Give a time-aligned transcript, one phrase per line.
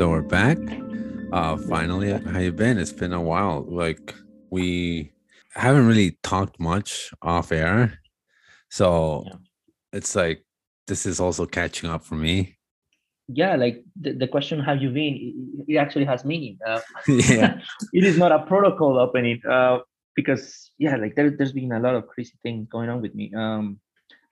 [0.00, 0.56] So we're back.
[1.30, 2.78] Uh finally, how you been?
[2.78, 3.66] It's been a while.
[3.68, 4.14] Like
[4.48, 5.12] we
[5.52, 8.00] haven't really talked much off air.
[8.70, 9.36] So Yeah.
[9.92, 10.46] it's like
[10.86, 12.56] this is also catching up for me.
[13.28, 17.60] yeah like the, the question have you been it, it actually has meaning uh, yeah.
[17.92, 19.80] it is not a protocol opening uh,
[20.16, 23.26] because yeah like there, there's been a lot of crazy things going on with me
[23.36, 23.78] um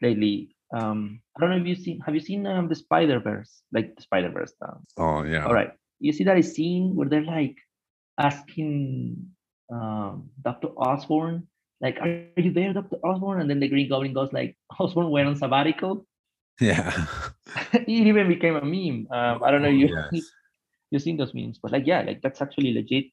[0.00, 3.62] lately um i don't know if you've seen have you seen um the spider verse
[3.72, 5.44] like the spider verse um, Oh yeah.
[5.46, 7.56] all right you see that scene where they're like
[8.18, 9.16] asking
[9.72, 11.46] um dr osborn
[11.80, 15.28] like are you there dr osborn and then the green goblin goes like osborn went
[15.28, 16.06] on sabbatical
[16.60, 16.90] Yeah.
[17.72, 19.06] it even became a meme.
[19.14, 20.26] Um, I don't know Oh, you yes.
[20.90, 23.06] you've seen those memes, but like yeah, like that's actually legit.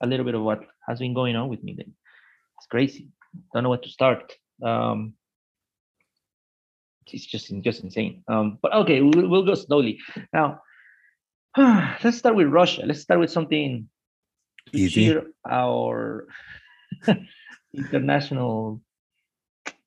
[0.00, 1.74] A little bit of what has been going on with me.
[1.76, 1.90] Then
[2.56, 3.10] it's crazy.
[3.52, 4.30] Don't know what to start.
[4.62, 5.14] Um,
[7.12, 8.22] it's just just insane.
[8.28, 10.00] Um, but okay, we'll, we'll go slowly.
[10.32, 10.60] Now,
[11.56, 12.82] let's start with Russia.
[12.84, 13.88] Let's start with something
[14.72, 15.06] to Easy.
[15.06, 16.26] cheer our
[17.74, 18.80] international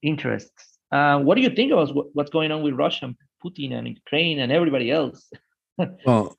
[0.02, 0.78] interests.
[0.92, 3.88] Uh, what do you think about what, what's going on with Russia, and Putin, and
[3.88, 5.30] Ukraine, and everybody else?
[6.08, 6.36] Well,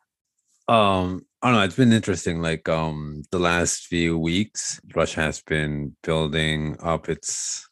[0.67, 1.63] um, I don't know.
[1.63, 2.43] It's been interesting.
[2.43, 7.68] Like um, the last few weeks, Russia has been building up its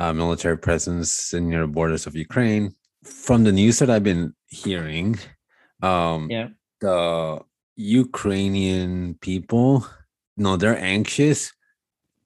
[0.00, 2.74] uh, military presence in near the borders of Ukraine.
[3.04, 5.18] From the news that I've been hearing,
[5.82, 6.48] um, Yeah.
[6.80, 7.40] the
[7.76, 9.86] Ukrainian people,
[10.36, 11.52] no, they're anxious,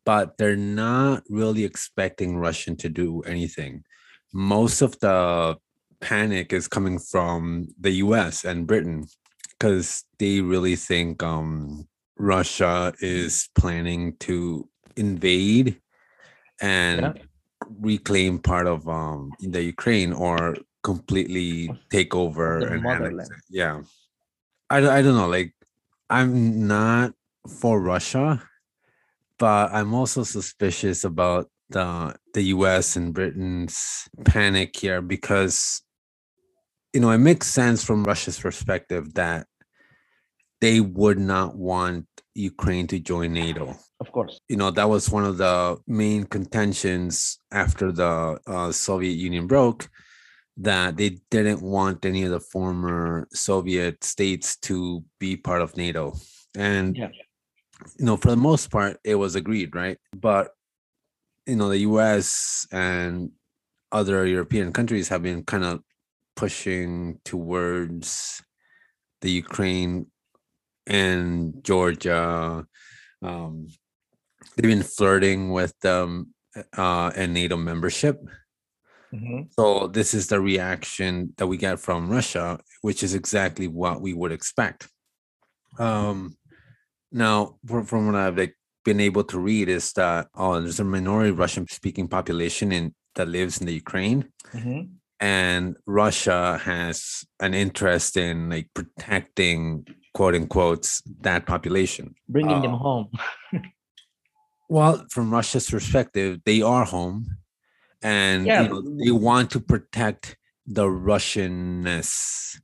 [0.05, 3.83] but they're not really expecting Russian to do anything.
[4.33, 5.57] Most of the
[6.01, 9.07] panic is coming from the US and Britain
[9.51, 15.81] because they really think um, Russia is planning to invade
[16.61, 17.23] and Yeah.
[17.81, 23.31] Reclaim part of um, in the Ukraine or completely take over their and annex motherland.
[23.31, 23.43] it.
[23.51, 23.83] Yeah.
[24.71, 25.29] I, don't- I don't know.
[25.29, 25.55] Like,
[26.11, 27.13] I'm not
[27.49, 28.43] for Russia,
[29.39, 35.83] but I'm also suspicious about the the US and Britain's panic here because
[36.93, 39.47] you know it makes sense from Russia's perspective that
[40.61, 43.77] they would not want Ukraine to join NATO.
[44.01, 44.41] Of course.
[44.49, 49.89] You know that was one of the main contentions after the uh, Soviet Union broke
[50.57, 56.15] that they didn't want any of the former Soviet states to be part of NATO.
[56.57, 57.09] And Yeah.
[57.99, 59.99] you know, for the most part, it was agreed, right?
[60.17, 60.51] But
[61.47, 62.67] you know, the U.S.
[62.73, 63.31] and
[63.93, 65.83] other European countries have been kind of
[66.37, 68.43] pushing towards
[69.21, 70.07] the Ukraine
[70.87, 72.67] and Georgia.
[73.23, 73.69] Um,
[74.57, 76.35] they've been flirting with them
[76.77, 78.21] uh, and NATO membership.
[79.13, 79.53] Mhm.
[79.53, 84.13] So this is the reaction that we get from Russia, which is exactly what we
[84.13, 84.89] would expect.
[85.79, 86.37] Um,
[87.13, 91.31] now, from, what I've like been able to read, is that oh, there's a minority
[91.31, 94.91] Russian-speaking population in that lives in the Ukraine, Mhm.
[95.21, 100.89] and Russia has an interest in like protecting quote unquote
[101.21, 102.15] that population.
[102.29, 103.09] Bringing them Uh, home.
[104.69, 107.27] Well, from Russia's perspective, they are home,
[108.03, 110.37] and Yeah, you know, they want to protect
[110.67, 112.59] the Russianness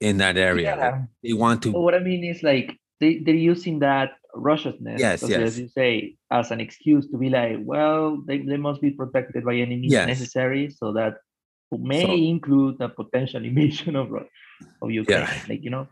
[0.00, 0.70] in that area.
[0.70, 1.02] Like, Yeah.
[1.22, 5.22] they want But to, what I mean is like they, they're using that Russianness, Yes,
[5.22, 5.40] as, yes.
[5.40, 9.44] as you say, as an excuse to be like, well, they, they must be protected
[9.44, 10.06] by any means Yes.
[10.06, 11.14] necessary, so that
[11.72, 14.08] may So- include a potential invasion of
[14.82, 15.20] of Ukraine.
[15.20, 15.42] Yeah.
[15.48, 15.86] Like you know,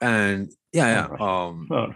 [0.00, 1.26] and yeah, yeah.
[1.26, 1.88] Um, oh,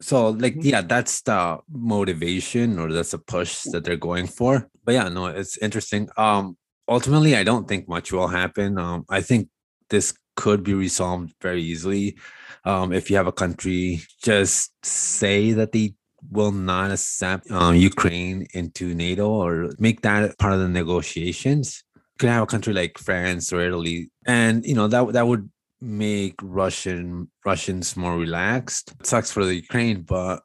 [0.00, 0.64] so like, Mhm.
[0.64, 4.68] yeah, that's the motivation or that's a push that they're going for.
[4.84, 6.08] But yeah, no, it's interesting.
[6.16, 6.56] Um,
[6.88, 8.78] ultimately, I don't think much will happen.
[8.78, 9.48] Um, I think
[9.90, 12.16] this could be resolved very easily.
[12.64, 15.94] Um, if you have a country just say that they
[16.30, 21.84] will not accept um, Ukraine into NATO or make that part of the negotiations.
[21.94, 25.50] You can have a country like France or Italy, and you know that that would
[25.84, 28.94] make Russian Russians more relaxed.
[29.00, 30.42] It sucks for the Ukraine, but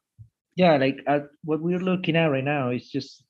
[0.56, 3.24] yeah, like uh, what we're looking at right now is just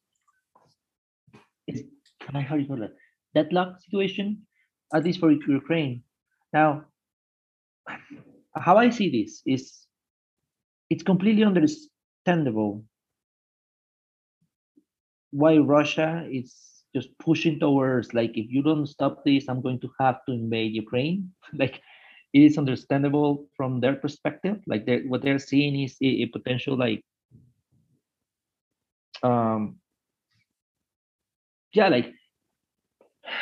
[2.33, 2.91] like how you call it
[3.35, 4.45] deadlock situation,
[4.93, 6.03] at least for Ukraine.
[6.51, 6.85] Now,
[8.55, 9.85] how I see this is
[10.89, 12.83] it's completely understandable
[15.31, 16.55] why Russia is
[16.95, 20.73] just pushing towards like if you don't stop this, I'm going to have to invade
[20.73, 21.31] Ukraine.
[21.53, 21.79] like
[22.33, 24.61] it is understandable from their perspective.
[24.67, 27.03] Like they what they're seeing is a, a potential like
[29.23, 29.77] um
[31.73, 32.13] yeah, like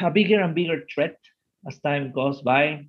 [0.01, 1.17] a bigger and bigger threat
[1.67, 2.85] as time goes by.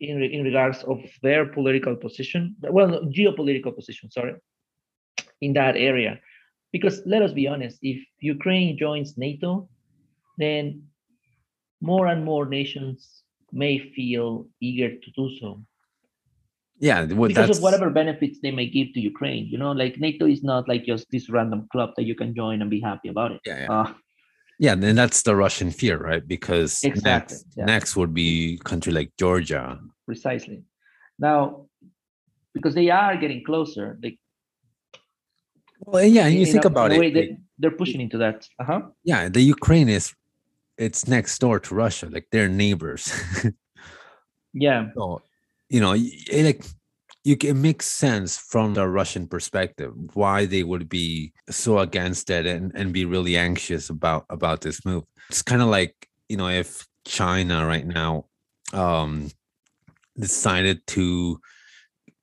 [0.00, 4.34] in, re- in regards of their political position, well, geopolitical position, sorry,
[5.40, 6.20] in that area.
[6.72, 9.68] Because let us be honest, if Ukraine joins NATO,
[10.38, 10.84] then
[11.80, 13.21] more and more nations
[13.52, 15.48] may feel eager to do so
[16.88, 19.44] Yeah, well, because that's of whatever benefits they may give to Ukraine.
[19.52, 22.56] You know, like NATO is not like just this random club that you can join
[22.62, 23.40] and be happy about it.
[23.50, 23.72] yeah, yeah.
[23.80, 23.88] Uh,
[24.64, 24.74] yeah.
[24.82, 26.24] Then that's the Russian fear, right?
[26.34, 27.66] Because Exactly, next, yeah.
[27.74, 28.30] next would be
[28.70, 29.64] country like Georgia.
[30.10, 30.58] precisely.
[31.28, 31.40] Now,
[32.54, 34.12] because they are getting closer, they,
[35.80, 36.98] Well, yeah, and you in think a- about it.
[37.00, 38.38] they, like, they're pushing into that.
[38.62, 38.80] Uh-huh.
[39.04, 40.06] yeah, the Ukraine is
[40.82, 43.12] it's next door to Russia, like they're neighbors.
[44.54, 45.22] Yeah, so,
[45.70, 46.64] you know, it, like
[47.24, 52.30] you can, it makes sense from the Russian perspective why they would be so against
[52.30, 55.04] it and, and be really anxious about about this move.
[55.30, 58.26] It's kind of like you know if China right now
[58.72, 59.30] um
[60.18, 61.40] decided to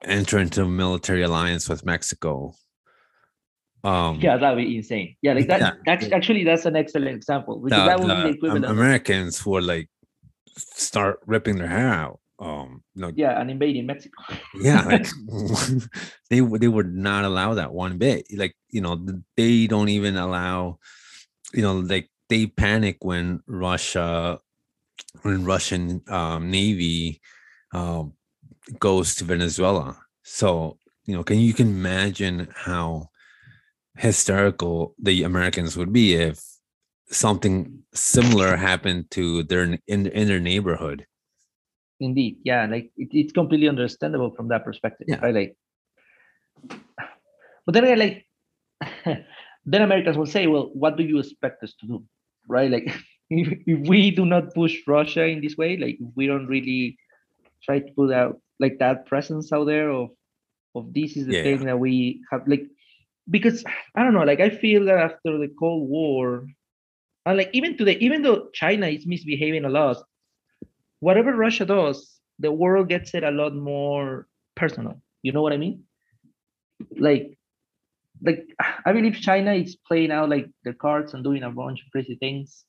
[0.04, 2.54] enter into a military alliance with Mexico.
[3.84, 5.16] Um, yeah, that would be insane.
[5.22, 5.60] Yeah, like that.
[5.60, 5.72] Yeah.
[5.88, 8.66] Actually, actually, that's an excellent example because the- that would be the the Am- equivalent.
[8.66, 9.90] Americans would like
[10.58, 12.20] start ripping their hair out.
[12.40, 14.16] Um, know, yeah, and invading Mexico.
[14.62, 15.08] yeah like
[16.30, 18.96] they would they would not allow that one bit like you know
[19.36, 20.80] they don't even allow
[21.54, 24.40] you know like they panic when russia
[25.24, 27.20] when russian um, navy
[27.74, 28.14] um,
[28.80, 33.10] goes to venezuela so you know can you can imagine how
[33.97, 36.39] hysterical the americans would be if
[37.12, 41.06] something similar happened to their in, in their neighborhood
[42.01, 45.19] Indeed, yeah, like it, it's completely understandable from that perspective, Yeah.
[45.19, 45.36] right?
[45.36, 45.57] Like,
[47.65, 48.25] but then again, like,
[49.65, 52.03] then Americans will say, "Well, what do you expect us to do?"
[52.47, 52.71] Right?
[52.71, 52.86] Like,
[53.30, 56.97] if, if we do not push Russia in this way, like, we don't really
[57.63, 60.09] try to put out like that presence out there of
[60.75, 61.44] of this is the Yeah.
[61.44, 62.63] thing that we have, like,
[63.30, 63.64] because
[63.96, 66.48] I don't know, like, I feel that after the Cold War,
[67.26, 69.98] and like even today, even though China is misbehaving a lot,
[71.00, 75.02] whatever Russia does, the world gets it a lot more personal.
[75.22, 75.84] You know what I mean?
[76.98, 77.38] Like,
[78.24, 78.48] like
[78.86, 82.16] I believe China is playing out like the cards and doing a bunch of crazy
[82.16, 82.66] things.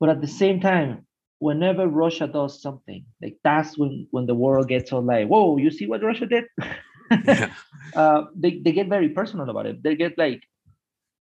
[0.00, 1.06] But at the same time,
[1.38, 5.70] whenever Russia does something, like that's when when the world gets all like, whoa, you
[5.70, 6.44] see what Russia did?
[7.26, 7.52] Yeah.
[7.94, 9.82] uh, they, they get very personal about it.
[9.82, 10.42] They get like,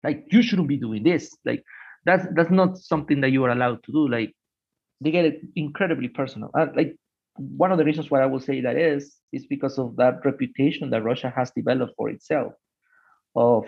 [0.03, 1.37] like you shouldn't be doing this.
[1.45, 1.65] Like
[2.05, 4.09] that's that's not something that you are allowed to do.
[4.09, 4.35] Like
[5.01, 6.51] they get it incredibly personal.
[6.59, 6.97] Uh, like
[7.37, 10.91] one of the reasons why I will say that is is because of that reputation
[10.91, 12.53] that Russia has developed for itself
[13.35, 13.65] of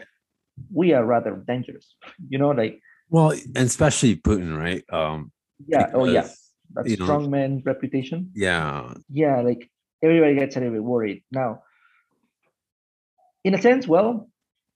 [0.73, 1.95] we are rather dangerous.
[2.29, 5.31] You know, like well and especially putin right um
[5.67, 8.31] yeah, oh yeah, because, that strongman reputation.
[8.35, 9.71] yeah Yeah, like
[10.03, 11.62] everybody gets a little bit worried now.
[13.47, 14.29] In a sense, well,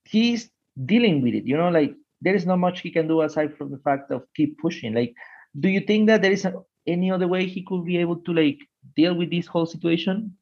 [0.05, 0.49] he's
[0.87, 1.45] dealing with it.
[1.45, 4.23] You know, like there is not much he can do aside from the fact of
[4.37, 4.95] keep pushing.
[4.95, 5.13] Like,
[5.59, 6.55] do you think that there is a,
[6.87, 8.61] any other way he could be able to like
[8.95, 10.37] deal with this whole situation?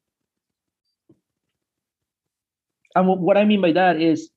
[2.95, 4.29] And wh- what I mean by that is,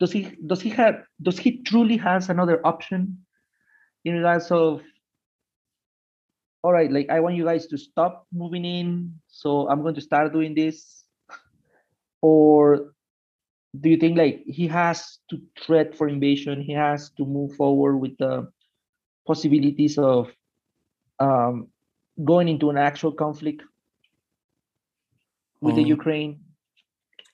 [0.00, 3.18] does he does he have does he truly has another option
[4.06, 4.80] in regards of
[6.62, 10.00] all right, like I want you guys to stop moving in, so I'm going to
[10.00, 11.04] start doing this?
[12.22, 12.93] Or
[13.80, 16.62] do you think like he has to threat for invasion?
[16.62, 18.48] He has to move forward with the
[19.26, 20.30] possibilities of
[21.18, 21.68] um,
[22.24, 23.62] going into an actual conflict
[25.60, 26.40] with the Um, Ukraine?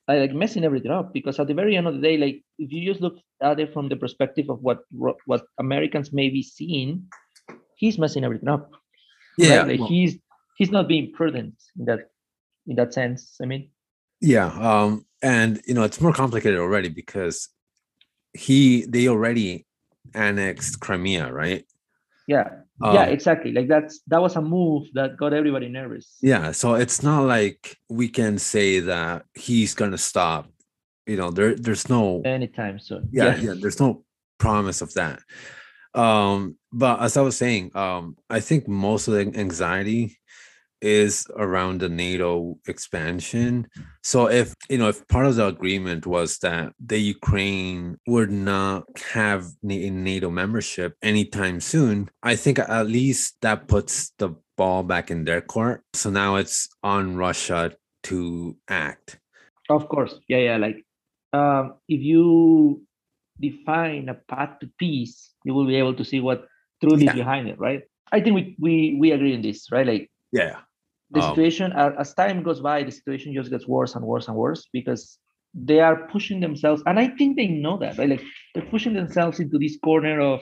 [0.08, 2.72] I like messing everything up because at the very end of the day, like if
[2.72, 4.80] you just look at it from the perspective of what
[5.26, 7.06] what Americans may be seeing,
[7.76, 8.70] he's messing everything up
[9.38, 9.68] yeah right?
[9.68, 10.18] Like well, he's
[10.56, 12.10] he's not being prudent in that
[12.66, 13.36] in that sense.
[13.42, 13.70] I mean,
[14.20, 17.48] yeah um and you know it's more complicated already because
[18.32, 19.66] he they already
[20.14, 21.64] annexed crimea right
[22.28, 22.48] yeah,
[22.80, 23.50] yeah, Um, exactly.
[23.50, 26.16] Like that's that was a move that got everybody nervous.
[26.22, 30.46] yeah so it's not like we can say that he's gonna stop
[31.06, 33.08] you know there there's no Anytime soon.
[33.10, 34.04] yeah, yeah there's no
[34.38, 35.18] promise of that
[35.94, 40.16] um but as i was saying um i think most of the anxiety
[40.82, 43.66] is around the nato expansion
[44.02, 48.84] so if you know if part of the agreement was that the ukraine would not
[49.12, 55.10] have Na- nato membership anytime soon i think at least that puts the ball back
[55.10, 57.72] in their court so now it's on russia
[58.02, 59.18] to act
[59.70, 60.18] Of course.
[60.26, 60.56] Yeah, yeah.
[60.58, 60.82] Like
[61.32, 62.82] um, if you
[63.38, 66.50] define a path to peace, you will be able to see what
[66.82, 67.14] truly Yeah.
[67.14, 67.82] is behind it, right?
[68.10, 69.86] I think we we we agree on this, right?
[69.86, 70.66] Like yeah
[71.12, 74.36] the Um, situation as time goes by the situation just gets worse and worse and
[74.36, 75.18] worse because
[75.54, 78.08] they are pushing themselves and i think they know that right?
[78.14, 78.22] Like
[78.54, 80.38] they're pushing themselves into this corner of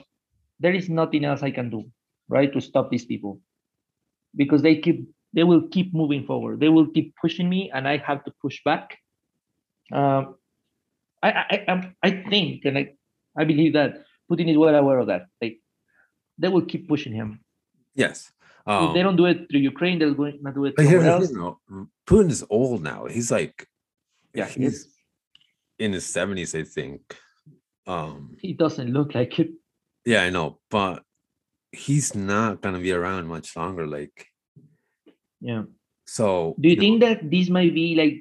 [0.61, 1.81] there is nothing else i can do
[2.29, 3.41] right to stop these people.
[4.37, 4.99] Because they keep
[5.37, 6.61] they will keep moving forward.
[6.61, 8.99] They will keep pushing me and i have to push back.
[9.93, 10.37] Um
[11.23, 12.85] i i i, I'm- I think and i
[13.41, 13.91] i believe that
[14.31, 15.23] putin is well aware of that.
[15.43, 15.57] Like
[16.41, 17.41] they will keep pushing him.
[17.95, 18.31] Yes.
[18.69, 21.05] If Um, they don't do it through Ukraine, they're going to do it but here's
[21.05, 21.29] else.
[21.29, 21.89] thing.
[22.07, 23.07] Putin is old now.
[23.07, 23.67] He's like,
[24.35, 24.79] Yeah, he's he's,
[25.79, 27.01] in his seventies, I think.
[27.87, 29.51] Um, he doesn't look like it.
[30.05, 31.03] yeah, I know, but
[31.73, 33.87] he's not gonna be around much longer.
[33.87, 34.27] Like,
[35.41, 35.65] Yeah.
[36.05, 38.17] so Do you know, think that this might be like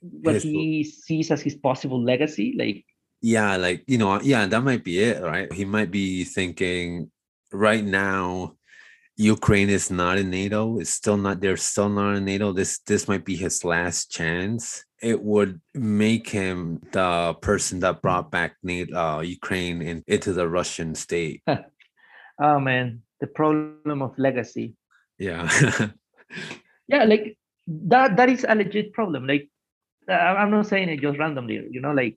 [0.00, 2.54] what His- he sees as his possible legacy?
[2.58, 2.84] Like,
[3.20, 7.10] yeah like you know yeah that might be it right he might be thinking
[7.50, 8.54] right now
[9.18, 13.06] ukraine is not in nato it's still not they're still not in nato this this
[13.08, 18.94] might be his last chance it would make him the person that brought back nato
[18.96, 21.42] uh, ukraine in, into the russian state
[22.40, 24.74] oh man, the problem of legacy.
[25.18, 25.50] yeah
[26.88, 28.16] Yeah, like that.
[28.16, 29.26] That is a legit problem.
[29.26, 29.50] Like,
[30.08, 31.60] I- I'm not saying it just randomly.
[31.70, 32.16] You know, like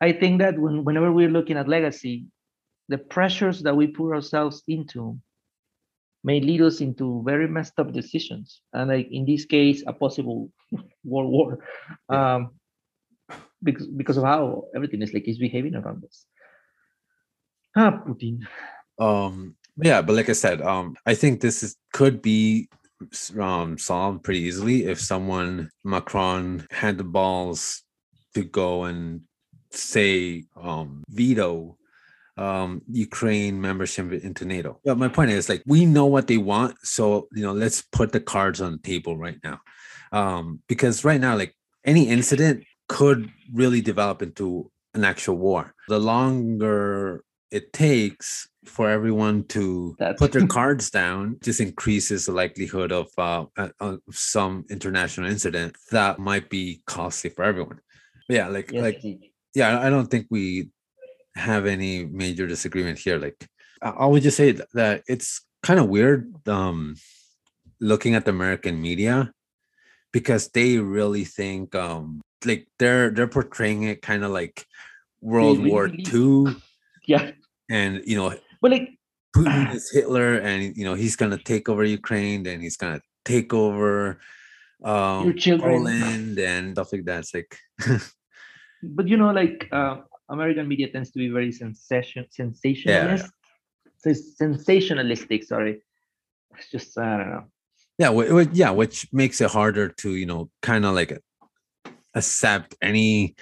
[0.00, 2.26] I think that when whenever we're looking at legacy,
[2.88, 5.18] the pressures that we put ourselves into
[6.24, 8.62] may lead us into very messed up decisions.
[8.72, 10.50] And like in this case, a possible
[11.04, 11.58] world war.
[12.08, 12.50] Um
[13.62, 16.26] because because of how everything is like is behaving around us.
[17.76, 18.40] Ah, Putin.
[18.98, 22.68] um yeah but like i said um i think this is could be
[23.40, 27.82] um solved pretty easily if someone macron had the balls
[28.34, 29.22] to go and
[29.70, 31.76] say um veto
[32.38, 34.80] um ukraine membership into nato.
[34.84, 34.94] Yeah.
[34.94, 38.20] My point is like we know what they want so you know let's put the
[38.20, 39.60] cards on the table right now.
[40.12, 45.74] Um because right now like any incident could really develop into an actual war.
[45.88, 52.32] The longer it takes for everyone to That's- put their cards down just increases the
[52.32, 57.80] likelihood of uh, uh, some international incident that might be costly for everyone.
[58.26, 59.02] But yeah like Yes, like
[59.54, 60.70] yeah i don't think we
[61.34, 63.46] have any major disagreement here like
[63.82, 66.94] i would just say that it's kind of weird um
[67.80, 69.32] looking at the american media
[70.12, 74.66] because they really think um like they're they're portraying it kind of like
[75.20, 76.54] world really war ii
[77.06, 77.30] yeah.
[77.70, 78.88] and you know But like
[79.34, 83.54] putin is hitler and you know he's gonna take over ukraine and he's gonna take
[83.54, 84.20] over
[84.84, 87.56] um poland and stuff like that it's like
[88.82, 89.98] but you know, like uh,
[90.30, 93.30] American media tends to be very sensation sensationalist,
[93.98, 95.44] Sens- sensationalistic.
[95.44, 95.82] Sorry,
[96.56, 97.44] it's just I don't know.
[97.98, 101.18] yeah wh- yeah which makes it harder to you know kind of like
[102.14, 103.34] accept any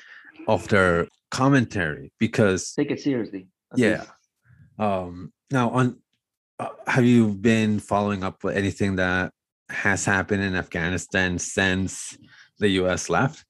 [0.49, 3.47] of their commentary because Take it seriously.
[3.77, 3.99] Yeah.
[3.99, 4.11] least.
[4.79, 5.87] um now on
[6.59, 9.33] uh, have you been following up with anything that
[9.71, 12.19] has happened in afghanistan since
[12.59, 13.45] the us left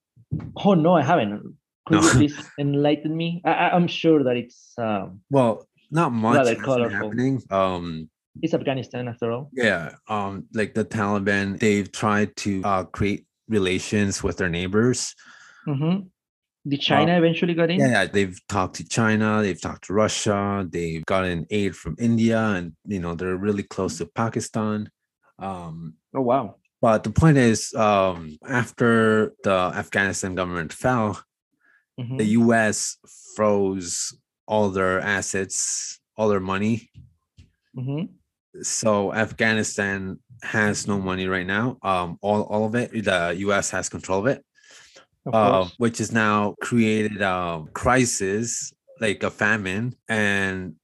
[0.64, 1.56] Oh no, I haven't.
[1.90, 2.06] Could No.
[2.06, 3.42] you please enlighten me?
[3.44, 6.96] I, I'm sure that it's um, well not much Rather colorful.
[7.10, 8.08] happening um
[8.42, 9.50] it's Afghanistan after all.
[9.52, 15.14] yeah um like the taliban they've tried to uh create relations with their neighbors
[15.66, 16.06] hmm
[16.68, 17.80] Did China eventually got in?
[17.80, 22.38] Yeah, yeah, they've talked to China, they've talked to Russia, they've gotten aid from India,
[22.56, 24.78] and you know they're really close to Pakistan.
[25.40, 26.44] Um, Oh wow.
[26.84, 31.16] but the point is, um, after the Afghanistan government fell,
[32.00, 32.18] Mhm.
[32.18, 32.96] the U.S.
[33.34, 34.16] froze
[34.46, 36.90] all their assets, all their money.
[37.76, 38.08] Mhm.
[38.62, 41.78] So Afghanistan has no money right now.
[41.82, 43.70] Um, all all of it, the U.S.
[43.70, 44.44] has control of it.
[45.26, 50.74] Of uh, which has now created a crisis like a famine and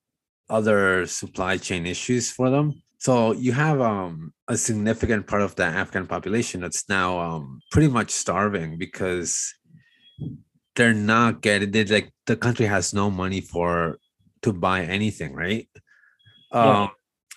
[0.50, 2.82] other supply chain issues for them.
[2.98, 7.88] So you have um, a significant part of the Afghan population that's now um, pretty
[7.88, 9.54] much starving because
[10.76, 13.98] they're not getting they like the country has no money for
[14.42, 15.68] to buy anything, right?
[16.52, 16.82] Yeah.
[16.82, 16.90] Um,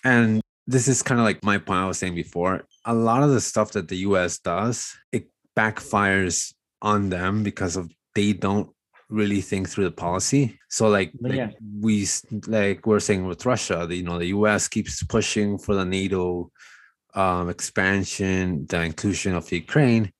[0.04, 2.66] and this is kind of like my point I was saying before.
[2.84, 7.90] A lot of the stuff that the US does, it backfires on them because of
[8.14, 8.70] they don't
[9.08, 10.58] really think through the policy.
[10.68, 11.50] So like, yeah.
[11.80, 12.06] we
[12.46, 16.50] like we're saying with Russia, the, you know, the US keeps pushing for the NATO
[17.14, 20.12] um, expansion, the inclusion of Ukraine.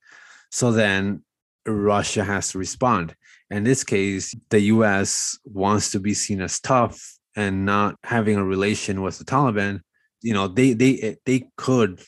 [0.51, 1.23] So then
[1.67, 3.15] Russia has to respond.
[3.51, 7.01] In this case, the US wants to be seen as tough
[7.37, 9.81] and not having a relation with the Taliban.
[10.23, 12.01] You know, they they they could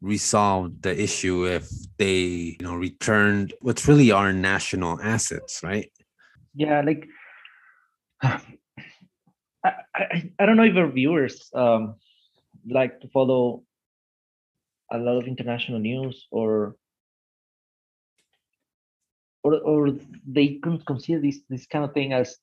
[0.00, 5.90] resolve the issue if they, you know, returned what's really our national assets, right?
[6.54, 7.08] Yeah, like
[8.22, 8.40] I,
[9.94, 11.96] I, I don't know if our viewers um,
[12.68, 13.62] like to follow
[14.92, 16.76] a lot of international news or
[19.46, 19.80] or or
[20.26, 22.36] they can consider this this kind of thing as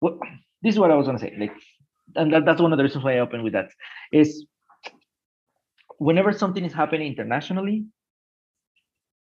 [0.00, 0.14] what
[0.62, 1.34] this is what I was gonna say.
[1.38, 1.54] Like
[2.16, 3.70] and that, that's one of the reasons why I open with that
[4.12, 4.44] is
[5.98, 7.86] whenever something is happening internationally,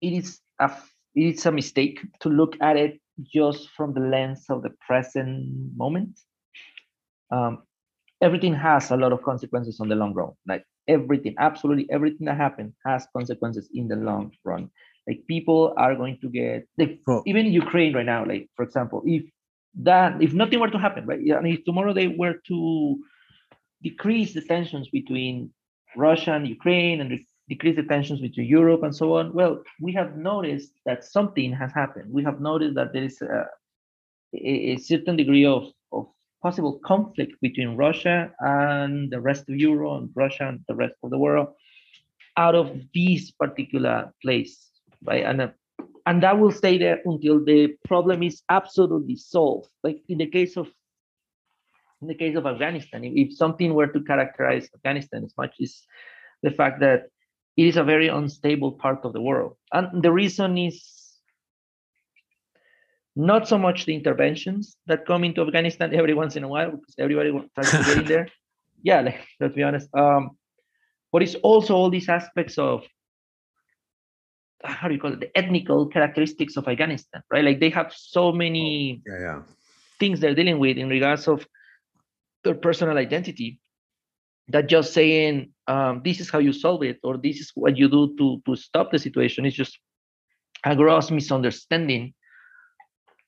[0.01, 0.71] it is a
[1.15, 2.99] it is a mistake to look at it
[3.33, 6.19] just from the lens of the present moment.
[7.31, 7.63] Um,
[8.21, 10.31] everything has a lot of consequences on the long run.
[10.45, 14.69] Like everything, absolutely everything that happens has consequences in the long run.
[15.07, 17.21] Like people are going to get like, oh.
[17.25, 18.25] even in Ukraine right now.
[18.25, 19.23] Like for example, if
[19.81, 21.19] that if nothing were to happen, right?
[21.19, 22.97] And if tomorrow they were to
[23.83, 25.51] decrease the tensions between
[25.95, 27.19] Russia and Ukraine and
[27.49, 31.71] decrease the tensions between Europe and so on, well, we have noticed that something has
[31.71, 32.11] happened.
[32.11, 33.45] We have noticed that there is a,
[34.33, 36.07] a certain degree of, of
[36.41, 41.11] possible conflict between Russia and the rest of Europe and Russia and the rest of
[41.11, 41.49] the world
[42.37, 44.69] out of this particular place,
[45.05, 45.23] right?
[45.23, 45.47] And uh,
[46.05, 49.69] and that will stay there until the problem is absolutely solved.
[49.83, 50.67] Like in the case of
[52.01, 55.81] in the case of Afghanistan, if, something were to characterize Afghanistan as much as
[56.43, 57.07] the fact that
[57.57, 59.55] it is a very unstable part of the world.
[59.71, 60.83] And the reason is
[63.15, 66.95] not so much the interventions that come into Afghanistan every once in a while, because
[66.99, 68.27] everybody tries to get in there.
[68.83, 69.89] Yeah, like, let's be honest.
[69.95, 70.37] Um,
[71.11, 72.83] but it's also all these aspects of
[74.65, 77.43] how do you call it the ethnical characteristics of Afghanistan, right?
[77.43, 79.41] Like they have so many yeah, yeah.
[79.99, 81.45] things they're dealing with in regards of
[82.43, 83.59] their personal identity
[84.49, 87.89] that just saying um, this is how you solve it or this is what you
[87.89, 89.79] do to to stop the situation is just
[90.63, 92.13] a gross misunderstanding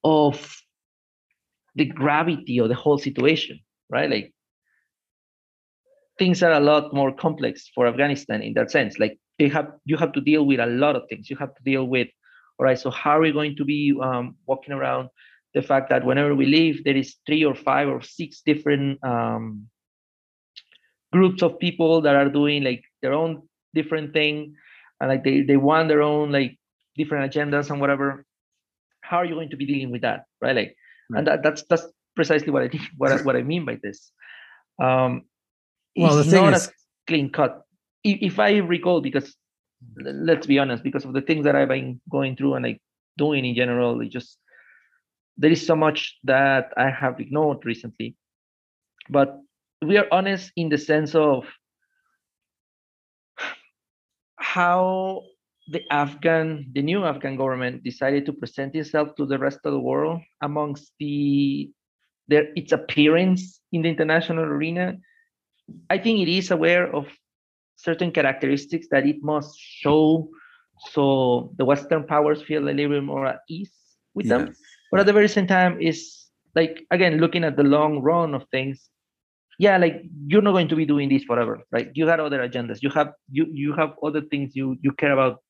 [0.03, 0.61] of
[1.75, 4.09] the gravity of the whole situation, right?
[4.09, 4.33] Like
[6.17, 8.97] things are a lot more complex for Afghanistan in that sense.
[8.99, 11.29] Like they have you have to deal with a lot of things.
[11.29, 12.07] You have to deal with,
[12.57, 15.09] all right, so how are we going to be um, walking around
[15.53, 19.67] the fact that whenever we leave, there is three or five or six different um,
[21.11, 24.55] groups of people that are doing like their own different thing
[24.99, 26.57] and like they, they want their own like
[26.95, 28.25] different agendas and whatever.
[29.01, 30.25] How are you going to be dealing with that?
[30.41, 30.55] Right.
[30.55, 30.75] Like
[31.09, 31.19] right.
[31.19, 34.11] and that, that's that's precisely what I think what I, what I mean by this.
[34.81, 35.23] Um
[35.95, 36.67] well, it's not is...
[36.67, 36.71] a
[37.07, 37.63] clean cut
[38.11, 39.35] if I recall, because
[39.97, 42.81] let's be honest, because of the things that I've been going through and like
[43.17, 44.37] doing in general, it just
[45.37, 48.15] there is so much that I have ignored recently.
[49.09, 49.39] But
[49.85, 51.45] we are honest in the sense of
[54.37, 55.23] how
[55.67, 59.79] the Afghan, the new Afghan government decided to present itself to the rest of the
[59.79, 61.69] world amongst the
[62.27, 64.97] their its appearance in the international arena.
[65.89, 67.07] I think it is aware of
[67.77, 70.29] certain characteristics that it must show
[70.79, 73.71] so the Western powers feel a little bit more at ease
[74.13, 74.53] with them.
[74.91, 78.45] But at the very same time, is like again looking at the long run of
[78.51, 78.89] things.
[79.59, 81.89] Yeah, like you're not going to be doing this forever, right?
[81.93, 82.79] You have other agendas.
[82.81, 85.41] You have you you have other things you you care about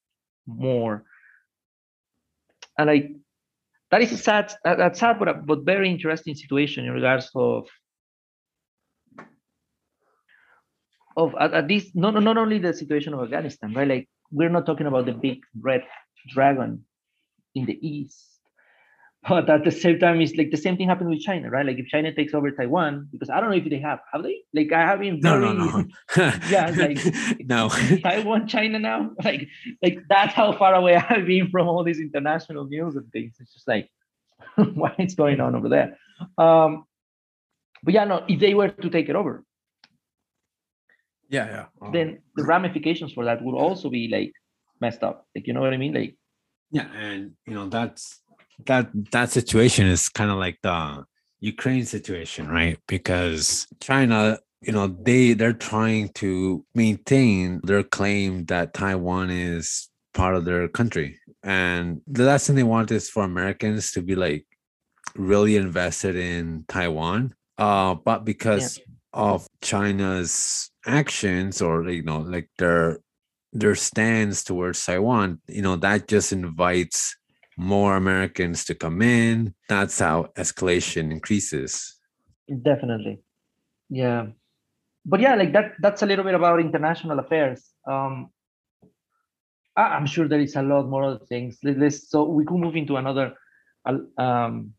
[0.46, 1.04] more.
[2.78, 3.12] And like
[3.92, 7.68] that is a sad that's sad but but very interesting situation in regards of
[11.18, 13.88] of at, at least not, not only the situation of Afghanistan, right?
[13.88, 15.84] Like we're not talking about the big red
[16.30, 16.86] dragon
[17.56, 18.24] in the east,
[19.28, 21.66] but at the same time, it's like the same thing happened with China, right?
[21.66, 24.44] Like if China takes over Taiwan, because I don't know if they have, have they?
[24.54, 25.66] Like I have been very, no, no,
[26.18, 26.32] no.
[26.50, 27.00] yeah, like
[27.40, 27.70] no,
[28.04, 29.50] Taiwan, China now, like
[29.82, 33.36] like that's how far away I've been from all these international news and things.
[33.40, 33.90] It's just like
[34.56, 35.98] what is going on over there.
[36.38, 36.86] Um,
[37.84, 39.44] but yeah, no, if they were to take it over,
[41.30, 41.92] yeah yeah uh-huh.
[41.92, 44.32] then the ramifications for that would also be like
[44.82, 46.16] messed up like you know what i mean like
[46.72, 48.22] yeah and you know that's
[48.66, 51.04] that that situation is kind of like the
[51.40, 58.74] ukraine situation right because china you know they they're trying to maintain their claim that
[58.74, 63.92] taiwan is part of their country and the last thing they want is for americans
[63.92, 64.46] to be like
[65.16, 68.84] really invested in taiwan uh but because yeah.
[69.18, 73.00] Of china's actions or you know like their
[73.54, 77.16] their stance towards Taiwan, you know, that just invites
[77.58, 79.56] more Americans to come in.
[79.70, 81.98] That's how escalation increases.
[82.62, 83.20] Definitely.
[83.90, 84.28] Yeah.
[85.06, 85.74] but yeah, like that.
[85.80, 87.64] That's a little bit about international affairs.
[87.88, 88.30] Um,
[89.76, 91.58] I, I'm sure there is a lot more other things.
[91.64, 93.34] Let- Let's so we could move into another,
[94.18, 94.74] um,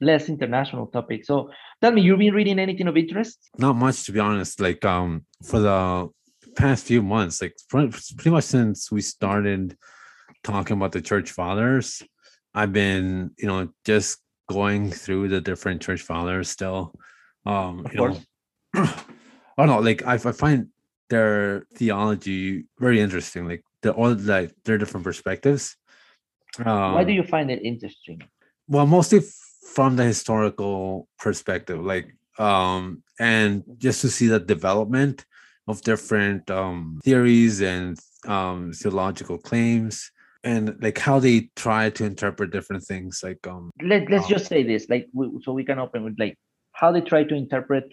[0.00, 1.24] less international topic.
[1.24, 3.38] So tell me, you've been reading anything of interest?
[3.58, 4.60] Not much to be honest.
[4.60, 6.08] Like um for the
[6.56, 9.76] past few months, like pretty pretty much since we started
[10.44, 12.02] talking about the church fathers,
[12.54, 16.94] I've been, you know, just going through the different church fathers still.
[17.44, 18.20] Um, Of you know,
[18.74, 18.94] I
[19.58, 20.68] don't know, like I, I find
[21.10, 23.48] their theology very interesting.
[23.48, 25.76] Like the all like their different perspectives.
[26.58, 28.22] Um, Why do you find it interesting?
[28.70, 29.20] well mostly
[29.62, 35.24] from the historical perspective like um and just to see the development
[35.66, 40.10] of different um theories and um theological claims
[40.44, 44.46] and like how they try to interpret different things like um Let Let's Um, just
[44.46, 46.38] say this, like, we, so we can open with like
[46.72, 47.84] how they try to interpret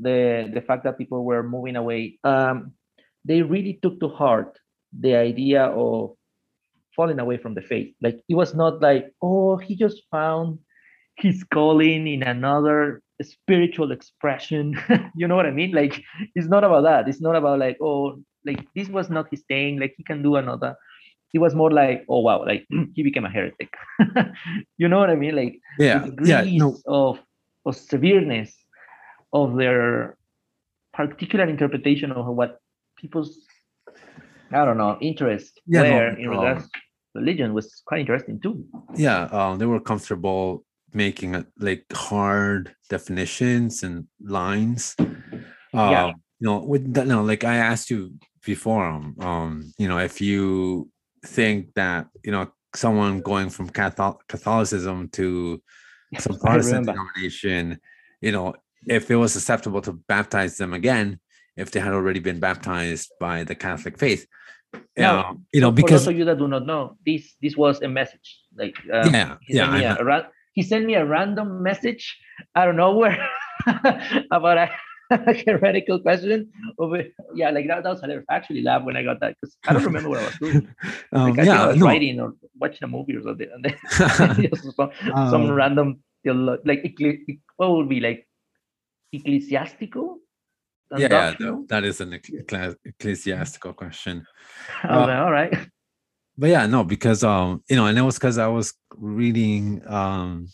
[0.00, 2.18] the the fact that people were moving away.
[2.22, 2.72] Um,
[3.24, 4.58] they really took to heart
[4.94, 6.14] the idea of
[6.94, 7.94] falling away from the faith.
[8.00, 10.60] Like it was not like, oh, he just found
[11.18, 14.78] his calling in another spiritual expression.
[15.16, 15.72] you know what I mean?
[15.72, 16.02] Like
[16.34, 17.08] it's not about that.
[17.08, 19.78] It's not about like, oh, like this was not his thing.
[19.78, 20.76] Like he can do another.
[21.34, 23.70] It was more like, oh wow, like he became a heretic.
[24.78, 25.36] you know what I mean?
[25.36, 27.18] Like yeah the yeah degrees no of
[27.66, 28.54] of severeness
[29.32, 30.16] of their
[30.94, 32.60] particular interpretation of what
[32.96, 33.38] people's
[34.50, 36.80] I don't know interest Yeah, no, were in regards to
[37.14, 38.64] religion was quite interesting too.
[38.96, 44.94] yeah um they were comfortable making it like hard definitions and lines.
[44.98, 45.10] Um
[45.72, 46.06] Yeah.
[46.40, 48.14] you know with that no like i asked you
[48.46, 50.88] before um, um you know if you
[51.26, 55.60] think that you know someone going from Catholic, catholicism to
[56.18, 57.80] some protestant denomination
[58.20, 58.54] you know
[58.86, 61.18] if it was acceptable to baptize them again
[61.56, 64.26] if they had already been baptized by the catholic faith.
[64.96, 67.56] No, um, you know because For those of you that do not know, this this
[67.56, 68.28] was a message.
[68.54, 71.62] Like um, yeah yeah sent me I'm a, a ra- he sent me a random
[71.62, 72.18] message
[72.56, 73.16] out of nowhere
[74.32, 74.58] about
[75.10, 76.50] a heretical question.
[76.80, 78.26] Over yeah, like that, that was hilarious.
[78.28, 80.68] I actually laughed when I got that because I don't remember what I was doing.
[81.12, 81.86] um, Like, I think I was no.
[81.86, 83.76] writing or watching a movie or something, and then
[84.74, 86.02] some, some Um, random
[86.64, 86.82] like
[87.56, 88.26] what would be like
[89.12, 90.18] ecclesiastical.
[90.90, 94.26] yeah, yeah that, that is an ecclesi- ecclesiastical question
[94.82, 95.54] like, all right.
[96.38, 100.48] But yeah no because um you know and it was because i was reading um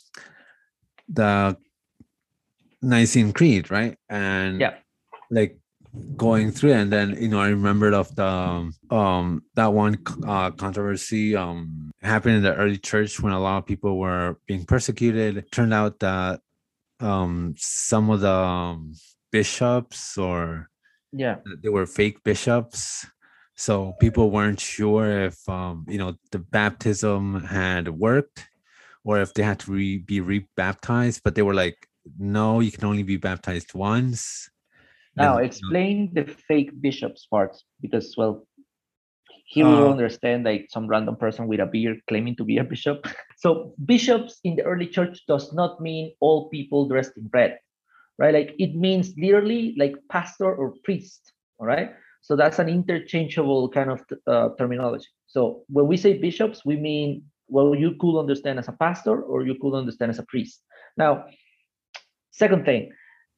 [1.09, 1.57] the
[2.83, 4.75] nicene creed right and Yeah.
[5.31, 5.59] like
[6.17, 11.37] going through and then you know i remembered of the um, that one uh controversy
[11.37, 15.53] um happened in the early church when a lot of people were being persecuted it
[15.53, 16.41] turned out that
[17.01, 18.93] um some of the um,
[19.31, 20.69] bishops or
[21.13, 21.37] Yeah.
[21.63, 23.07] they were fake bishops
[23.57, 28.49] so people weren't sure if um you know the baptism had worked
[29.05, 31.89] or if they had to re- be rebaptized but they were like
[32.19, 34.51] no you can only be baptized once
[35.17, 38.47] Now And, you know, explain the fake bishops parts because well,
[39.47, 42.65] here we Uh, understand like some random person with a beard claiming to be a
[42.65, 43.07] bishop.
[43.37, 47.59] So bishops in the early church does not mean all people dressed in red,
[48.19, 48.33] right?
[48.33, 51.33] Like it means literally like pastor or priest.
[51.59, 51.93] All right.
[52.25, 55.09] So that's an interchangeable kind of uh, terminology.
[55.27, 59.45] So when we say bishops, we mean well, you could understand as a pastor or
[59.45, 60.63] you could understand as a priest.
[60.97, 61.27] Now,
[62.31, 62.93] second thing,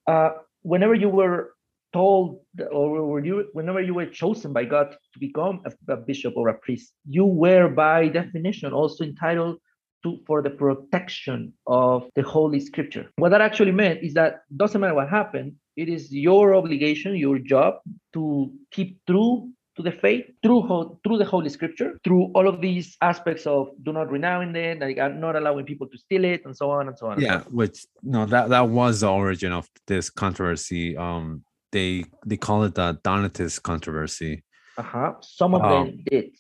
[0.07, 0.31] uh,
[0.63, 1.55] whenever you were
[1.93, 6.49] told or you whenever you were chosen by God to become a, a bishop or
[6.49, 9.59] a priest, you were by definition also entitled
[10.03, 13.11] to for the protection of the Holy Scripture.
[13.17, 17.39] What that actually meant is that doesn't matter what happened, it is your obligation, your
[17.39, 17.75] job
[18.15, 20.63] to keep true to the faith through
[21.05, 24.99] through the Holy Scripture, through all of these aspects of do not renounce it, like
[24.99, 27.21] uh, not allowing people to steal it, and so on and so on.
[27.21, 32.63] yeah which no that that was the origin of this controversy um they they call
[32.65, 34.43] it the donatist controversy
[34.79, 35.13] Uh-huh.
[35.21, 36.31] Some of Um, them did,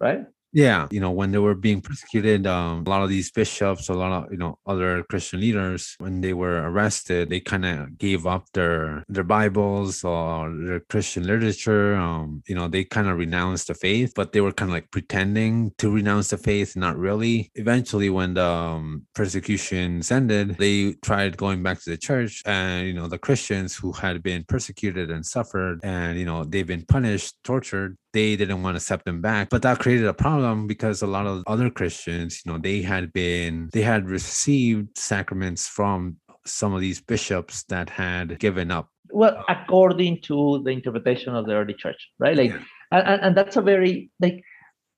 [0.00, 0.24] right?
[0.52, 0.88] Yeah.
[0.90, 4.12] You know when they were being persecuted um a lot of these bishops a lot
[4.12, 8.46] of you know other christian leaders when they were arrested they kind of gave up
[8.54, 13.74] their their bibles or their christian literature um you know they kind of renounced the
[13.74, 17.50] faith but they were kind of like pretending to renounce the faith not really.
[17.54, 22.94] Eventually when the um, persecutions ended they tried going back to the church and you
[22.94, 27.34] know the christians who had been persecuted and suffered and you know they've been punished
[27.44, 31.06] tortured they didn't want to accept them back but that created a problem because a
[31.06, 36.72] lot of other christians you know they had been they had received sacraments from some
[36.72, 41.74] of these bishops that had given up well, according to the interpretation of the early
[41.74, 42.36] church, right?
[42.36, 42.62] Like, Yeah.
[42.92, 44.42] and, and that's a very like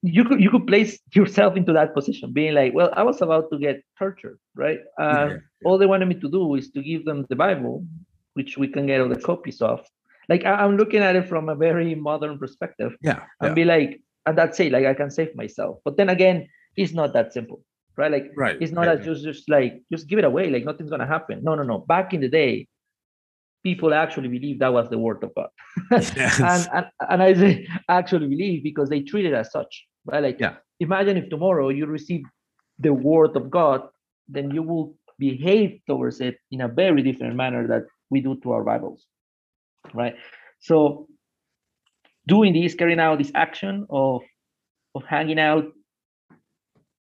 [0.03, 3.51] you could you could place yourself into that position, being like, well, I was about
[3.51, 4.81] to get tortured, right?
[4.99, 7.85] Uh, yeah, And all they wanted me to do is to give them the Bible,
[8.35, 9.81] which we can get all the copies of.
[10.29, 13.55] Like I, I'm looking at it from a very modern perspective yeah, and yeah.
[13.55, 15.79] be like, and that's it, like I can save myself.
[15.85, 17.63] But then again, it's not that simple,
[17.97, 18.11] right?
[18.11, 18.57] Like right.
[18.61, 21.43] it's not as just just like just give it away, like nothing's gonna happen.
[21.43, 21.79] No, no, no.
[21.79, 22.69] Back in the day,
[23.63, 25.49] people actually believed that was the word of God.
[26.17, 26.41] Yes.
[26.51, 30.23] and, and and I say actually believe because they treat it as such, right?
[30.23, 30.57] Like Yeah.
[30.79, 32.23] imagine if tomorrow you receive
[32.79, 33.83] the word of God,
[34.29, 38.53] then you will behave towards it in a very different manner that we do to
[38.53, 39.07] our Bibles,
[39.95, 40.17] right?
[40.61, 41.09] So
[42.35, 44.23] doing this, carrying out this action of
[44.95, 45.65] of hanging out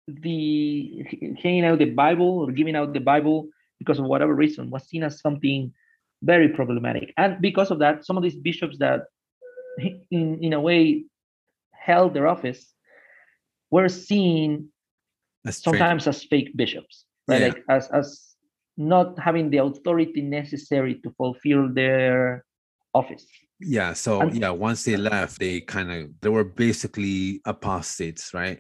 [0.08, 1.06] the
[1.44, 3.38] hanging out the Bible or giving out the Bible
[3.80, 5.74] because of whatever reason was seen as something
[6.32, 7.14] very problematic.
[7.18, 9.02] And because of that, some of these bishops that
[10.12, 11.06] in, in a way
[11.74, 12.62] held their office
[13.72, 14.70] were seen
[15.44, 17.42] That's sometimes as fake bishops, right?
[17.42, 17.48] Yeah.
[17.48, 18.08] Like as as
[18.78, 22.46] not having the authority necessary to fulfill their
[22.94, 23.26] office.
[23.62, 23.94] Yeah.
[23.94, 28.60] So yeah, once they left, they kind of they were basically apostates, right?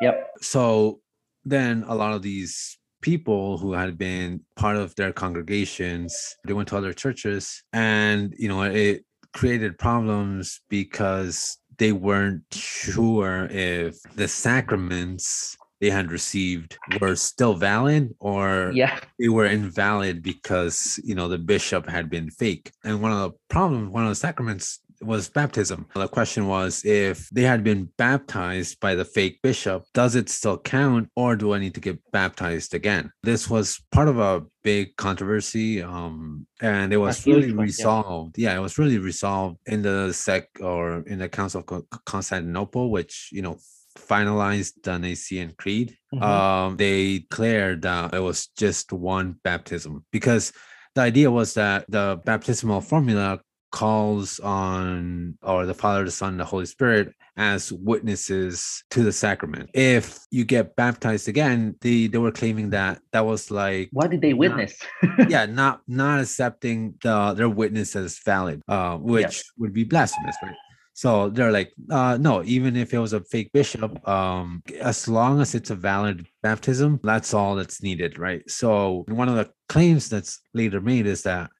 [0.00, 0.30] Yep.
[0.40, 1.00] So
[1.44, 6.68] then a lot of these people who had been part of their congregations, they went
[6.68, 14.28] to other churches, and you know it created problems because they weren't sure if the
[14.28, 19.00] sacraments they had received were still valid or Yeah.
[19.18, 23.36] they were invalid because you know the bishop had been fake and one of the
[23.50, 28.78] problems one of the sacraments was baptism the question was if they had been baptized
[28.78, 32.72] by the fake bishop does it still count or do i need to get baptized
[32.72, 38.38] again this was part of a big controversy um and it was really one, resolved
[38.38, 38.54] yeah.
[38.54, 43.42] it was really resolved in the sec or in the council of constantinople which you
[43.42, 43.58] know
[43.98, 46.22] finalized the Nicene Creed, Mhm.
[46.22, 50.52] um, they declared that it was just one baptism because
[50.94, 56.44] the idea was that the baptismal formula calls on or the Father, the Son, the
[56.44, 59.70] Holy Spirit as witnesses to the sacrament.
[59.72, 64.20] If you get baptized again, they they were claiming that that was like What did
[64.20, 64.78] they witness?
[65.28, 70.56] yeah, not not accepting the their witness as valid, uh, which would be blasphemous, right?
[71.02, 75.40] So they're like, uh, no, even if it was a fake bishop, um, as long
[75.40, 78.48] as it's a valid baptism, that's all that's needed, right?
[78.48, 81.50] So one of the claims that's later made is that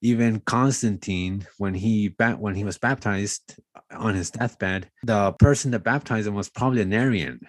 [0.00, 6.26] even Constantine, when he when he was baptized on his deathbed, the person that baptized
[6.26, 7.40] him was probably an Arian.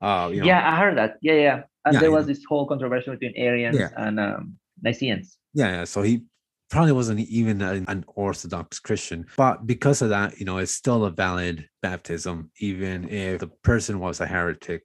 [0.00, 1.16] Uh, you know, yeah, I heard that.
[1.20, 1.62] Yeah, yeah.
[1.84, 3.90] And Yeah, there was this whole controversy between Arians Yeah.
[3.96, 5.36] and um, Nicaeans.
[5.52, 5.84] Yeah, yeah.
[5.84, 6.22] So he
[6.70, 11.10] probably wasn't even an, Orthodox Christian, but because of that, you know, it's still a
[11.10, 14.82] valid baptism, even if the person was a heretic.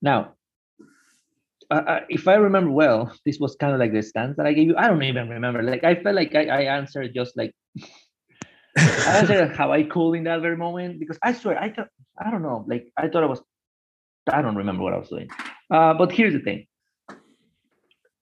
[0.00, 0.34] Now,
[1.70, 4.68] uh, if I remember well, this was kind of like the stance that I gave
[4.68, 4.76] you.
[4.76, 5.62] I don't even remember.
[5.62, 7.54] Like I felt like I, I answered just like
[8.76, 12.30] I answered how I could in that very moment because I swear I thought I
[12.30, 12.64] don't know.
[12.68, 13.40] Like I thought I was
[14.30, 15.28] I don't remember what I was doing.
[15.70, 16.66] Uh, but here's the thing.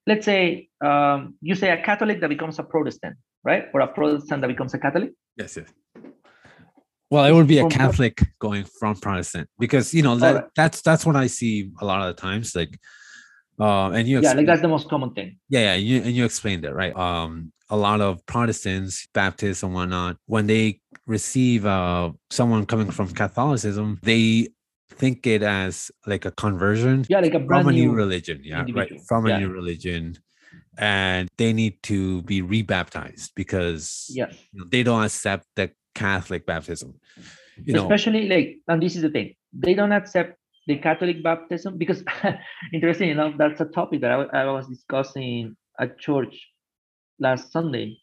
[0.07, 3.65] Let's say um, you say a Catholic that becomes a Protestant, right?
[3.75, 5.13] Or a Protestant that becomes a Catholic.
[5.37, 5.69] Yes, yes.
[7.11, 10.51] Well, it would be a From- Catholic going from Protestant because you know that Alright.
[10.55, 12.55] that's that's what I see a lot of the times.
[12.55, 12.79] Like,
[13.61, 15.39] uh, and you Yeah, like that's the most common thing.
[15.49, 16.95] yeah, yeah, you, and you explained it right.
[16.97, 23.09] Um, a lot of Protestants, Baptists, and whatnot, when they receive uh someone coming from
[23.09, 24.49] Catholicism, they
[25.01, 28.41] think it as like a conversion Yeah, like a brand from a new new religion.
[28.45, 28.69] Yeah, right.
[28.69, 29.03] individual.
[29.09, 30.19] From a new religion,
[30.79, 34.37] and they need to be rebaptized because Yes.
[34.53, 37.01] you know, they don't accept the Catholic baptism.
[37.65, 41.77] You know, especially like and this is the thing they don't accept the catholic baptism
[41.77, 42.03] because
[42.73, 46.35] interesting enough that's a topic that I, I was discussing at church
[47.19, 47.99] last sunday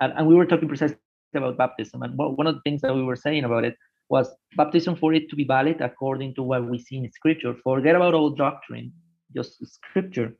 [0.00, 0.96] and, and we were talking precisely
[1.34, 3.76] about baptism and one of the things that we were saying about it
[4.12, 7.54] was baptism for it to be valid according to what we see in scripture.
[7.64, 8.92] Forget about all doctrine
[9.34, 10.34] just scripture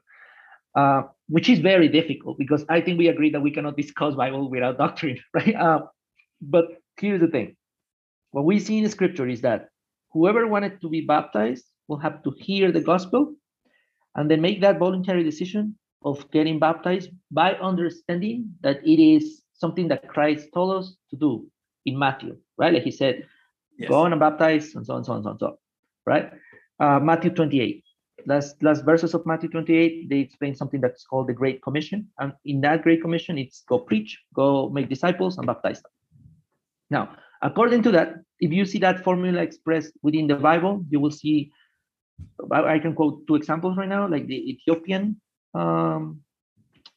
[0.74, 4.50] uh, which is very difficult because i think we agree that we cannot discuss bible
[4.50, 5.54] without doctrine right?
[5.54, 5.80] Uh,
[6.40, 6.66] but
[6.98, 7.56] here's the thing.
[8.32, 9.68] What we see in scripture is that
[10.12, 13.34] whoever wanted to be baptized will have to hear the gospel
[14.16, 19.88] and then make that voluntary decision of getting baptized by understanding that it is something
[19.88, 21.46] that Christ told us to do
[21.86, 22.74] in Matthew, right?
[22.74, 23.26] Like he said,
[23.78, 23.88] Yes.
[23.88, 25.56] go on and baptize, and so on, so on, so on, so on,
[26.06, 26.30] right?
[26.78, 27.84] Uh, Matthew 28.
[28.26, 32.08] last last verses of Matthew 28, they explain something that's called the Great Commission.
[32.18, 35.90] And in that Great Commission, it's go preach, go make disciples, and baptize them.
[36.90, 41.10] Now, according to that, if you see that formula expressed within the Bible, you will
[41.10, 41.50] see.
[42.52, 45.20] I can quote two examples right now, like the Ethiopian,
[45.54, 46.20] um,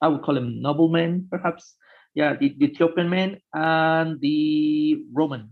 [0.01, 1.75] I would call him nobleman, perhaps.
[2.13, 5.51] Yeah, the, the Ethiopian man and the Roman,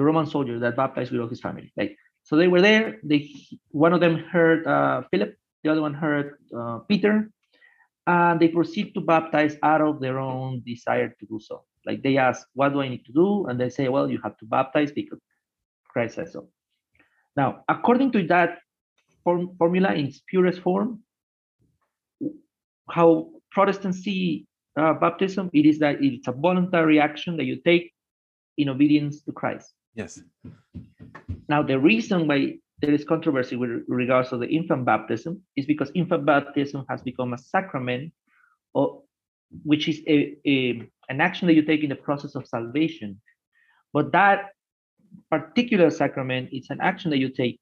[0.00, 1.70] the Roman soldier that baptized with all his family.
[1.76, 2.96] Like so they were there.
[3.04, 3.28] They
[3.70, 7.30] one of them heard uh, Philip, the other one heard uh, Peter,
[8.06, 11.64] and they proceed to baptize out of their own desire to do so.
[11.84, 14.38] Like they ask, "What do I need to do?" And they say, "Well, you have
[14.38, 15.20] to baptize because
[15.92, 16.48] Christ says so."
[17.36, 18.58] Now, according to that
[19.22, 21.04] form, formula in its purest form,
[22.88, 24.46] how Protestants see
[24.80, 27.92] uh, baptism, it is that it's a voluntary action that you take
[28.56, 29.74] in obedience to Christ.
[29.94, 30.20] Yes.
[31.48, 35.90] Now, the reason why there is controversy with regards to the infant baptism is because
[35.94, 38.12] infant baptism has become a sacrament,
[38.72, 39.02] or,
[39.64, 43.20] which is a, a, an action that you take in the process of salvation.
[43.92, 44.50] But that
[45.30, 47.60] particular sacrament is an action that you take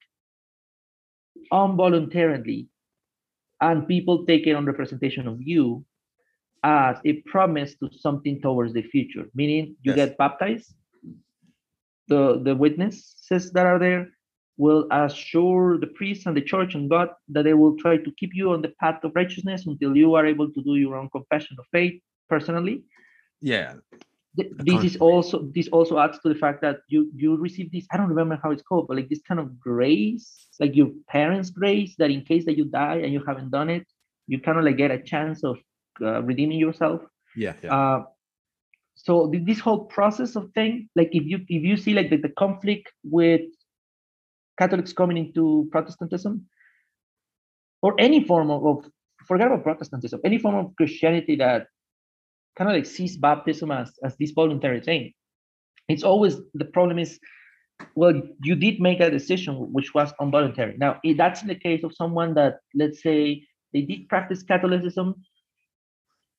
[1.53, 2.69] involuntarily,
[3.61, 5.85] and people take it on representation of you
[6.62, 9.97] as a promise to something towards the future, meaning you yes.
[9.97, 10.75] get baptized
[12.09, 14.09] the, the witnesses that are there
[14.57, 18.35] will assure the priest and the church and God that they will try to keep
[18.35, 21.57] you on the path of righteousness until you are able to do your own confession
[21.59, 22.83] of faith personally.
[23.40, 23.75] Yeah.
[24.35, 27.97] This is also this also adds to the fact that you you receive this I
[27.97, 31.97] don't remember how it's called but like this kind of grace like your parents grace
[31.99, 33.85] that in case that you die and you haven't done it
[34.29, 35.59] you kind of like get a chance of
[36.01, 37.01] uh, redeeming yourself
[37.35, 37.75] yeah, yeah.
[37.75, 38.05] Uh,
[38.99, 42.31] so this whole process of thing like if you if you see like the, the
[42.31, 43.43] conflict with
[44.59, 46.45] catholics coming into protestantism
[47.81, 48.91] or any form of, of
[49.25, 51.69] forget about protestantism any form of christianity that
[52.57, 55.13] kind of like sees baptism as as this voluntary thing
[55.89, 57.21] it's always the problem is
[57.95, 61.95] well you did make a decision which was involuntary now that's in the case of
[61.95, 63.41] someone that let's say
[63.73, 65.15] they did practice catholicism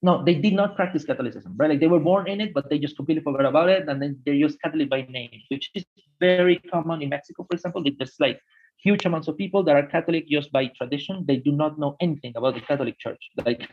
[0.02, 1.72] no, they did not practice Catholicism, right?
[1.72, 4.20] Like they were born in it, but they just completely forgot about it, and then
[4.26, 5.84] they're just Catholic by name, which is
[6.20, 7.84] very common in Mexico, for example.
[7.84, 8.40] There's like
[8.82, 11.26] huge amounts of people that are Catholic just by tradition.
[11.28, 13.20] They do not know anything about the Catholic Church.
[13.46, 13.70] Like,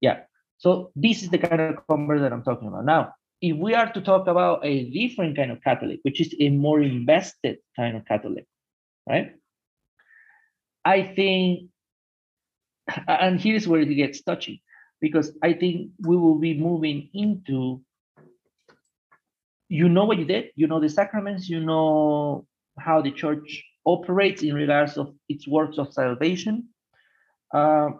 [0.00, 0.20] yeah.
[0.58, 2.84] So this is the kind of convert that I'm talking about.
[2.84, 6.50] Now, if we are to talk about a different kind of Catholic, which is a
[6.50, 8.46] more invested kind of Catholic,
[9.08, 9.34] right?
[10.84, 11.70] I think,
[13.06, 14.62] and here's where it gets touchy
[15.00, 17.82] because I think we will be moving into
[19.68, 22.46] you know what you did, you know the sacraments, you know
[22.78, 26.68] how the church operates in regards of its works of salvation.
[27.52, 27.90] Uh,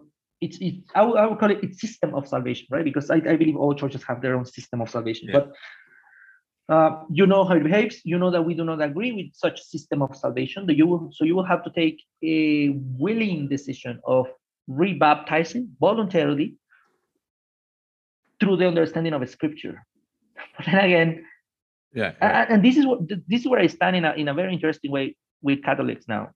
[0.41, 2.85] it's it, I, would, I would call it its system of salvation, right?
[2.85, 5.29] Because I, I believe all churches have their own system of salvation.
[5.29, 5.41] Yeah.
[5.41, 8.01] But uh, you know how it behaves.
[8.05, 10.67] You know that we do not agree with such system of salvation.
[10.67, 14.27] That you will, so you will have to take a willing decision of
[14.71, 16.57] rebaptizing voluntarily
[18.41, 19.85] through the understanding of scripture.
[20.57, 21.25] But then again,
[21.95, 22.47] yeah, yeah.
[22.49, 24.91] And, this is what this is where I stand in a in a very interesting
[24.91, 26.31] way with Catholics now.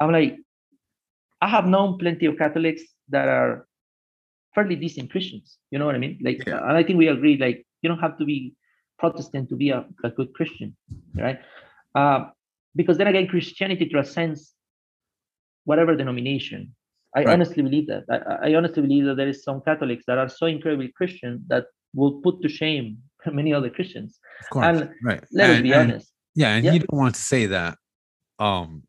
[0.00, 0.38] I'm like,
[1.40, 3.66] I have known plenty of Catholics that are
[4.54, 5.58] fairly decent Christians.
[5.70, 6.18] You know what I mean?
[6.22, 6.58] Like, yeah.
[6.58, 7.36] and I think we agree.
[7.36, 8.54] Like, you don't have to be
[8.98, 10.76] Protestant to be a, a good Christian,
[11.14, 11.38] right?
[11.94, 12.30] Uh,
[12.74, 14.52] because then again, Christianity transcends
[15.64, 16.74] whatever denomination.
[17.16, 17.28] I right.
[17.28, 18.04] honestly believe that.
[18.10, 21.66] I, I, honestly believe that there is some Catholics that are so incredibly Christian that
[21.94, 24.18] will put to shame many other Christians.
[24.40, 25.22] Of course, and right.
[25.32, 26.12] Let us be and, honest.
[26.34, 27.78] Yeah, and you don't want to say that
[28.40, 28.82] um,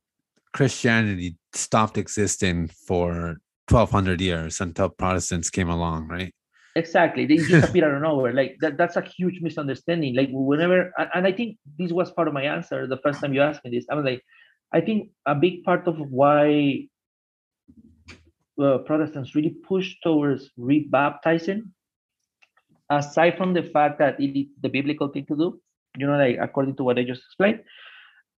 [0.54, 3.38] Christianity stopped existing for
[3.70, 6.34] 1200 years until Protestants came along, right?
[6.76, 7.26] Exactly.
[7.26, 8.34] They just appear out of nowhere.
[8.34, 10.16] Like that, that's a huge misunderstanding.
[10.16, 13.42] Like whenever, and I think this was part of my answer the first time you
[13.42, 13.86] asked me this.
[13.90, 14.22] I was like,
[14.74, 16.88] I think a big part of why
[18.62, 21.70] uh, Protestants really push towards rebaptizing,
[22.90, 25.60] aside from the fact that it is the biblical thing to do,
[25.98, 27.62] you know, like according to what I just explained,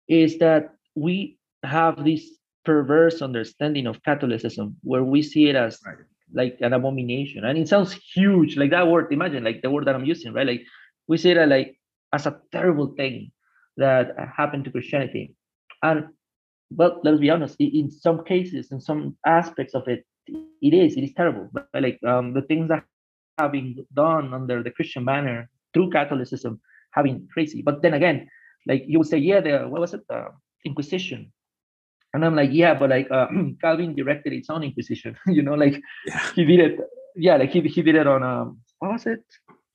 [0.07, 2.29] is that we have this
[2.65, 5.97] perverse understanding of Catholicism where we see it as right.
[6.33, 7.45] like an abomination.
[7.45, 10.47] And it sounds huge, like that word, imagine like the word that I'm using, right?
[10.47, 10.63] Like
[11.07, 11.79] we see it like
[12.13, 13.31] as a terrible thing
[13.77, 15.35] that happened to Christianity.
[15.83, 16.07] And
[16.69, 21.03] well, let's be honest, in some cases, in some aspects of it, it is, it
[21.03, 21.49] is terrible.
[21.53, 22.83] But like um, the things that
[23.37, 26.59] have been done under the Christian banner through Catholicism
[26.91, 27.61] have been crazy.
[27.61, 28.27] But then again,
[28.67, 30.27] like you would say, yeah, the what was it, the
[30.65, 31.31] Inquisition.
[32.13, 33.27] And I'm like, yeah, but like uh,
[33.61, 35.15] Calvin directed its own inquisition.
[35.27, 36.31] you know, like Yeah.
[36.35, 36.79] he did it.
[37.15, 39.23] Yeah, like he, he did it on um what was it?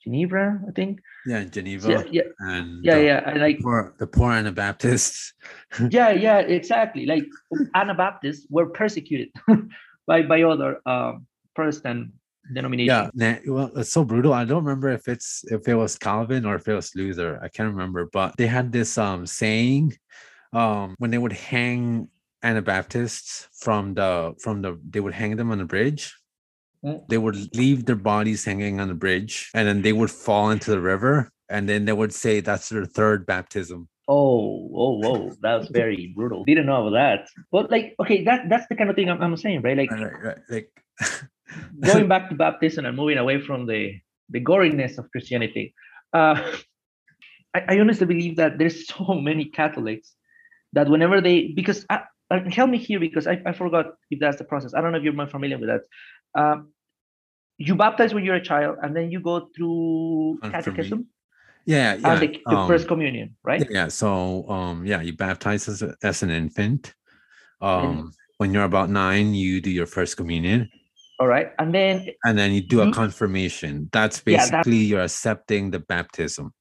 [0.02, 1.00] Geneva, I think.
[1.26, 3.30] Yeah, Geneva Yeah, yeah, and yeah, the yeah.
[3.30, 5.34] And like poor, the poor Anabaptists.
[5.90, 7.06] yeah, yeah, exactly.
[7.06, 7.26] Like
[7.74, 9.28] Anabaptists were persecuted
[10.06, 12.12] by by other um Protestant
[12.52, 13.10] denominations.
[13.14, 14.32] Yeah, well, it's so brutal.
[14.32, 17.38] I don't remember if it's if it was Calvin or if it was Luther.
[17.42, 19.96] I can't remember, but they had this um saying,
[20.52, 22.08] um, when they would hang
[22.42, 26.16] Anabaptists from the from the they would hang them on the bridge.
[27.08, 30.70] They would leave their bodies hanging on the bridge, and then they would fall into
[30.70, 33.88] the river, and then they would say that's their third baptism.
[34.08, 36.44] Oh, oh, whoa, that was very brutal.
[36.44, 37.28] Didn't know about that.
[37.52, 39.76] But like, okay, that that's the kind of thing I'm, I'm saying, right?
[39.76, 40.70] Like Right, right, Like,
[41.80, 43.94] going back to baptism and moving away from the
[44.30, 45.74] the goriness of Christianity.
[46.12, 46.34] Uh,
[47.54, 50.14] I, I honestly believe that there's so many Catholics
[50.72, 54.38] that whenever they because I, uh, help me here because I, I forgot if that's
[54.38, 54.74] the process.
[54.74, 55.82] I don't know if you're more familiar with that.
[56.34, 56.72] Um,
[57.58, 61.06] you baptize when you're a child, and then you go through catechism
[61.64, 62.12] yeah, yeah.
[62.12, 63.64] and the, the um, first communion, right?
[63.70, 66.94] Yeah, so um yeah, you baptize as, a, as an infant.
[67.60, 70.68] Um when you're about 9, you do your first communion
[71.20, 72.92] All right, and then and then you do a Mhm.
[72.92, 73.88] confirmation.
[73.92, 76.52] That's Yeah, that- basically you're accepting the baptism.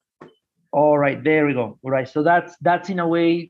[0.72, 1.80] All right, there we go.
[1.82, 3.50] All right, so that's that's in a way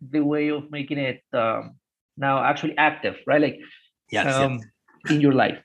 [0.00, 1.76] the way of making it um,
[2.16, 3.40] now actually active, right?
[3.40, 3.58] Like
[4.12, 4.26] Yes.
[4.26, 4.60] um,
[5.08, 5.58] in your life.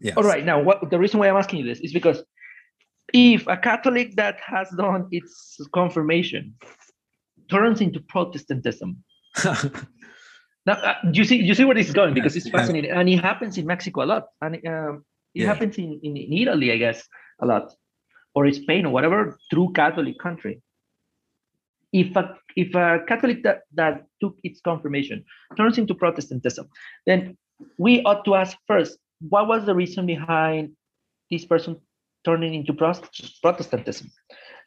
[0.00, 0.16] yes.
[0.16, 2.22] All right, now what the reason why I'm asking you this is because
[3.12, 6.54] if a Catholic that has done its confirmation
[7.50, 9.04] turns into Protestantism,
[9.44, 13.20] now uh, you see you see where this is going because it's fascinating and it
[13.20, 15.04] happens in Mexico a lot and um,
[15.34, 15.48] it Yeah.
[15.52, 17.06] happens in, in in Italy, I guess,
[17.42, 17.72] a lot,
[18.34, 20.62] or in Spain or whatever true Catholic country.
[21.92, 25.24] If a if a Catholic that, that took its confirmation
[25.56, 26.68] turns into Protestantism,
[27.06, 27.36] then
[27.78, 28.98] we ought to ask first,
[29.28, 30.72] what was the reason behind
[31.30, 31.80] this person
[32.24, 34.10] turning into Protestantism?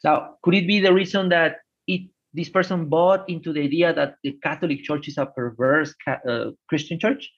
[0.04, 4.16] Now, could it be the reason that it this person bought into the idea that
[4.22, 7.30] the Catholic Church is a perverse uh, Christian church?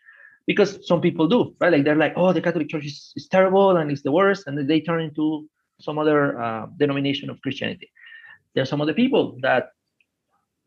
[0.46, 1.72] Because some people do, right?
[1.72, 4.68] Like they're like, oh, the Catholic Church is, is terrible and it's the worst, and
[4.68, 5.48] they turn into
[5.80, 7.90] some other uh, denomination of Christianity.
[8.54, 9.70] There are some other people that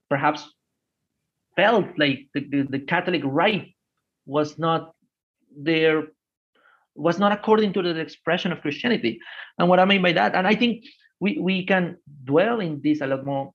[0.09, 0.49] perhaps
[1.55, 3.75] felt like the, the, the Catholic rite
[4.25, 4.93] was not
[5.55, 6.07] there
[6.95, 9.19] was not according to the expression of Christianity.
[9.57, 10.85] And what I mean by that, and I think
[11.19, 13.51] we, we can dwell in this a lot more,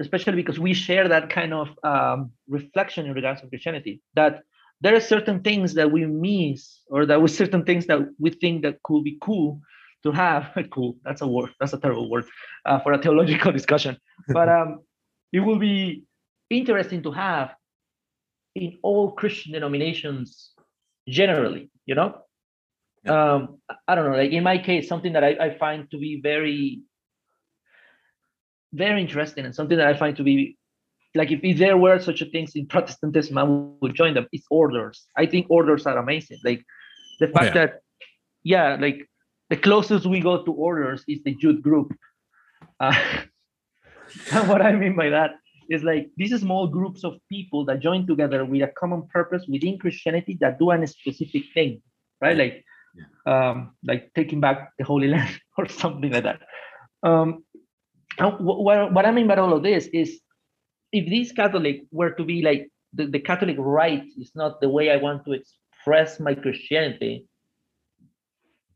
[0.00, 4.42] especially because we share that kind of um, reflection in regards to Christianity, that
[4.80, 8.62] there are certain things that we miss, or that was certain things that we think
[8.62, 9.60] that could be cool
[10.04, 10.56] to have.
[10.70, 12.26] cool, that's a word, that's a terrible word
[12.64, 13.96] uh, for a theological discussion.
[14.28, 14.80] But um,
[15.32, 16.04] it will be
[16.48, 17.54] interesting to have
[18.58, 20.52] in all Christian denominations
[21.08, 22.14] generally, you know?
[23.06, 26.20] Um, I don't know, like in my case, something that I, I find to be
[26.20, 26.82] very,
[28.72, 30.58] very interesting and something that I find to be
[31.14, 34.26] like if, if there were such a things in Protestantism, I would join them.
[34.32, 35.06] It's orders.
[35.16, 36.38] I think orders are amazing.
[36.44, 36.62] Like
[37.18, 37.66] the fact yeah.
[37.66, 37.80] that,
[38.42, 39.08] yeah, like
[39.48, 41.94] the closest we go to orders is the youth group.
[42.78, 42.94] Uh,
[44.32, 45.30] and what I mean by that
[45.68, 49.78] is like these small groups of people that join together with a common purpose within
[49.78, 51.82] Christianity that do a specific thing,
[52.20, 52.36] right?
[52.36, 52.64] Like,
[53.26, 56.40] um, like taking back the Holy Land or something like that.
[57.02, 57.44] Um,
[58.18, 60.20] what, what I mean by all of this is,
[60.90, 64.90] if these Catholic were to be like the, the Catholic right is not the way
[64.90, 67.26] I want to express my Christianity,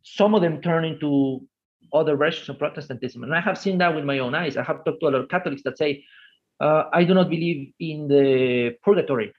[0.03, 1.47] some of them turn into
[1.93, 3.22] other versions of Protestantism.
[3.22, 4.57] And I have seen that with my own eyes.
[4.57, 6.05] I have talked to a lot of Catholics that say,
[6.63, 9.33] uh, I do not believe in the purgatory,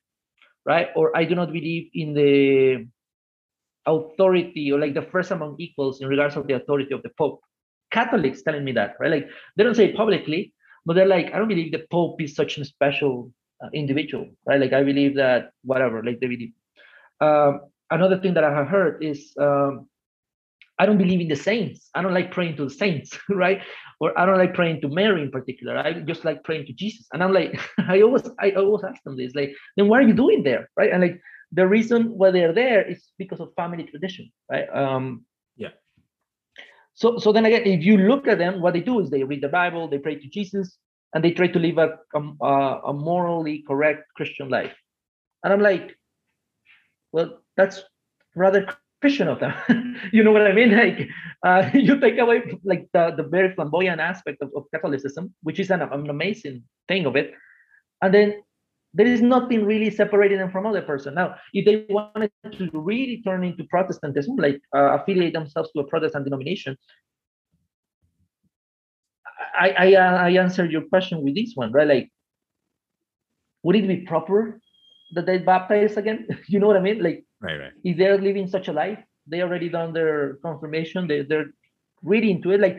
[0.65, 0.89] right?
[0.95, 2.85] Or I do not believe in the
[3.85, 7.39] authority or like the first among equals in regards of the authority of the Pope.
[7.91, 9.11] Catholics telling me that, right?
[9.11, 10.53] Like they don't say it publicly,
[10.85, 13.31] but they're like, I don't believe the Pope is such a special
[13.63, 14.59] uh, individual, right?
[14.59, 16.51] Like I believe that whatever, like they believe.
[17.21, 19.87] Um, another thing that I have heard is um,
[20.79, 21.89] I don't believe in the saints.
[21.95, 23.61] I don't like praying to the saints, right?
[23.99, 25.77] Or I don't like praying to Mary in particular.
[25.77, 27.07] I just like praying to Jesus.
[27.13, 30.13] And I'm like, I always, I always ask them this, like, then what are you
[30.13, 30.91] doing there, right?
[30.91, 31.21] And like
[31.51, 34.67] the reason why they're there is because of family tradition, right?
[34.73, 35.69] Um, Yeah.
[36.95, 39.41] So, so then again, if you look at them, what they do is they read
[39.41, 40.77] the Bible, they pray to Jesus,
[41.13, 42.49] and they try to live a, a,
[42.87, 44.73] a morally correct Christian life.
[45.43, 45.95] And I'm like,
[47.11, 47.81] well, that's
[48.35, 48.67] rather
[49.03, 49.53] Christian of them.
[50.13, 50.71] you know what I mean?
[50.83, 51.09] Like
[51.47, 55.69] uh, you take away like the, the very flamboyant aspect of, of Catholicism, which is
[55.71, 57.33] an, an amazing thing of it,
[58.01, 58.41] and then
[58.93, 61.15] there is nothing really separating them from other person.
[61.15, 65.87] Now, if they wanted to really turn into Protestantism, like uh, affiliate themselves to a
[65.91, 66.77] Protestant denomination,
[69.65, 71.89] I I, uh, I answered your question with this one, right?
[71.95, 72.07] Like,
[73.63, 74.61] would it be proper
[75.15, 76.19] that they baptize again?
[76.47, 77.03] you know what I mean?
[77.03, 77.71] Like, right, right.
[77.83, 81.07] If they're living such a life, they already done their confirmation.
[81.07, 81.51] They they're
[82.01, 82.59] really into it.
[82.59, 82.77] Like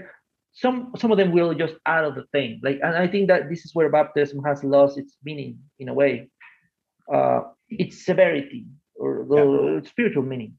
[0.53, 3.51] some some of them will just out of the thing like and i think that
[3.51, 6.31] this is where baptism has lost its meaning in a way
[7.13, 9.89] uh its severity or the yeah.
[9.91, 10.55] spiritual meaning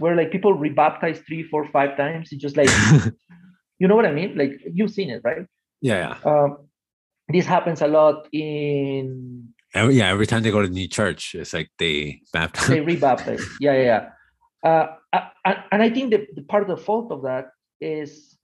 [0.00, 2.68] where like people rebaptize three four five times it's just like
[3.78, 5.46] you know what i mean like you've seen it right
[5.80, 6.30] yeah, yeah.
[6.30, 6.68] Um,
[7.28, 11.34] this happens a lot in every, yeah every time they go to the new church
[11.34, 14.08] it's like they baptize they rebaptize yeah yeah, yeah.
[14.68, 14.86] Uh,
[15.70, 17.50] and i think the, the part of the fault of that
[17.80, 18.36] is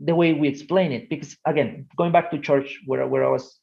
[0.00, 1.08] the way we explain it.
[1.08, 3.58] Because again, going back to church where, where I was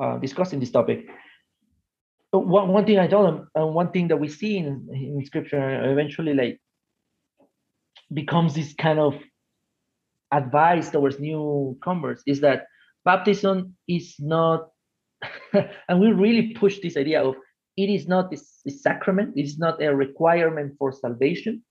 [0.00, 1.06] uh, discussing this topic,
[2.30, 5.90] one, one thing I told them, and one thing that we see in, in scripture
[5.90, 6.60] eventually like
[8.12, 9.14] becomes this kind of
[10.32, 12.66] advice towards new converts is that
[13.04, 14.68] baptism is not,
[15.88, 17.36] and we really push this idea of
[17.76, 21.62] it is not this, sacrament, it is not a requirement for salvation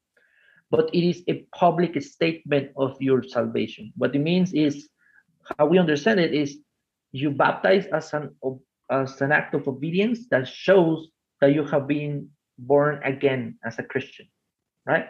[0.70, 3.94] but it is a public statement of your salvation.
[3.96, 4.90] What it means is,
[5.58, 6.60] how we understand it is,
[7.12, 8.36] you baptize as an
[8.90, 11.08] as an act of obedience that shows
[11.42, 14.28] that you have been born again as a Christian,
[14.86, 15.08] right?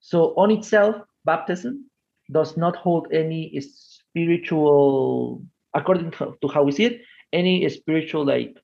[0.00, 1.90] So on itself, baptism
[2.30, 5.42] does not hold any spiritual,
[5.74, 8.56] according to how we see it, any spiritual like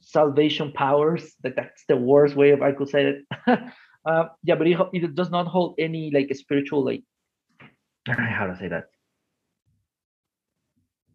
[0.00, 1.34] salvation powers.
[1.42, 3.60] That that's the worst way of I could say it.
[4.06, 7.02] Uh, yeah, but it, it does not hold any like spiritual like
[8.08, 8.84] how to say that.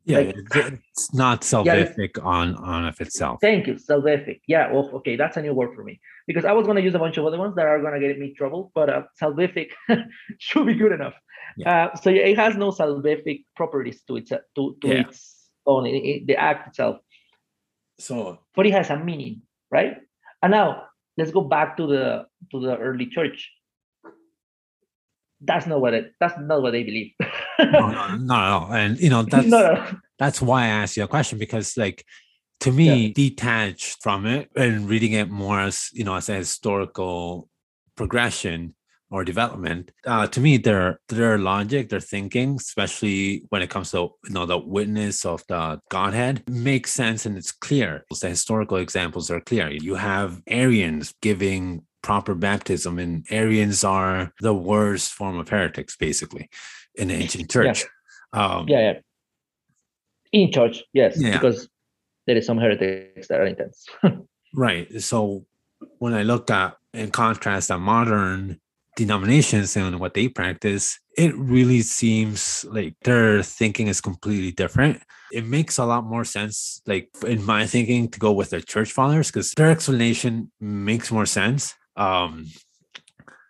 [0.06, 3.40] Yeah, like, it's not salvific yeah, on on of itself.
[3.42, 4.42] Thank you, salvific.
[4.48, 7.00] Yeah, well, okay, that's a new word for me because I was gonna use a
[7.00, 9.72] bunch of other ones that are gonna get me trouble, but uh, salvific
[10.40, 11.14] should be good enough.
[11.58, 11.86] Yeah.
[11.86, 15.02] Uh, so it has no salvific properties to its to to yeah.
[15.02, 16.98] its it, the act itself.
[18.00, 19.42] So, but it has a meaning,
[19.72, 19.98] right?
[20.42, 20.84] And now
[21.18, 23.52] let's go back to the to the early church
[25.42, 27.12] that's not what it that's not what they believe
[27.60, 29.86] no, no, no, and you know that's no.
[30.18, 32.06] that's why i asked you a question because like
[32.60, 33.14] to me yeah.
[33.14, 37.50] detached from it and reading it more as you know as a historical
[37.96, 38.74] progression
[39.14, 44.10] or development uh, to me their their logic their thinking especially when it comes to
[44.26, 48.04] you know the witness of the godhead makes sense and it's clear.
[48.20, 49.70] The historical examples are clear.
[49.70, 56.50] You have arians giving proper baptism and arians are the worst form of heretics basically
[56.96, 57.82] in the ancient church.
[57.82, 57.88] Yeah
[58.34, 59.00] um, yeah, yeah.
[60.32, 61.34] in church yes yeah.
[61.34, 61.70] because
[62.26, 63.86] there is some heretics that are intense.
[64.56, 65.02] Right.
[65.02, 65.48] So
[65.98, 68.60] when i look at in contrast a modern
[68.96, 75.02] denominations and what they practice, it really seems like their thinking is completely different.
[75.32, 78.92] It makes a lot more sense, like in my thinking, to go with the church
[78.92, 81.76] fathers because their explanation makes more sense.
[81.96, 82.48] Um,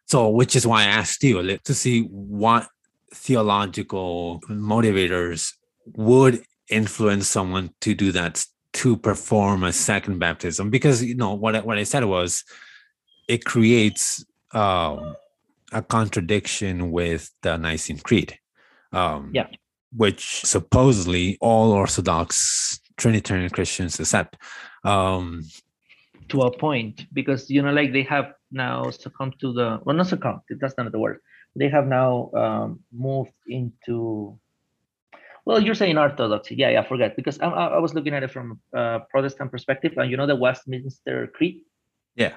[0.05, 2.67] so, which is why I asked you to see what
[3.13, 5.53] theological motivators
[5.85, 11.55] would influence someone to do that to perform a second baptism because you know what
[11.55, 12.43] I, what I said was
[13.27, 15.15] it creates um,
[15.73, 18.37] a contradiction with the Nicene Creed.
[18.91, 19.47] Um, yeah.
[19.95, 24.37] Which supposedly all Orthodox Trinitarian Christians accept.
[24.83, 25.43] Um,
[26.29, 30.07] to a point, because, you know, like they have now succumbed to the, well, not
[30.07, 31.19] succumbed, that's not the word.
[31.55, 34.39] They have now um, moved into,
[35.45, 36.55] well, you're saying Orthodoxy.
[36.55, 37.15] Yeah, yeah, I forget.
[37.15, 40.35] Because I, I was looking at it from a Protestant perspective, and you know the
[40.35, 41.61] Westminster Creed?
[42.15, 42.33] Yeah.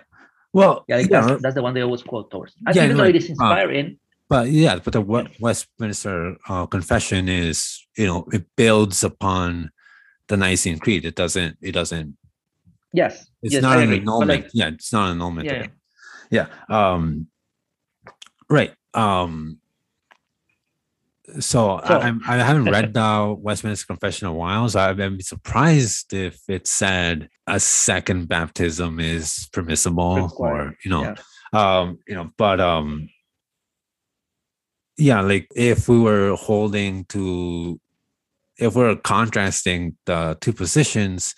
[0.57, 1.07] Well, yeah, yeah.
[1.21, 2.55] That's, that's, the one they always quote towards.
[2.67, 3.87] I yeah, even though it is uh, inspiring.
[3.87, 5.03] Uh, but yeah, but the
[5.39, 9.71] Westminster uh, Confession is, you know, it builds upon
[10.29, 11.05] the Nicene Creed.
[11.05, 11.59] It doesn't.
[11.61, 12.17] It doesn't.
[12.95, 13.29] Yes.
[13.43, 14.45] It's yes, not an annulment.
[14.45, 15.47] Like, yeah, it's not an annulment.
[15.47, 15.67] Yeah,
[16.31, 16.47] yeah.
[16.71, 16.93] yeah.
[16.95, 17.27] Um.
[18.49, 18.73] Right.
[18.95, 19.59] Um
[21.35, 25.21] so, so I, I, haven't read the Westminster Confession in a while, so I've been
[25.21, 31.79] surprised if it said a second baptism is permissible, or you know, yeah.
[31.81, 33.09] um, you know, but um,
[34.97, 37.81] yeah, like if we were holding to,
[38.59, 41.35] if we're contrasting the two positions,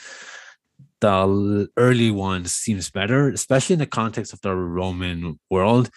[1.00, 5.90] the early one seems better, especially in the context of the Roman world,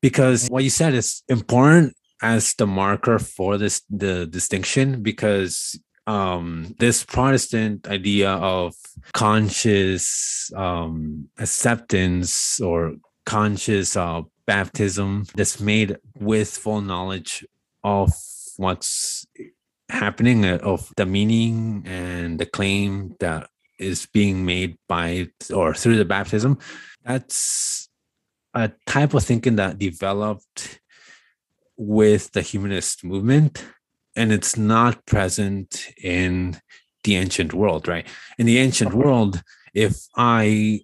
[0.00, 6.74] because what you said is important as the marker for this the distinction because um,
[6.78, 8.74] this Protestant idea of
[9.12, 12.94] conscious um, acceptance or
[13.26, 17.44] conscious uh, baptism that's made with full knowledge
[17.82, 18.10] of
[18.56, 19.26] what's
[19.90, 23.48] happening uh, of the meaning and the claim that
[23.78, 26.58] is being made by or through the baptism
[27.02, 27.88] that's
[28.54, 30.80] a type of thinking that developed
[31.76, 33.64] with the humanist movement
[34.16, 36.60] and it's not present in
[37.02, 38.06] the ancient world right?
[38.38, 39.42] In the ancient world
[39.74, 40.80] if i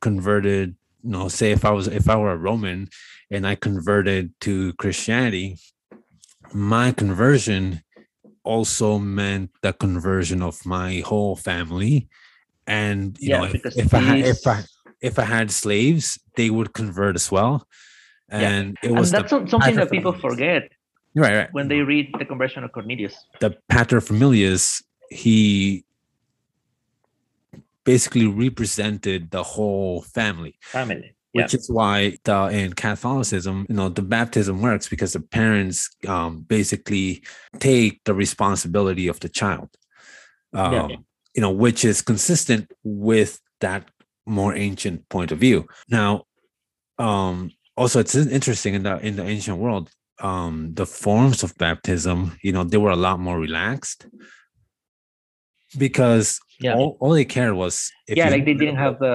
[0.00, 2.88] converted you know say if i was if i were a roman
[3.30, 5.58] and i converted to christianity
[6.54, 7.82] my conversion
[8.44, 12.08] also meant the conversion of my whole family.
[12.66, 14.64] And you Yeah, know if, if i had if i
[15.00, 17.66] if i had slaves they would convert as well
[18.30, 18.38] Yeah.
[18.50, 20.62] and it And was that's the something that people forget
[21.14, 23.14] right right when they read the conversion of Cornelius.
[23.40, 25.84] the paterfamilias he
[27.84, 31.14] basically represented the whole family Family.
[31.32, 31.42] Yeah.
[31.42, 36.40] which is why the in Catholicism, you know, the baptism works because the parents um,
[36.40, 37.22] basically
[37.58, 39.68] take the responsibility of the child.
[40.54, 40.88] Um, Yeah.
[41.34, 43.82] You know, which is consistent with that
[44.26, 45.66] more ancient point of view.
[45.88, 46.24] Now,
[46.98, 47.50] um,
[47.80, 49.86] also it's interesting in the in the ancient world,
[50.30, 54.00] um, the forms of baptism, you know, they were a lot more relaxed
[55.84, 56.74] because Yeah.
[56.76, 57.74] all, all they cared was
[58.08, 59.14] if yeah, like they didn't have the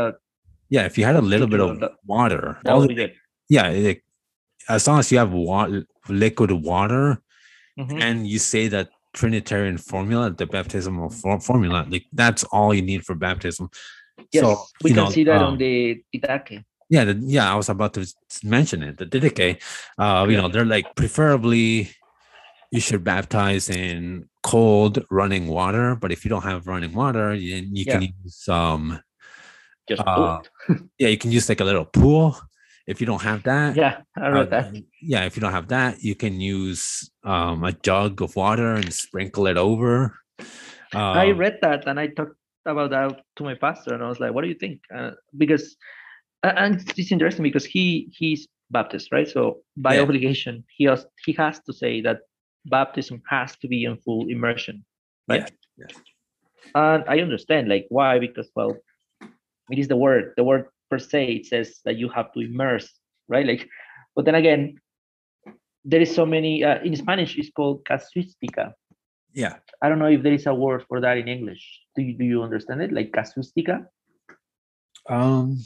[0.70, 3.14] yeah, if you had a little bit of the- water, that be good.
[3.50, 4.02] yeah, like,
[4.70, 7.22] as long as you have water, liquid water,
[7.80, 8.02] Mhm.
[8.02, 13.02] and you say that Trinitarian formula, the baptismal for- formula, like that's all you need
[13.06, 13.70] for baptism.
[14.32, 16.64] Yes, so we can know, see that on um, the Didache.
[16.94, 18.06] Yeah, the, yeah, I was about to
[18.44, 18.98] mention it.
[18.98, 19.62] The Didache,
[19.98, 20.42] uh, you Yeah.
[20.42, 21.90] know, they're like preferably
[22.72, 27.56] you should baptize in cold running water, but if you don't have running water, you,
[27.72, 29.00] you can use um
[29.88, 30.42] Just uh,
[31.00, 32.36] yeah, you can use like a little pool.
[32.88, 34.74] If you don't have that, Yeah, I read uh, that.
[35.02, 38.94] yeah, if you don't have that, you can use um, a jug of water and
[38.94, 40.18] sprinkle it over.
[41.14, 42.36] I Um, read that and I talked
[42.66, 45.76] about that to my pastor, and I was like, "What do you think?" Uh, because
[46.44, 49.28] and it's- interesting because he he's Baptist, right?
[49.28, 50.02] So by Yeah.
[50.02, 52.20] obligation, he has he has to say that
[52.66, 54.84] baptism has to be in full immersion,
[55.28, 55.50] right?
[55.78, 56.02] Yes, yes.
[56.76, 58.20] And I understand, like, why?
[58.20, 58.78] Because well,
[59.72, 60.34] it is the word.
[60.38, 62.90] The word per se it says that you have to immerse,
[63.28, 63.46] right?
[63.46, 63.70] Like,
[64.16, 64.80] but then again,
[65.86, 66.64] there is so many.
[66.64, 68.74] Uh, in Spanish, it's called casuística.
[69.34, 71.64] yeah, I don't know if there is a word for that in English.
[71.96, 72.92] Do you do you understand it?
[72.92, 73.86] Like casuística?
[75.10, 75.58] um,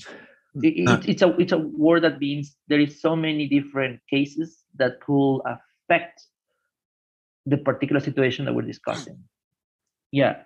[0.56, 4.00] I- i- Uh, it's, a it's a word that means there is so many different
[4.10, 6.22] cases that could affect
[7.46, 9.24] the particular situation that we're discussing.
[10.12, 10.44] Yeah,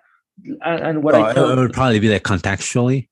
[0.64, 3.08] and, and what I it, it would probably be like contextually.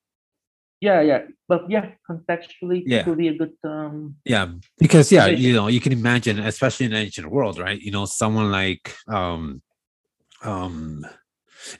[0.80, 2.98] yeah, yeah, but yeah, contextually, Yeah.
[2.98, 4.16] it could be a good um.
[4.24, 4.46] Yeah,
[4.78, 5.44] because yeah, Situation.
[5.44, 7.80] you know, you can imagine, especially in the ancient world, right?
[7.80, 9.62] You know, someone like um,
[10.42, 11.04] um,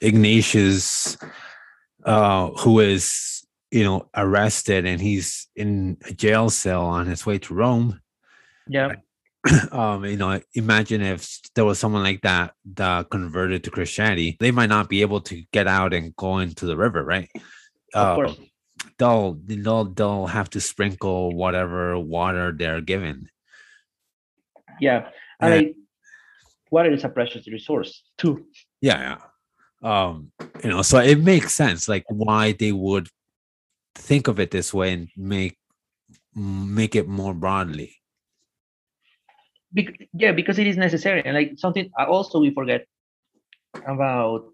[0.01, 1.17] Ignatius,
[2.05, 7.39] uh, who is you know arrested and he's in a jail cell on his way
[7.39, 8.01] to Rome.
[8.67, 8.95] Yeah,
[9.71, 14.51] um, you know, imagine if there was someone like that that converted to Christianity, they
[14.51, 17.29] might not be able to get out and go into the river, right?
[17.93, 18.37] of Uh, course.
[18.99, 23.29] they'll they'll they'll have to sprinkle whatever water they're given.
[24.79, 25.09] Yeah,
[25.39, 25.59] and yeah.
[25.67, 25.75] like,
[26.71, 28.45] water is a precious resource too.
[28.81, 29.17] Yeah, yeah.
[29.83, 30.31] Um,
[30.63, 33.07] you know, so it makes sense like why they would
[33.95, 35.57] think of it this way and make
[36.35, 37.97] make it more broadly.
[39.73, 42.85] Bec- yeah, because it is necessary, and like something also we forget
[43.87, 44.45] about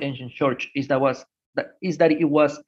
[0.00, 1.24] ancient church is that was
[1.54, 2.60] that is that it was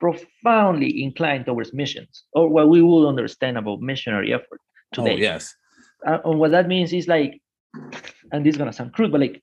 [0.00, 4.60] profoundly inclined towards missions, or what we would understand about missionary effort
[4.92, 5.14] today.
[5.14, 5.54] Oh, yes.
[6.06, 7.40] Uh, and what that means is like,
[8.32, 9.42] and this is gonna sound crude, but like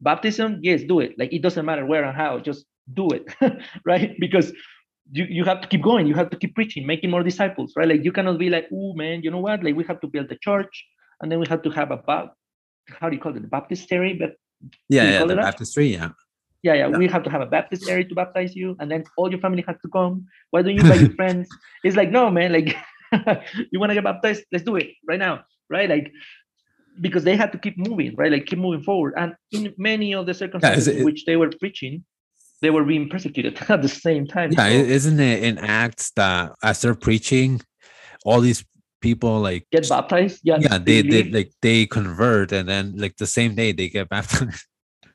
[0.00, 1.18] baptism, yes, do it.
[1.18, 3.32] Like it doesn't matter where and how, just do it,
[3.84, 4.16] right?
[4.18, 4.52] Because
[5.10, 7.88] you, you have to keep going, you have to keep preaching, making more disciples, right?
[7.88, 9.62] Like you cannot be like, oh man, you know what?
[9.64, 10.84] Like we have to build the church,
[11.20, 12.34] and then we have to have a bap-
[13.00, 14.14] how do you call it, baptistry?
[14.18, 14.36] But
[14.88, 16.10] Yeah, yeah, the baptistry, yeah.
[16.62, 16.98] yeah, yeah, Yeah.
[16.98, 19.76] we have to have a baptistry to baptize you, and then all your family has
[19.82, 20.26] to come.
[20.50, 21.48] Why don't you invite your friends?
[21.84, 22.76] It's like, no, man, like
[23.72, 24.44] you want to get baptized?
[24.52, 25.88] Let's do it right now, right?
[25.90, 26.12] Like
[27.00, 28.30] because they had to keep moving, right?
[28.30, 29.14] Like keep moving forward.
[29.16, 32.04] And in many of the circumstances it- in which they were preaching,
[32.62, 34.52] they were being persecuted at the same time.
[34.52, 37.60] Yeah, So isn't it in Acts that as they're preaching,
[38.24, 38.64] all these
[39.00, 40.40] people like get baptized.
[40.44, 41.34] Yeah, yeah, they, they believe.
[41.34, 44.64] like they convert and then like the same day they get baptized.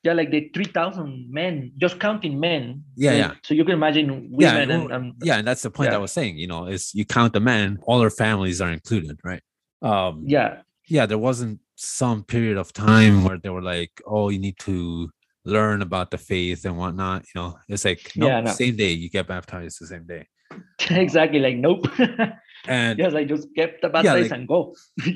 [0.03, 2.83] yeah, like the three thousand men, just counting men.
[2.95, 3.31] Yeah, like, yeah.
[3.43, 5.95] So you can imagine Yeah, women and, well, and yeah, and that's the point Yeah.
[5.95, 6.37] I was saying.
[6.37, 9.41] You know, is you count the men, all their families are included, right?
[9.81, 14.39] Um, yeah, yeah, there wasn't some period of time where they were like, "Oh, you
[14.39, 15.09] need to
[15.47, 18.51] learn about the faith and whatnot." You know, it's like no, Yeah, no.
[18.51, 20.27] same day you get baptized the same day,
[20.91, 21.39] exactly.
[21.39, 21.87] Like nope.
[22.67, 24.75] and yes, I just kept the Yeah, like- and go.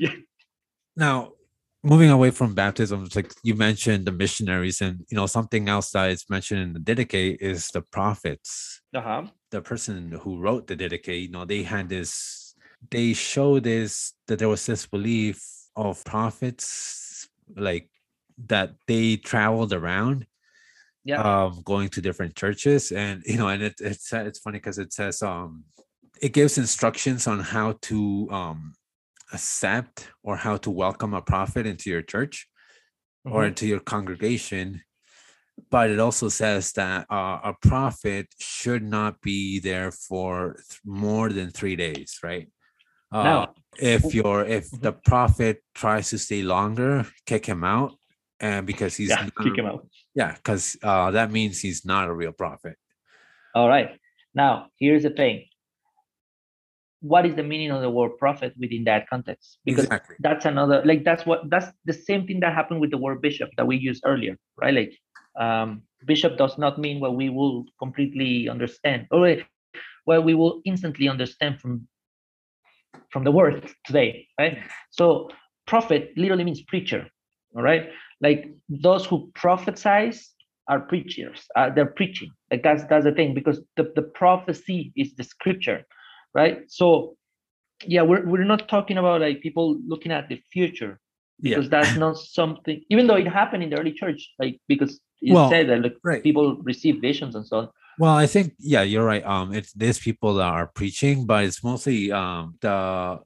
[0.96, 1.32] Now,
[1.82, 5.90] moving away from baptism, it's like you mentioned the missionaries, and you know something else
[5.92, 8.80] that is mentioned in the Didache is the prophets.
[8.94, 9.24] Uh-huh.
[9.50, 12.54] The person who wrote the Didache, you know, they had this.
[12.90, 15.40] They show this that there was this belief
[15.76, 17.88] of prophets, like
[18.48, 20.26] that they traveled around,
[21.04, 21.22] Yeah.
[21.22, 24.92] um, going to different churches, and you know, and it, it's it's funny because it
[24.92, 25.64] says um,
[26.20, 28.74] it gives instructions on how to um
[29.32, 32.48] accept or how to welcome a prophet into your church
[33.24, 33.48] or Mhm.
[33.48, 34.82] into your congregation
[35.70, 41.30] but it also says that uh, a prophet should not be there for th- more
[41.30, 42.48] than three days right
[43.12, 44.82] uh, Now, if you're if Mhm.
[44.82, 47.92] the prophet tries to stay longer kick him out
[48.42, 49.86] and because he's yeah, not, kick him out.
[50.14, 52.76] yeah because uh, that means he's not a real prophet
[53.54, 53.98] All right.
[54.34, 55.44] Now, here's the thing.
[57.00, 59.58] What is the meaning of the word prophet within that context?
[59.64, 62.98] Because exactly that's another like that's what that's the same thing that happened with the
[62.98, 64.72] word bishop that we used earlier, right?
[64.72, 64.92] Like
[65.38, 69.36] um bishop does not mean what we will completely understand or
[70.04, 71.88] what we will instantly understand from
[73.10, 74.58] from the word today, right?
[74.90, 75.28] So
[75.66, 77.08] prophet literally means preacher,
[77.56, 77.90] all right?
[78.22, 80.24] Like those who prophesize
[80.68, 81.40] are preachers.
[81.56, 82.30] Uh, they're preaching.
[82.50, 85.84] Like that's that's the thing because the, the prophecy is the scripture,
[86.34, 86.62] right?
[86.68, 87.16] So
[87.84, 91.00] yeah, we're we're not talking about like people looking at the future
[91.40, 92.80] yeah because that's not something.
[92.90, 95.96] Even though it happened in the early church, like because it Well, said that like
[96.04, 96.22] right.
[96.22, 97.68] people receive visions and so on.
[97.98, 99.24] Well, I think yeah, you're right.
[99.24, 103.18] Um, it's there's people that are preaching, but it's mostly um the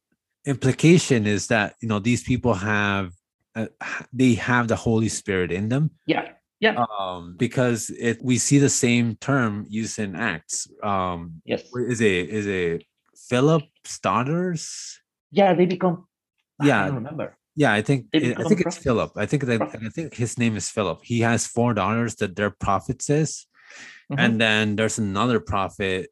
[0.47, 3.13] implication is that you know these people have
[3.57, 3.67] uh,
[4.13, 5.91] they have the Holy Spirit in them.
[6.07, 6.29] Yeah,
[6.61, 10.69] yeah, Um, because it we see the same term used in Acts.
[10.83, 12.85] Um, yes, is it is it
[13.29, 13.65] Philip
[14.03, 15.01] daughters?
[15.33, 15.55] yeah.
[15.55, 16.07] They become.
[16.63, 17.37] Yeah, I don't remember.
[17.57, 18.79] yeah, I think it- I think it's.
[18.79, 19.13] Philip.
[19.17, 19.85] I think that Prophets.
[19.85, 21.01] I think his name is Philip.
[21.03, 23.47] He has four daughters that they're prophetess.
[24.11, 24.19] Mhm.
[24.19, 26.11] And then there's another prophet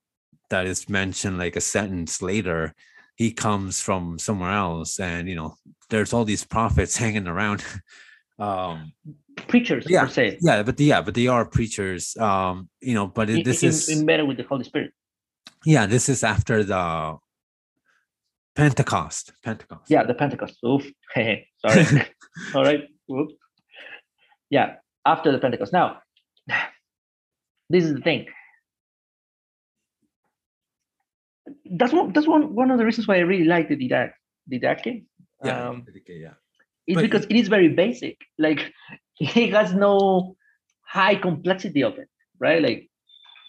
[0.51, 2.74] that is mentioned like a sentence later.
[3.16, 5.55] He comes from somewhere else, and you know,
[5.95, 7.64] there's all these prophets hanging around.
[8.38, 8.92] um,
[9.47, 10.38] preachers yeah, per se.
[10.40, 12.16] yeah, but yeah, but they are preachers.
[12.16, 14.90] Um, you know, but it- this in- is embedded with the Holy Spirit.
[15.64, 17.16] yeah, this is after the
[18.57, 19.32] Pentecost.
[19.42, 19.88] Pentecost.
[19.90, 20.57] Yeah, the Pentecost.
[20.64, 20.84] Oof.
[21.14, 22.07] Sorry.
[22.55, 22.84] All right.
[23.09, 23.30] Whoop.
[24.51, 24.76] Yeah,
[25.07, 25.72] after the Pentecost.
[25.72, 25.99] Now,
[27.70, 28.26] this is the thing.
[31.78, 32.12] That's one.
[32.12, 32.55] That's one.
[32.55, 34.11] One of the reasons why I really like the Didac.
[34.51, 35.05] Didache.
[35.45, 36.34] Yeah, Um, yeah.
[36.86, 38.16] it's but- because it is very basic.
[38.38, 38.72] Like
[39.20, 40.36] it has no
[40.86, 42.09] high complexity of it,
[42.40, 42.62] right?
[42.62, 42.88] Like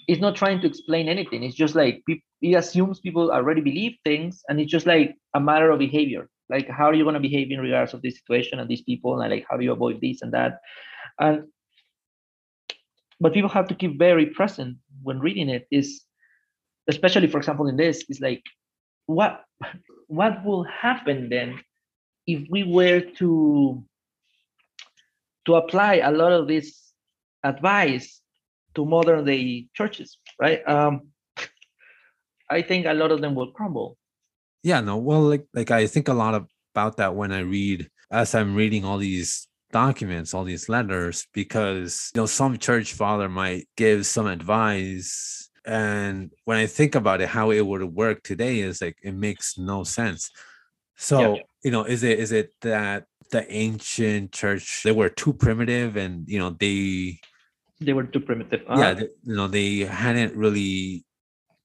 [0.08, 1.44] it's not trying to explain anything.
[1.44, 2.04] It's just like
[2.42, 6.30] it assumes people already believe things, and it's just like a matter of behavior.
[6.50, 9.20] Like how are you going to behave in regards of this situation and these people,
[9.22, 10.60] and like how do you avoid this and that,
[11.20, 11.46] and
[13.20, 15.68] but people have to keep very present when reading it.
[15.72, 16.04] Is
[16.88, 18.44] especially for example in this is like
[19.08, 19.42] what
[20.08, 21.60] what will happen then
[22.28, 23.84] if we were to
[25.46, 26.94] to apply a lot of this
[27.44, 28.22] advice
[28.74, 30.68] to modern day churches right?
[30.68, 31.10] Um
[32.50, 33.98] i think a lot of them will crumble.
[34.64, 36.34] Yeah no well like like i think a lot
[36.74, 42.12] about that when i read as i'm reading all these documents all these letters because
[42.14, 47.30] you know some church father might give some advice and when i think about it
[47.30, 50.32] how it would work today is like it makes no sense.
[50.98, 55.98] So you know is it is it that the ancient church they were too primitive
[55.98, 57.18] and you know they
[57.82, 61.04] they were too primitive yeah Uh, they, you know they hadn't really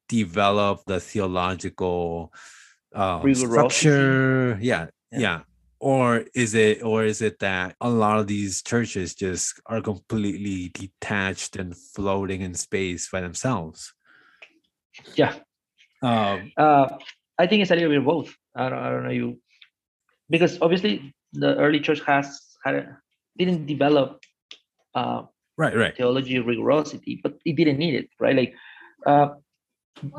[0.09, 2.33] developed the theological
[2.95, 4.59] uh, structure.
[4.61, 5.19] Yeah, Yeah.
[5.21, 5.41] yeah.
[5.79, 10.69] Or is it or is it that a lot of these churches just are completely
[10.75, 13.95] detached and floating in space by themselves?
[15.15, 15.33] Yeah.
[16.03, 16.89] Um uh
[17.39, 18.35] i think it's a little bit of both.
[18.53, 19.41] I don't, I don't know you
[20.31, 22.99] because obviously the early church has had a,
[23.39, 24.23] didn't develop
[24.95, 25.23] uh
[25.57, 28.37] right right theology rigorosity, but it didn't need it, right?
[28.37, 28.55] Like
[29.07, 29.29] uh,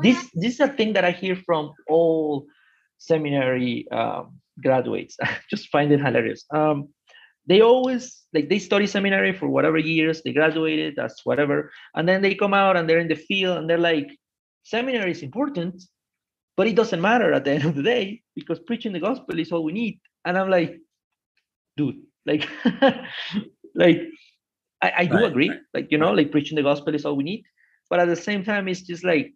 [0.02, 2.46] this this is a thing that I hear from all
[2.98, 5.16] seminary um, graduates.
[5.22, 6.44] I just find it hilarious.
[6.54, 6.88] Um,
[7.46, 12.22] they always like they study seminary for whatever years they graduated that's whatever and then
[12.22, 14.10] they come out and they're in the field and they're like
[14.62, 15.82] seminary is important
[16.56, 19.52] but it doesn't matter at the end of the day because preaching the gospel is
[19.52, 20.00] all we need.
[20.26, 20.78] And i'm like
[21.76, 21.96] dude
[22.26, 22.48] like
[23.74, 24.00] like
[24.82, 27.16] i, I do Right, agree right, like you know like preaching the gospel is all
[27.16, 27.44] we need.
[27.90, 29.34] But at the same time it's just like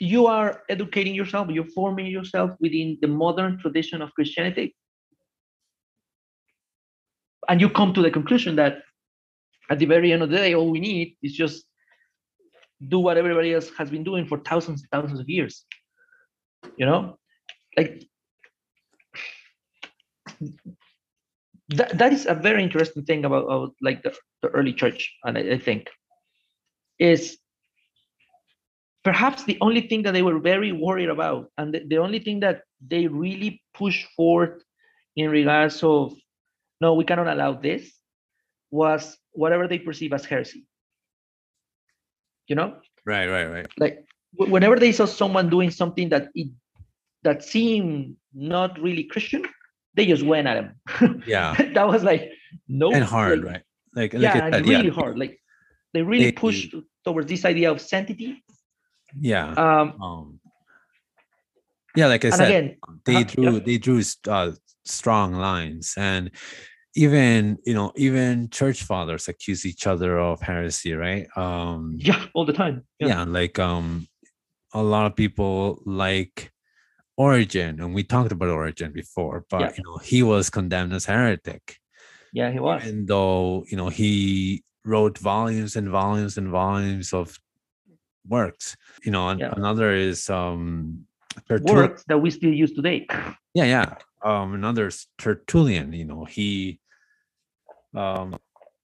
[0.00, 4.74] you are educating yourself you're forming yourself within the modern tradition of christianity.
[7.48, 8.78] And you come to the conclusion that
[9.70, 11.64] at the very end of the day all we need is just
[12.88, 15.64] do what everybody else has been doing for thousands and thousands of years
[16.76, 17.18] you know?
[17.76, 18.04] Like
[21.70, 25.38] that, that is a very interesting thing about, about like the, the early church and
[25.38, 25.88] I, I think
[26.98, 27.38] is
[29.04, 32.40] perhaps the only thing that they were very worried about and the, the only thing
[32.40, 34.62] that they really pushed forth
[35.16, 36.14] in regards of
[36.80, 37.90] no we cannot allow this
[38.70, 40.66] was whatever they perceive as heresy
[42.48, 43.66] you know Right, right, right.
[43.78, 44.04] like
[44.38, 46.48] wh- whenever they saw someone doing something that it
[47.22, 49.42] that seemed not really christian
[49.94, 51.54] they just went at him Yeah.
[51.74, 52.30] that was like
[52.68, 53.62] no And hard, like, right?
[53.94, 55.38] Like, yeah and said, really yeah, hard like
[55.94, 56.74] they really They- pushed
[57.04, 58.42] towards this idea of sanctity
[59.20, 59.52] Yeah.
[59.64, 60.40] um Um,
[61.94, 62.66] yeah, like I said, again
[63.04, 63.60] they uh-huh, drew yeah.
[63.66, 64.52] they drew uh,
[64.84, 66.30] strong lines and
[66.94, 72.44] even you know even church fathers accuse each other of heresy right um yeah all
[72.44, 73.24] the time yeah.
[73.24, 74.06] like um
[74.74, 76.50] a lot of people like
[77.16, 79.72] Origen and we talked about Origen before but Yeah.
[79.76, 81.78] you know he was condemned as heretic
[82.32, 87.38] yeah he was even though you know he wrote volumes and volumes and volumes of
[88.26, 89.52] works you know Yeah.
[89.56, 91.06] another is um
[91.48, 93.06] Tertul- words that we still use today
[93.54, 96.78] yeah yeah um another is tertullian you know he
[97.94, 98.36] um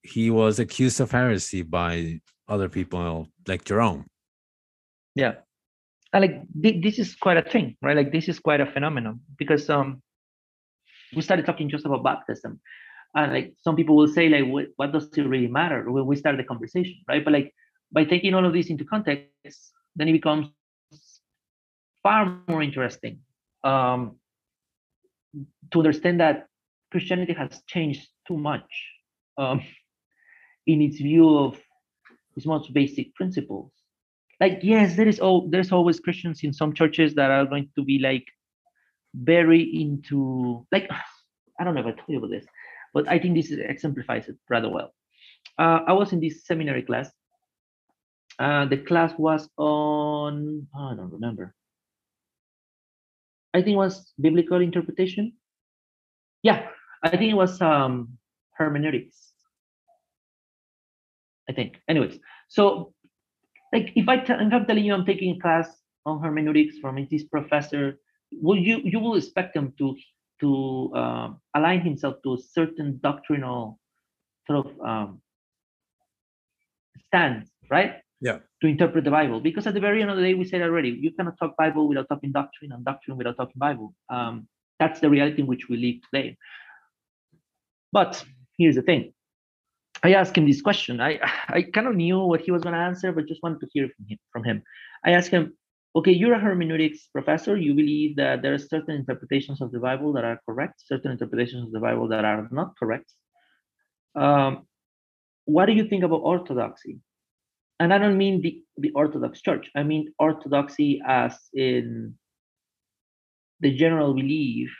[0.03, 4.05] he was accused of heresy by other people like jerome.
[5.15, 5.33] Yeah.
[6.13, 7.95] And like thi- this is quite a thing right?
[7.95, 10.01] Like this is quite a phenomenon because um
[11.15, 12.59] we started talking just about baptism.
[13.15, 15.89] And like some people will say like what, what does it really matter?
[15.91, 17.23] when we start the conversation right?
[17.23, 17.53] But like
[17.91, 20.47] by taking all of this into context then it becomes
[22.03, 23.19] far more interesting
[23.63, 24.15] um
[25.71, 26.47] to understand that
[26.91, 28.69] christianity has changed too much
[29.39, 29.61] um
[30.67, 31.59] in its view of
[32.35, 33.71] its most basic principles.
[34.39, 37.83] Like yes there is oh there's always christians in some churches that are going to
[37.83, 38.25] be like
[39.13, 40.89] very into like
[41.59, 42.45] i don't know if i told you about this
[42.93, 44.91] but i think this is, exemplifies it rather well.
[45.57, 47.09] Uh, i was in this seminary class.
[48.37, 51.53] Uh, the class was on oh, i don't remember.
[53.53, 55.33] I think it was biblical interpretation?
[56.43, 56.67] Yeah
[57.03, 58.17] i think it was um
[58.53, 59.28] hermeneutics
[61.49, 62.93] i think anyways so
[63.73, 65.69] like if I t- if I'm telling you I'm taking a class
[66.05, 67.99] on hermeneutics from this professor,
[68.31, 69.95] will you you will expect him to
[70.41, 73.79] to um, align himself to a certain doctrinal
[74.47, 75.21] sort of um,
[77.07, 77.95] stance, right?
[78.21, 78.39] Yeah.
[78.61, 80.89] To interpret the Bible, because at the very end of the day, we said already,
[80.89, 83.93] you cannot talk Bible without talking doctrine, and doctrine without talking Bible.
[84.09, 84.47] Um,
[84.79, 86.37] that's the reality in which we live today.
[87.91, 88.23] But
[88.57, 89.13] here's the thing.
[90.03, 91.01] I asked him this question.
[91.01, 91.19] I
[91.49, 93.89] I kind of knew what he was going to answer, but just wanted to hear
[93.95, 94.17] from him.
[94.31, 94.63] From him,
[95.05, 95.53] I asked him,
[95.95, 97.57] "Okay, you're a hermeneutics professor.
[97.57, 101.65] You believe that there are certain interpretations of the Bible that are correct, certain interpretations
[101.67, 103.13] of the Bible that are not correct.
[104.15, 104.67] Um,
[105.45, 106.99] what do you think about orthodoxy?
[107.79, 109.69] And I don't mean the the Orthodox Church.
[109.75, 112.15] I mean orthodoxy as in
[113.61, 114.71] the general belief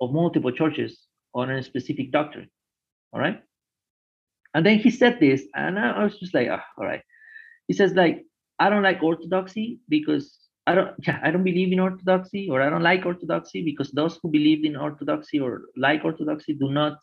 [0.00, 2.50] of multiple churches on a specific doctrine.
[3.12, 3.42] All right."
[4.54, 7.02] And then he said this, and I I was just like, "Ah, all right.
[7.66, 8.24] He says, like,
[8.58, 12.70] I don't like orthodoxy because I don't, yeah, I don't believe in orthodoxy, or I
[12.70, 16.98] don't like orthodoxy because those who believe in orthodoxy or like orthodoxy do not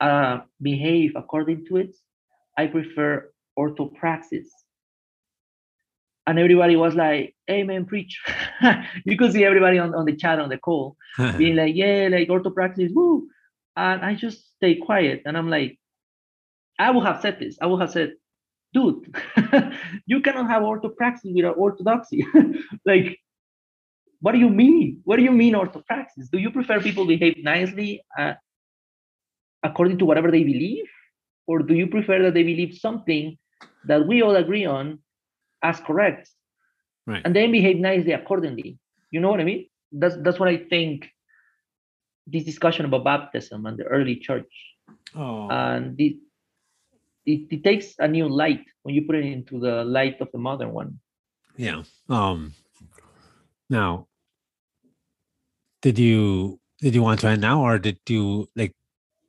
[0.00, 1.96] uh, behave according to it.
[2.56, 4.46] I prefer orthopraxis.
[6.26, 8.22] And everybody was like, Amen, preach.
[9.04, 10.96] you could see everybody on, on the chat on the call
[11.36, 13.28] being like, yeah, like orthopraxis, woo.
[13.76, 15.22] And I just stay quiet.
[15.24, 15.79] And I'm like,
[16.80, 17.58] I would have said this.
[17.60, 18.14] I would have said,
[18.72, 19.14] dude,
[20.06, 22.26] you cannot have orthopraxis without orthodoxy.
[22.86, 23.18] like,
[24.20, 25.00] what do you mean?
[25.04, 26.30] What do you mean orthopraxis?
[26.32, 28.34] Do you prefer people behave nicely uh,
[29.62, 30.86] according to whatever they believe?
[31.46, 33.36] Or do you prefer that they believe something
[33.86, 35.00] that we all agree on
[35.62, 36.30] as correct
[37.06, 38.78] right and then behave nicely accordingly?
[39.10, 39.66] You know what I mean?
[39.92, 41.08] That's that's what I think
[42.26, 44.52] this discussion about baptism and the early church,
[45.16, 46.16] Oh, and it,
[47.26, 50.38] it it takes a new light when you put it into the light of the
[50.38, 51.00] modern one.
[51.56, 51.82] yeah.
[52.08, 52.54] Um.
[53.68, 54.08] Now,
[55.82, 58.74] did you did you want to end now, or did you like?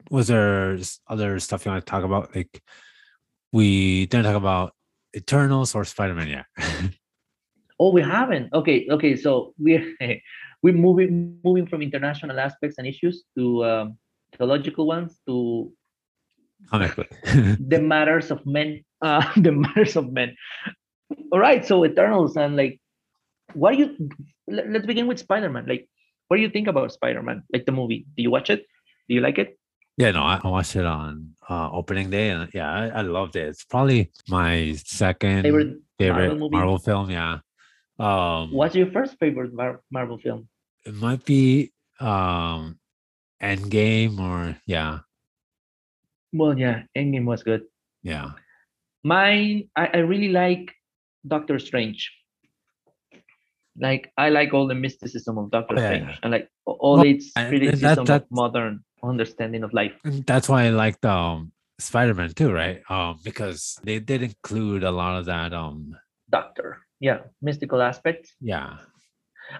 [0.10, 0.78] Was there
[1.08, 2.36] other stuff you want to talk about?
[2.36, 2.62] Like,
[3.54, 4.74] we didn't talk about
[5.16, 6.46] Eternals or Spider Man yet.
[7.82, 8.54] Oh, we haven't.
[8.54, 9.16] Okay, okay.
[9.16, 9.98] So we're
[10.62, 13.98] we're moving moving from international aspects and issues to um,
[14.38, 15.74] theological ones to
[16.70, 17.10] Comic book.
[17.24, 18.84] the matters of men.
[19.02, 20.36] Uh, the matters of men.
[21.32, 21.66] All right.
[21.66, 22.80] So Eternals and like,
[23.54, 24.10] what do you?
[24.48, 25.66] Let, let's begin with Spider-Man.
[25.68, 25.88] Like,
[26.28, 27.44] what do you think about Spider-Man?
[27.52, 28.06] Like the movie?
[28.16, 28.66] Do you watch it?
[29.10, 29.58] Do you like it?
[29.98, 33.36] Yeah, no, I I watched it on uh, opening day, and yeah, I, I loved
[33.36, 33.50] it.
[33.50, 37.12] It's probably my second Favorite favorite Marvel Marvel, film.
[37.12, 37.40] Yeah,
[38.00, 40.48] um, What's your first favorite Mar- Marvel film?
[40.86, 42.80] it might be um,
[43.42, 45.00] Endgame or yeah,
[46.34, 47.64] Well, yeah, Endgame was good.
[48.04, 48.32] yeah,
[49.04, 50.72] Mine, I, I really like
[51.28, 52.12] Doctor Strange.
[53.80, 57.06] Like I like all the mysticism of Doctor Oh, yeah, Strange and like all Well,
[57.06, 57.52] its and
[57.82, 59.94] that- that- of modern understanding of life.
[60.04, 62.84] that's why I liked um Spider Man too, right?
[62.90, 65.54] Um, because they did include a lot of that.
[65.54, 65.96] Um,
[66.30, 68.32] Doctor, yeah, mystical aspect.
[68.40, 68.78] yeah,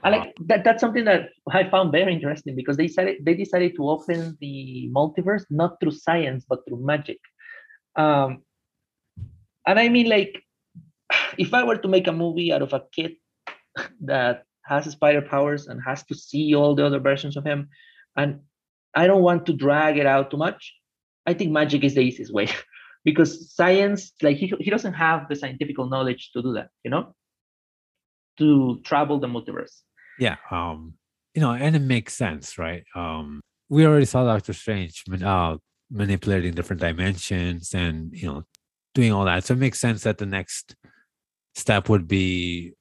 [0.04, 0.64] I like that.
[0.64, 4.90] That's something that I found very interesting because they decided they decided to open the
[4.96, 7.20] multiverse not through science but through magic.
[7.96, 8.44] Um,
[9.68, 10.44] and I mean, like,
[11.38, 13.14] if I were to make a movie out of a kid
[14.02, 17.70] that has spider powers and has to see all the other versions of him,
[18.16, 18.42] and
[18.96, 20.74] I don't want to drag it out too much,
[21.26, 22.48] I think magic is the easiest way
[23.06, 27.16] because science, like, he, he doesn't have the scientific knowledge to do that, you know,
[28.42, 29.76] to travel the multiverse.
[30.20, 30.38] yeah.
[30.50, 30.96] Um,
[31.34, 32.84] you know, and it makes sense, right?
[32.94, 33.40] Um,
[33.70, 35.56] we already saw Doctor Strange uh,
[35.90, 38.44] manipulating different dimensions and you know
[38.94, 40.76] doing all that, so it makes sense that the next
[41.56, 42.74] step would be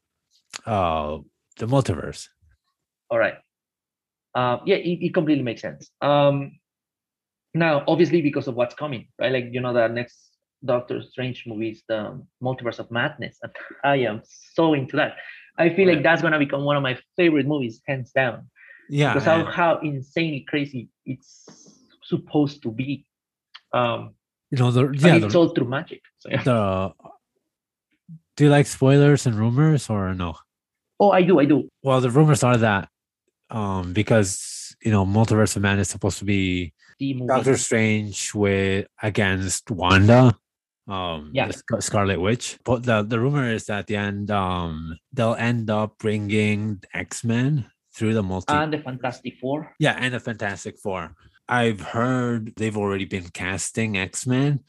[0.66, 1.18] uh
[1.58, 2.26] the multiverse.
[3.10, 3.34] All right.
[4.34, 5.90] Uh, yeah, it, it completely makes sense.
[6.00, 6.58] Um,
[7.54, 9.32] now, obviously, because of what's coming, right?
[9.32, 10.16] Like you know, the next
[10.64, 13.52] Doctor Strange movie is the Multiverse of Madness, and
[13.84, 14.22] I am
[14.54, 15.16] so into that.
[15.60, 18.48] I feel like that's gonna become one of my favorite movies, hands down,
[18.88, 21.46] Yeah, because how how insanely crazy it's
[22.02, 23.06] supposed to be.
[23.72, 24.14] Um,
[24.50, 26.02] you know the yeah it's the, all through magic.
[26.18, 26.42] So, yeah.
[26.42, 26.92] the
[28.36, 30.36] do you like spoilers and rumors or no?
[30.98, 31.68] Oh, I do, I do.
[31.82, 32.88] Well, the rumors are that
[33.50, 36.72] um because you know multiverse of man is supposed to be.
[37.26, 40.36] Doctor Strange with against Wanda,
[40.90, 41.50] um, Yeah.
[41.50, 42.58] Scar- Scarlet Witch.
[42.64, 47.24] But the the rumor is that at the end, um, they'll end up bringing X
[47.24, 48.52] Men through the multi.
[48.52, 49.74] and the Fantastic Four.
[49.78, 51.14] yeah, and the Fantastic Four.
[51.48, 54.60] I've heard they've already been casting X Men.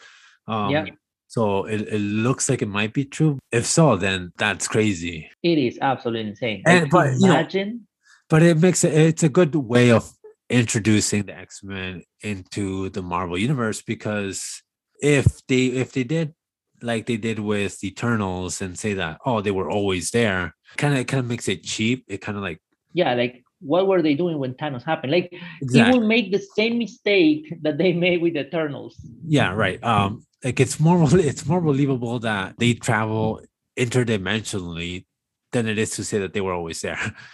[0.48, 0.86] Um, Yeah.
[1.28, 3.40] So it, it looks like it might be true.
[3.54, 5.30] If so, then that's crazy.
[5.44, 6.62] It is absolutely insane.
[6.66, 7.88] And- but, you know, imagine
[8.30, 10.12] But it makes it it's a good way of
[10.50, 14.62] introducing the X-Men into the Marvel universe because
[15.02, 16.34] if they if they did
[16.82, 21.06] like they did with Eternals and say that oh they were always there, kind of
[21.08, 22.06] kind of makes it cheap.
[22.08, 22.62] It kind of like
[22.94, 25.12] yeah, like what were they doing when Thanos happened?
[25.12, 25.34] Like
[25.72, 28.96] he will make the same mistake that they made with Eternals.
[29.26, 29.82] yeah right.
[29.84, 33.42] Um, like it's more it's more believable that they travel
[33.78, 35.06] interdimensionally
[35.52, 37.00] than it is to say that they were always there.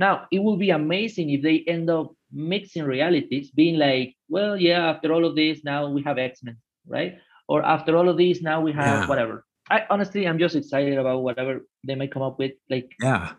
[0.00, 4.90] Now it will be amazing if they end up mixing realities, being like, well, yeah,
[4.90, 6.56] after all of this, now we have X Men,
[6.88, 7.18] right?
[7.48, 9.06] Or after all of these, now we have Yeah.
[9.06, 9.44] whatever.
[9.70, 12.52] I honestly, I'm just excited about whatever they may come up with.
[12.70, 13.34] Like yeah,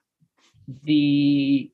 [0.84, 1.72] the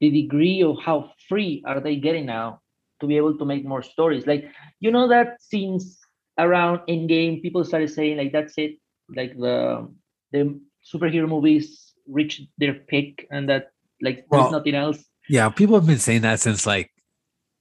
[0.00, 2.60] the degree of how free are they getting now
[3.00, 4.44] to be able to make more stories like
[4.80, 5.98] you know that since
[6.38, 8.76] around Endgame people started saying like that's it
[9.14, 9.88] like the
[10.32, 13.70] the superhero movies reached their peak and that
[14.02, 15.48] like Well, there's nothing else yeah.
[15.48, 16.90] People have been saying that since like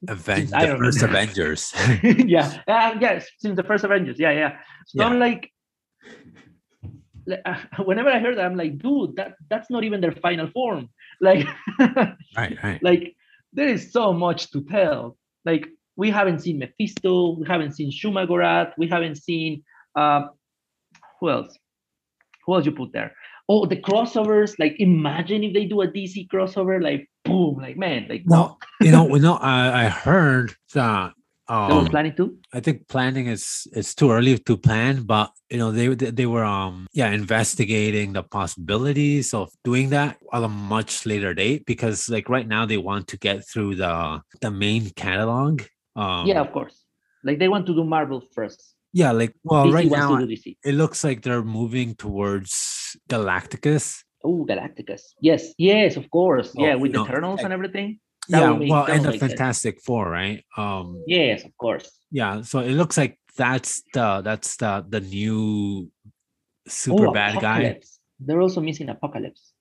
[0.09, 1.73] Aven- the first Avengers.
[2.03, 2.61] yeah.
[2.67, 4.17] Uh, yes since the first avengers.
[4.19, 4.57] Yeah yeah.
[4.87, 5.07] So Yeah.
[5.07, 5.51] i'm like
[7.45, 10.89] uh, whenever i heard that i'm like dude that that's not even their final form.
[11.21, 11.47] Like
[12.37, 12.83] right, right.
[12.83, 13.15] like
[13.53, 15.17] there is so much to tell.
[15.45, 15.65] Like
[15.95, 19.63] we haven't seen mephisto we haven't seen Shuma-Gorath we haven't seen
[19.95, 20.29] um
[21.19, 21.57] who else?
[22.45, 23.15] Who else you put there
[23.47, 28.05] oh the crossovers like imagine if they do a dc crossover like boom like man
[28.09, 29.35] like No, you know, we know.
[29.37, 31.13] I, I heard that
[31.47, 32.37] They Um, planning to.
[32.53, 36.25] I think planning is it's too early to plan, but you know they they they
[36.25, 42.09] were um yeah investigating the possibilities of doing that at a much later date because
[42.09, 45.61] like right now they want to get through the the main catalog.
[45.95, 46.81] Um, yeah, of course.
[47.23, 48.74] Like they want to do Marvel first.
[48.95, 50.55] Yeah, like well right now to do DC.
[50.63, 54.01] it looks like they're moving towards Galacticus.
[54.23, 55.01] Oh, Galacticus.
[55.19, 56.55] Yes, yes, of course.
[56.57, 57.99] Oh, yeah, with the know, Eternals and everything.
[58.29, 59.19] That yeah, well, and the.
[59.19, 60.39] Fantastic Four, right?
[60.57, 61.85] Um, Yes, of course.
[62.09, 65.91] yeah so it looks like that's the that's the the new
[66.67, 67.61] super Oh, bad guy
[68.23, 69.51] They're also missing Apocalypse.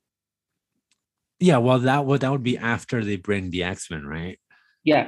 [1.40, 4.38] yeah well that would that would be after they bring the x-men right
[4.84, 5.04] Yeah,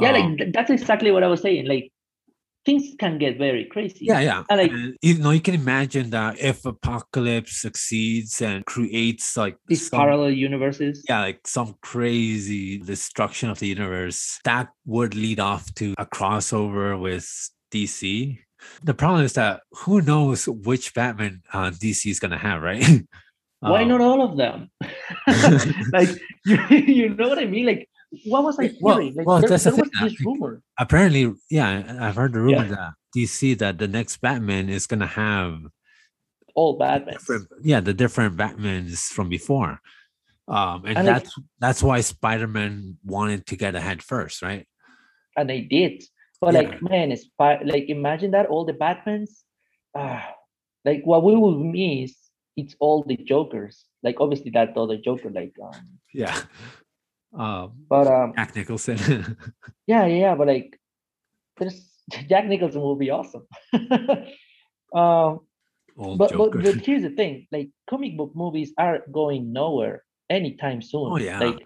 [0.00, 1.66] yeah, Um, like th- that's exactly what I was saying.
[1.66, 1.90] Like
[2.68, 4.04] things can get very crazy.
[4.10, 8.60] yeah yeah I like- And, you know you can imagine that if apocalypse succeeds and
[8.74, 10.94] creates like these some- parallel universes.
[11.08, 16.86] yeah like some crazy destruction of the universe that would lead off to a crossover
[17.06, 17.26] with
[17.72, 18.36] dc
[18.90, 22.84] the problem is that who knows which batman uh, dc is gonna have right
[23.60, 24.70] Why Um, not all of them?
[25.98, 26.10] like
[26.46, 26.56] you,
[26.94, 27.66] you know what I mean?
[27.66, 27.82] Like
[28.26, 29.14] what was I Well- hearing?
[29.16, 30.62] Like well, there, that's the was thing, this like- rumor.
[30.78, 32.74] apparently yeah i've heard the rumor Yeah.
[32.74, 35.58] that dc that the next batman is gonna have
[36.54, 37.14] All Batman.
[37.14, 39.80] different yeah the different batmans from before
[40.48, 44.66] um and, And, like- that's that's why spider-man wanted to get ahead first right
[45.36, 46.02] and they did.
[46.40, 46.60] But Yeah.
[46.60, 49.30] like, man, it's like imagine that all the Batmans,
[49.94, 50.34] ah,
[50.84, 52.14] like what we will miss,
[52.56, 53.84] it's all the Jokers.
[54.02, 56.34] Like obviously that other Joker, like, um, yeah
[57.38, 59.36] um but um, jack nicholson
[59.86, 60.78] yeah, yeah, but like,
[61.56, 61.88] there's
[62.28, 63.46] Jack Nicholson will be awesome.
[64.94, 65.40] um,
[65.96, 71.12] but, but but here's the thing, like comic book movies are going nowhere anytime soon.
[71.12, 71.40] Oh, yeah.
[71.40, 71.58] like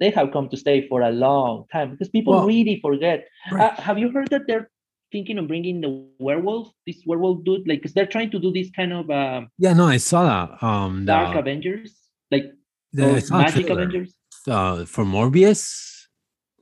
[0.00, 3.72] they have come to stay for a long time because people Well, really forget Right.
[3.72, 4.70] Uh, have you heard that they're
[5.12, 7.68] thinking of bringing the werewolf, this werewolf dude?
[7.68, 10.62] Like, because they're trying to do this kind of um, yeah no i saw that
[10.62, 11.94] um dark the, Avengers,
[12.30, 12.44] like
[12.92, 13.68] the, those it's not magic.
[13.70, 14.14] Avengers.
[14.48, 15.62] Uh for morbius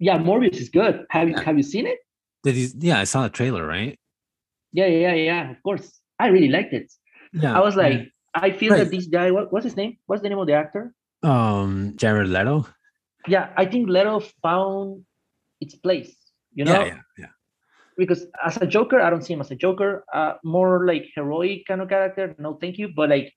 [0.01, 1.07] Yeah, Morbius is good.
[1.11, 1.45] Have you Yeah.
[1.47, 1.99] have you seen it?
[2.45, 3.97] did he yeah i saw the trailer right
[4.73, 5.51] Yeah, yeah, yeah, yeah.
[5.55, 5.87] Of course,
[6.19, 6.89] I really liked it.
[7.33, 8.83] yeah I was like, I feel Right.
[8.83, 9.31] that this guy.
[9.31, 9.93] What, what's his name?
[10.07, 10.93] What's the name of the actor?
[11.23, 12.57] um jared leto
[13.35, 15.07] Yeah, I think Leto found
[15.65, 16.13] its place.
[16.59, 17.33] You know, yeah yeah yeah
[17.97, 20.05] because as a Joker, I don't see him as a Joker.
[20.13, 22.35] Uh, more like heroic kind of character.
[22.39, 22.89] No, thank you.
[22.99, 23.33] But like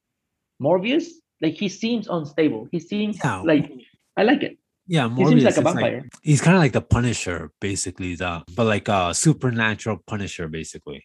[0.59, 1.05] Morbius,
[1.41, 2.67] like he seems unstable.
[2.73, 3.41] He seems Yeah.
[3.51, 3.71] like
[4.17, 4.57] I like it.
[4.87, 6.07] Yeah, He seems like a vampire.
[6.23, 11.03] he's kind of like the Punisher, basically, the but like a supernatural Punisher, basically.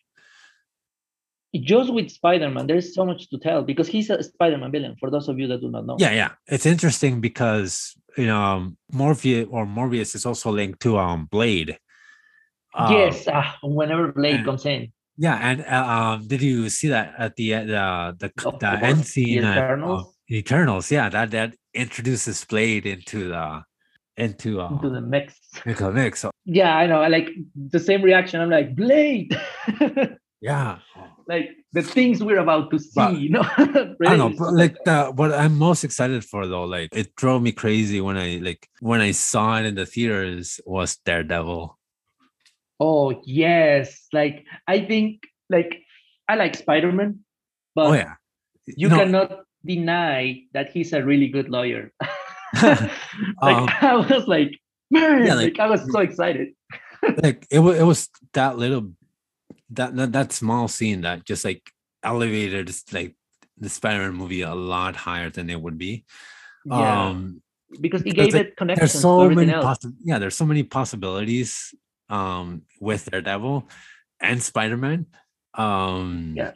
[1.55, 4.97] Just with Spider-Man, there's so much to tell because he's a Spider-Man villain.
[4.99, 5.97] For those of you that do not know.
[5.99, 6.31] Yeah, yeah.
[6.47, 11.77] It's interesting because you know um, Morpheus or Morbius is also linked to um Blade.
[12.75, 13.29] Um, yes.
[13.29, 17.37] ah, whenever Blade and- comes in, Yeah, and uh, um, did you see that at
[17.37, 19.45] the end, uh, the the course, end the scene?
[19.45, 20.15] uh, Eternals.
[20.33, 23.63] Eternals, yeah, that that introduces Blade into the
[24.17, 25.39] into uh into the mix.
[25.67, 26.21] into the mix.
[26.21, 27.03] So Yeah, I know.
[27.03, 28.41] I like the same reaction.
[28.41, 29.39] I'm like Blade.
[30.41, 30.79] yeah,
[31.29, 32.91] like the things we're about to see.
[32.95, 33.45] But- you know.
[34.07, 37.53] I know, but like the what I'm most excited for though, like it drove me
[37.53, 41.79] crazy when I like when I saw it in the theaters was Daredevil.
[42.81, 45.83] Oh yes, like I think like
[46.27, 47.21] I like Spider-Man,
[47.75, 48.15] but oh yeah,
[48.67, 51.93] you know, cannot deny that he's a really good lawyer.
[52.63, 52.91] like
[53.41, 54.53] Um, I was like,
[54.91, 56.53] man, yeah, like, like- I was so excited.
[57.23, 58.93] like it was it was that little
[59.71, 61.63] that that, that small scene that just like
[62.05, 63.17] elevated like
[63.59, 66.05] the Spider-Man movie a lot higher than it would be.
[66.65, 67.43] Yeah, Um
[67.81, 71.75] because he gave it- it connections there's so many possi- yeah, there's so many possibilities
[72.11, 73.67] um with Daredevil
[74.21, 75.07] and Spider-Man.
[75.55, 76.53] Um Yeah.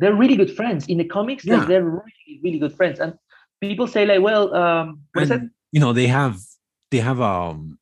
[0.00, 1.44] They're really good friends in the comics.
[1.44, 1.66] like, Yeah.
[1.70, 2.98] they're really, really good friends.
[3.00, 3.14] And
[3.60, 5.40] people say like, well, um, what is it?
[5.40, 6.36] and, you know they have
[6.90, 7.78] they have um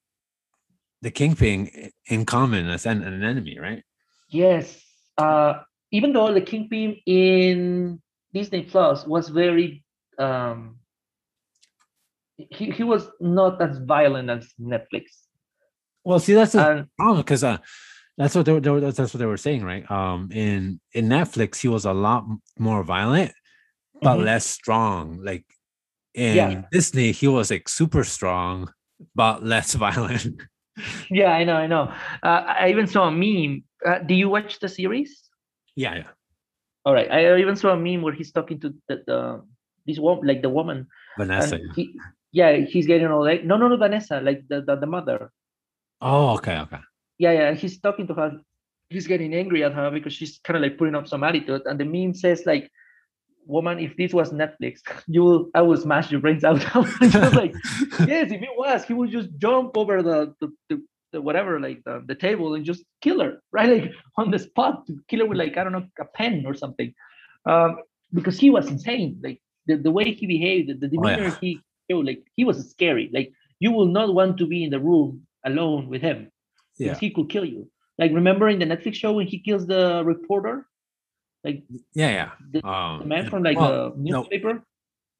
[1.01, 1.59] the kingpin
[2.15, 3.82] in common as an, an enemy right
[4.31, 4.66] Yes.
[5.16, 5.53] Uh,
[5.90, 7.99] even though the Kingpin in
[8.35, 9.82] Disney Plus was very,
[10.19, 10.77] um,
[12.36, 15.05] he, he was not as violent as Netflix.
[16.05, 17.59] well see that's the And problem because uh
[18.19, 21.57] that's what they were, they that's what they were saying right um in in netflix
[21.61, 22.24] he was a lot
[22.59, 23.32] more violent
[24.03, 24.24] but Mhm.
[24.24, 25.45] less strong like
[26.15, 26.62] in Yeah.
[26.73, 28.70] disney he was like super strong
[29.15, 30.27] but less violent
[31.11, 31.93] yeah, I know, I know.
[32.23, 33.65] Uh, I even saw a meme.
[33.85, 35.24] Uh, do you watch the series?
[35.74, 36.11] yeah yeah
[36.85, 37.11] All right.
[37.11, 39.43] I even saw a meme where he's talking to the, the
[39.86, 40.86] this woman, like the woman.
[41.19, 41.99] vanessa he,
[42.31, 45.32] yeah, he's getting all like, no, no, no, Vanessa, like the, the, the mother.
[46.01, 46.78] oh okay okay
[47.19, 48.40] yeah, yeah, he's talking to her.
[48.90, 51.62] He's getting angry at her because she's kind of like putting up some attitude.
[51.66, 52.70] And the meme says like,
[53.45, 56.65] "Woman, if this was Netflix, you will, I will smash your brains out."
[57.35, 57.53] like,
[58.07, 60.82] "Yes, if it was, he would just jump over the the, the,
[61.12, 64.86] the whatever, like the, the table, and just kill her, right, like on the spot,
[64.86, 66.95] to kill her with like I don't know, a pen or something."
[67.45, 67.78] Um,
[68.15, 69.20] because he was insane.
[69.23, 71.39] Like the, the way he behaved, the, the demeanor yeah.
[71.40, 73.11] he showed, like he was scary.
[73.12, 76.31] Like you will not want to be in the room alone with him
[76.87, 76.99] Yeah.
[76.99, 77.71] he could kill you.
[77.99, 80.67] Like remember in the Netflix show when he kills the reporter,
[81.45, 81.65] like
[81.95, 82.31] Yeah, yeah.
[82.53, 84.63] the, Um, the man from like well, the no, newspaper.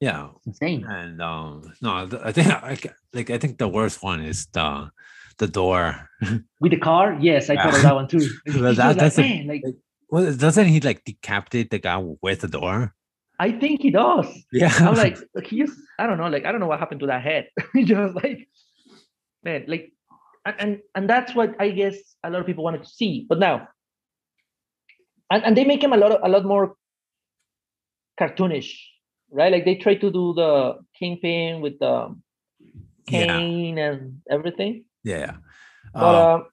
[0.01, 0.85] yeah, Insane.
[0.89, 2.79] and um, no, I think I
[3.13, 4.91] like I think the worst one is the
[5.39, 6.09] the door.
[6.61, 8.19] With the car, yes, I thought of that one too.
[8.47, 9.63] It's Well, just that- like, a- man, like
[10.11, 12.95] Well, doesn't he like decapitate the guy with the door?
[13.41, 14.27] I think he does.
[14.53, 17.01] Yeah, I'm like, like, he just, I don't know, like I don't know what happened
[17.01, 17.47] to that head.
[17.75, 18.49] He just like,
[19.45, 19.93] man, like,
[20.49, 23.27] and, and and that's what I guess a lot of people wanted to see.
[23.29, 23.69] But now,
[25.31, 26.75] and, and they make him a lot of, a lot more
[28.21, 28.73] cartoonish,
[29.31, 29.53] right?
[29.53, 32.17] Like they try to do the kingpin with the
[33.09, 34.85] yeah, cane and everything.
[35.05, 35.37] yeah.
[35.95, 36.47] But Um, um,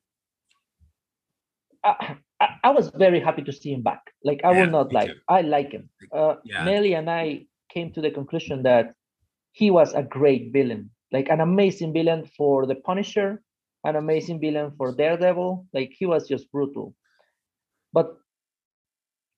[1.83, 4.01] I, I, I was very happy to see him back.
[4.23, 5.11] Like I Yeah, will not like.
[5.29, 5.89] I like him.
[6.11, 6.65] Uh, Yeah.
[6.65, 8.93] Nelly and I came to the conclusion that
[9.51, 13.41] he was a great villain, like an amazing villain for the Punisher,
[13.85, 15.67] an amazing villain for Daredevil.
[15.73, 16.93] Like he was just brutal.
[17.93, 18.17] But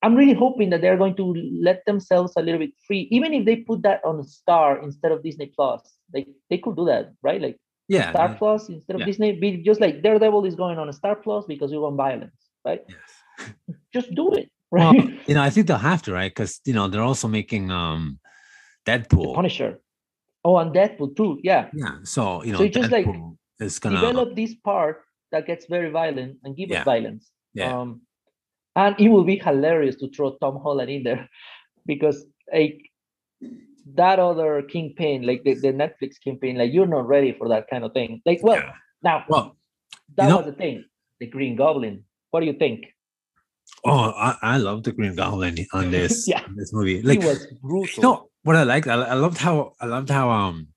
[0.01, 3.45] I'm really hoping that they're going to let themselves a little bit free, even if
[3.45, 5.81] they put that on Star instead of Disney Plus.
[6.13, 7.41] Like they could do that, right?
[7.41, 7.57] Like
[7.87, 9.05] yeah, Star th- Plus instead of yeah.
[9.05, 9.33] Disney.
[9.33, 12.81] Be just like Daredevil is going on a Star Plus because you want violence, right?
[12.87, 13.47] yes.
[13.93, 15.19] Just do it, Well, right?
[15.27, 16.31] you know, I think they'll have to, right?
[16.31, 18.19] Because you know they're also making um
[18.85, 19.35] the Deadpool.
[19.35, 19.79] Punisher.
[20.43, 21.39] Oh, and Deadpool too.
[21.43, 21.69] Yeah.
[21.73, 25.01] Yeah, so you know, So you just, like, Deadpool is gonna Develop this part
[25.31, 26.79] that gets very violent and give Yeah.
[26.79, 27.31] us violence.
[27.53, 27.77] Yeah.
[27.77, 28.01] Um,
[28.75, 31.27] and it will be hilarious to throw Tom Holland in there
[31.85, 32.79] because like
[33.95, 37.83] that other kingpin, like the, the Netflix kingpin, like you're not ready for that kind
[37.83, 38.21] of thing.
[38.25, 38.71] Like, well, Yeah.
[39.03, 39.57] now well.
[40.17, 40.85] that know- was the thing.
[41.19, 42.03] The Green Goblin.
[42.31, 42.85] What do you think?
[43.83, 46.43] Oh, I, I love the Green Goblin on this Yeah.
[46.43, 47.01] on this movie.
[47.01, 47.95] Like, he was brutal.
[47.95, 48.87] you know what I liked?
[48.87, 50.67] I, I loved how I loved how um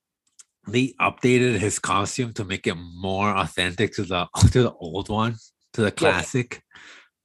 [0.67, 5.37] they updated his costume to make it more authentic to the to the old one,
[5.75, 6.63] to the classic.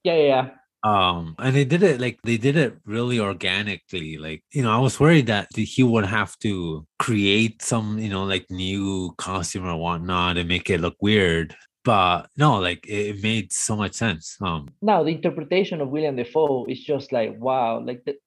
[0.03, 0.49] yeah, yeah, yeah.
[0.85, 4.17] Um, and they did it like they did it really organically.
[4.19, 8.23] Like, you know, I was worried that he would have to create some, you know,
[8.23, 11.55] like new costume or whatnot and make it look weird.
[11.83, 14.37] But no, like it, made so much sense.
[14.39, 18.17] Um, now the interpretation of William Dafoe is just like wow, like the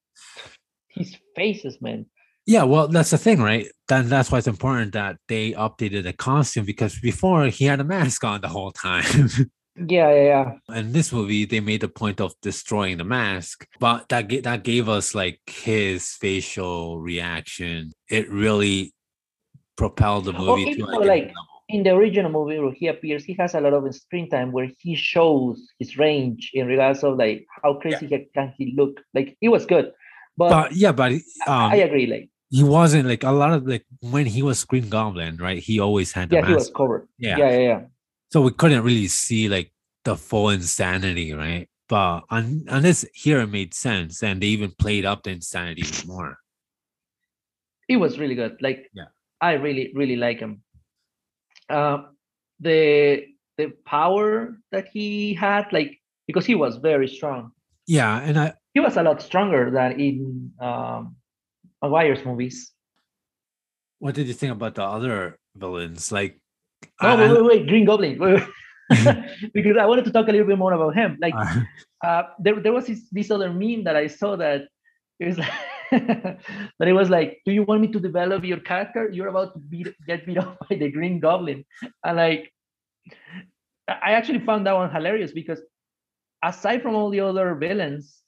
[0.88, 2.06] his faces, man.
[2.48, 3.68] Yeah, well, that's the thing, right?
[3.88, 7.84] Then that's why it's important that they updated the costume because before he had a
[7.84, 9.28] mask on the whole time.
[9.80, 10.76] Yeah, yeah, yeah.
[10.76, 14.88] in this movie, they made a point of destroying the mask, but that that gave
[14.88, 17.92] us like his facial reaction.
[18.10, 18.92] It really
[19.76, 21.32] propelled the movie Okay, to like, like.
[21.68, 24.68] In the original movie where he appears, he has a lot of screen time where
[24.80, 29.00] he shows his range in regards of like how crazy he can he look.
[29.14, 29.92] Like it was good,
[30.38, 31.12] but, But yeah, but
[31.46, 32.06] um, I agree.
[32.06, 35.58] Like he wasn't like a lot of like when he was Green Goblin, right?
[35.58, 37.08] He always had the yeah, he was covered.
[37.18, 37.36] Yeah.
[37.36, 37.80] yeah, yeah, yeah.
[38.30, 39.72] so we couldn't really see like
[40.04, 41.68] the full insanity, right?
[41.88, 45.84] But on on this here, it made sense, and they even played up the insanity
[46.06, 46.38] more.
[47.88, 48.56] It was really good.
[48.60, 49.08] Like Yeah.
[49.40, 50.62] I really, really like him.
[51.68, 51.98] Uh,
[52.60, 53.26] the
[53.56, 57.52] the power that he had, like because he was very strong.
[57.86, 61.16] Yeah, and I He was a lot stronger than in um,
[61.82, 62.72] Maguire's movies.
[63.98, 66.12] what did you think about the other villains?
[66.12, 66.40] Like,
[67.02, 68.18] oh, I- wait, wait, wait, Green Goblin.
[68.18, 68.48] Wait, wait.
[69.52, 71.18] because I wanted to talk a little bit more about him.
[71.20, 71.60] Like, uh,
[72.02, 74.62] uh, there, there was this, this other meme that I saw that
[75.20, 75.52] it was like,
[75.90, 79.10] that it was like, do you want me to develop your character?
[79.12, 81.64] You're about to beat, get beat up by the Green Goblin,
[82.02, 82.50] and like,
[83.88, 85.60] I actually found that one hilarious because
[86.42, 88.22] aside from all the other villains,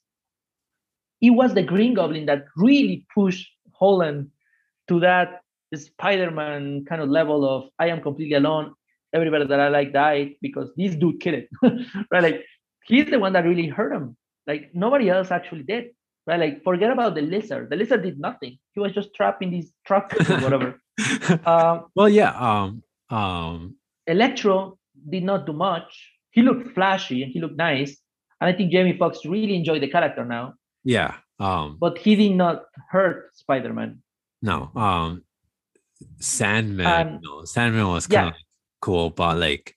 [1.21, 4.31] it was the Green Goblin that really pushed Holland
[4.87, 5.41] to that
[5.73, 8.73] Spider-Man kind of level of I am completely alone.
[9.13, 11.49] Everybody that I like died because this dude killed it.
[12.11, 12.23] right?
[12.23, 12.45] Like
[12.85, 14.17] he's the one that really hurt him.
[14.47, 15.91] Like nobody else actually did.
[16.27, 16.39] Right?
[16.39, 17.69] Like forget about the lizard.
[17.69, 18.57] The lizard did nothing.
[18.73, 20.81] He was just trapped in this truck or whatever.
[21.45, 22.31] um, well, yeah.
[22.31, 23.75] Um, um,
[24.07, 24.77] Electro
[25.09, 26.09] did not do much.
[26.31, 27.97] He looked flashy and he looked nice.
[28.39, 31.15] And I think Jamie Foxx really enjoyed the character now, yeah.
[31.39, 34.01] Um, but he did not hurt Spider-Man.
[34.41, 34.71] no.
[34.75, 35.23] Um,
[36.19, 36.85] Sandman.
[36.85, 38.35] Um, no, Sandman was kind of
[38.79, 39.75] cool, but like,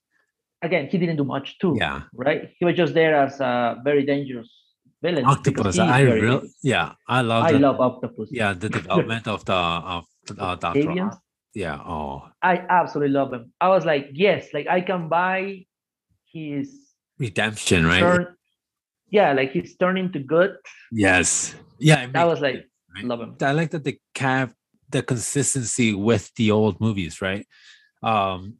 [0.63, 1.77] again, he didn't do much too.
[1.79, 2.03] Yeah.
[2.15, 2.51] Right.
[2.59, 4.51] He was just there as a very dangerous
[5.03, 5.25] villain.
[5.27, 5.79] Octopus.
[5.79, 6.57] I very real dangerous.
[6.63, 8.29] yeah, I love I the, love Octopus.
[8.33, 10.05] yeah, the development of the of
[10.39, 11.11] uh, Doctor.
[11.55, 11.79] Yeah.
[11.79, 13.53] Oh, I absolutely love him.
[13.61, 15.67] I was like, yes, like I can buy
[16.33, 16.73] his
[17.19, 18.27] redemption, right?
[19.15, 20.57] Yeah, like he's turning to good.
[20.91, 21.55] Yes.
[21.79, 22.03] Yeah.
[22.03, 22.67] I That was like,
[22.97, 23.05] right?
[23.05, 23.37] love him.
[23.41, 24.55] I like that they kept
[24.91, 27.47] the consistency with the old movies, right?
[28.03, 28.59] Um,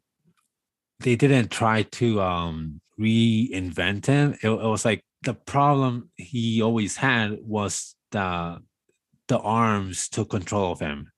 [1.01, 4.39] they didn't try to um reinvent him.
[4.41, 8.59] It, it was like the problem he always had was the
[9.27, 11.11] the arms took control of him,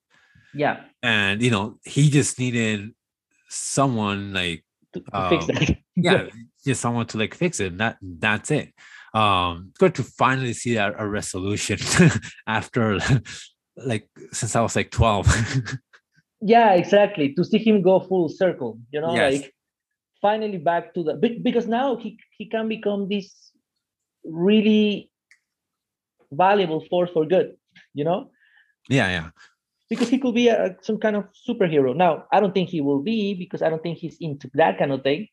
[0.54, 2.90] Yeah, and you know he just needed
[3.50, 6.26] someone like to, to fix Um, yeah,
[6.66, 7.78] just someone to like fix it.
[7.78, 8.74] That that's it.
[9.18, 11.80] Um, it's good to finally see a, a resolution
[12.60, 12.99] after
[13.91, 15.26] like since I was like twelve.
[16.41, 17.34] yeah, exactly.
[17.35, 19.34] To see him go full circle, you know, Yes.
[19.34, 19.45] like
[20.22, 23.27] finally back to the be- because now he he can become this
[24.23, 25.10] really
[26.31, 27.56] valuable force for good,
[27.94, 28.30] you know.
[28.89, 29.30] yeah, yeah,
[29.89, 31.95] because he could be a, some kind of superhero.
[31.95, 34.91] Now, I don't think he will be because I don't think he's into that kind
[34.91, 35.27] of thing.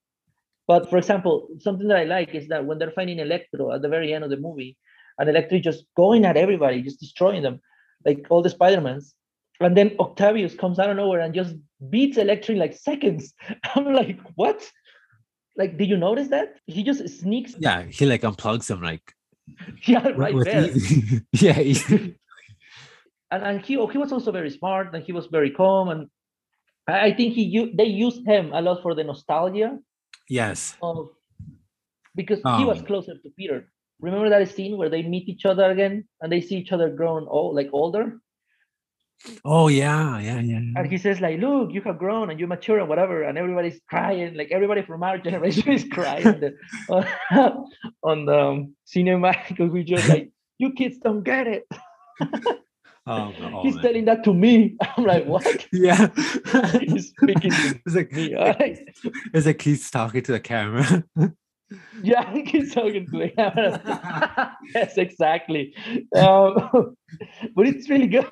[0.67, 3.89] But for example, something that I like is that when they're fighting Electro at the
[3.89, 4.77] very end of the movie,
[5.19, 7.61] and Electro just going at everybody, just destroying them,
[8.05, 9.15] like all the Spider-Mans.
[9.61, 11.55] And then Octavius comes out of nowhere and just
[11.89, 13.33] beats Electro in like seconds.
[13.75, 14.69] I'm like, what?
[15.57, 16.57] Like, did you notice that?
[16.67, 17.55] He just sneaks.
[17.59, 17.85] yeah.
[17.85, 19.13] He like unplugs him, like
[19.87, 20.71] Yeah, right there.
[21.33, 22.17] yeah, easy.
[23.31, 26.09] and and he oh, he was also very smart and he was very calm and
[26.89, 29.79] I, I think he they used him a lot for the nostalgia
[30.29, 31.11] yes, of
[32.15, 33.71] because he was Um, closer to Peter.
[34.01, 37.27] Remember that scene where they meet each other again and they see each other grown
[37.29, 38.21] old like older
[39.45, 40.61] oh yeah, yeah, yeah.
[40.61, 40.73] yeah.
[40.77, 43.81] and he says like look you have grown and you mature and whatever and everybody's
[43.89, 47.65] crying like everybody from our generation is crying on the,
[48.03, 51.67] on the um, cinema because we just like you kids don't get it
[53.07, 53.33] Oh,
[53.63, 53.85] he's man.
[53.85, 56.09] telling that to me i'm like what yeah.
[56.81, 58.79] he's speaking to it's like me right?
[59.35, 61.05] it's like he's talking to the camera.
[62.03, 64.57] Yeah, he's talking to the camera.
[64.75, 65.75] yes, exactly.
[66.15, 66.95] Um,
[67.55, 68.29] but it's really good.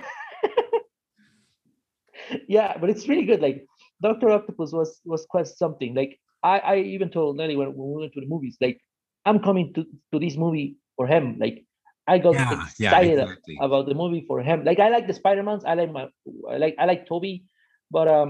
[2.47, 3.41] yeah, but it's really good.
[3.41, 3.67] Like
[4.01, 5.95] Doctor Octopus was was quite something.
[5.95, 8.81] Like I, I even told Nelly when, when we went to the movies, like
[9.25, 11.39] I'm coming to, to this movie for him.
[11.39, 11.65] Like
[12.13, 13.57] I got yeah, yeah, excited exactly.
[13.67, 14.59] about the movie for him.
[14.69, 16.05] Like I like the Spider-Mans, I like my
[16.53, 17.45] I like I like Tobey,
[17.91, 18.29] but um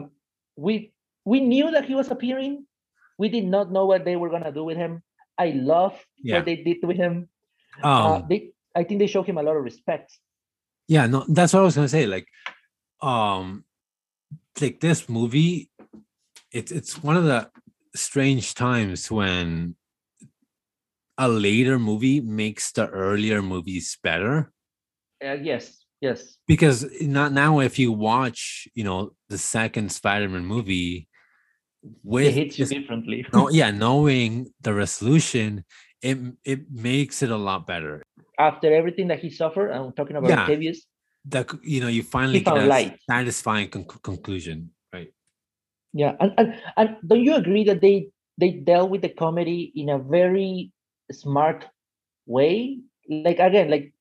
[0.55, 0.93] we
[1.27, 2.67] we knew that he was appearing.
[3.19, 5.03] We did not know what they were gonna do with him.
[5.39, 6.37] I love Yeah.
[6.37, 7.15] what they did with him.
[7.83, 8.41] Um, uh, they
[8.75, 10.09] I think they showed him a lot of respect.
[10.91, 12.27] yeah no that's what i was gonna say like
[13.01, 13.65] um
[14.61, 15.71] like this movie
[16.51, 17.41] it's it's one of the
[17.95, 19.75] strange times when
[21.19, 24.53] a later movie makes the earlier movies better
[25.23, 26.39] Uh, yes, yes.
[26.47, 31.07] because not now if you watch you know the second spider-man movie
[31.85, 33.27] It with hits you this- differently.
[33.33, 35.65] no, yeah knowing the resolution
[36.03, 38.03] it it makes it a lot better
[38.39, 40.43] After everything that he suffered, I'm talking about Yeah.
[40.49, 40.83] Octavius.
[41.25, 42.99] the c- you know you finally get a light.
[43.07, 45.13] satisfying con- conclusion right
[45.95, 46.49] Yeah, and, and
[46.79, 48.11] and don't you agree that they
[48.41, 50.73] they dealt with the comedy in a very
[51.13, 51.67] smart
[52.27, 52.81] way?
[53.09, 53.93] Like again, like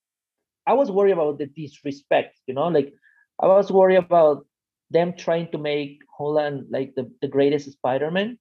[0.68, 2.94] I was worried about the disrespect, you know, like
[3.42, 4.46] I was worried about
[4.92, 8.38] them trying to make Holland like the, the greatest Spider-Man.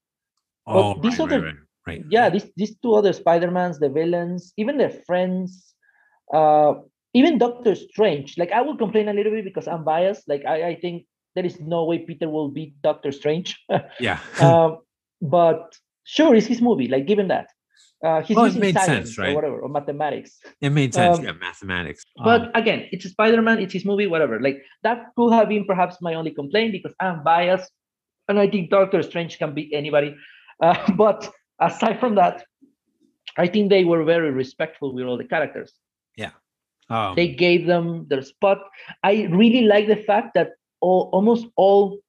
[0.67, 1.57] oh Well, these right, other- right, right,
[1.87, 5.75] right Yeah, these these two other Spider-Mans, the villains, even their friends,
[6.35, 6.75] uh,
[7.15, 8.37] even Doctor Strange.
[8.39, 10.29] Like I will complain a little bit because I'm biased.
[10.29, 13.57] Like I, I think there is no way Peter will beat Doctor Strange.
[14.01, 14.79] yeah um,
[15.23, 15.75] but
[16.05, 16.89] sure, it's his movie.
[16.89, 17.49] Like, given that.
[18.03, 19.31] Uh, he's Well, it made sense, right?
[19.31, 20.39] or whatever, or mathematics.
[20.61, 23.59] it made sense um, yeah mathematics But Um, again, it's Spider-Man.
[23.59, 24.07] It's his movie.
[24.07, 24.41] Whatever.
[24.41, 27.71] Like that could have been perhaps my only complaint because I'm biased,
[28.29, 30.17] and I think Doctor Strange can beat anybody.
[30.63, 32.45] Uh, but aside from that,
[33.37, 35.73] I think they were very respectful with all the characters.
[36.17, 36.33] Yeah,
[36.89, 38.59] um, They gave them their spot.
[39.05, 40.49] I really like the fact that
[40.81, 42.01] all, almost all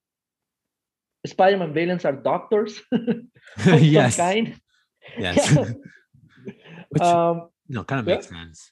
[1.25, 2.81] Spider-Man villains are doctors.
[2.91, 3.01] of
[3.59, 4.55] some yes kind.
[5.17, 5.65] Yes Yeah.
[6.89, 8.15] which um, you know kind of yeah.
[8.15, 8.71] makes sense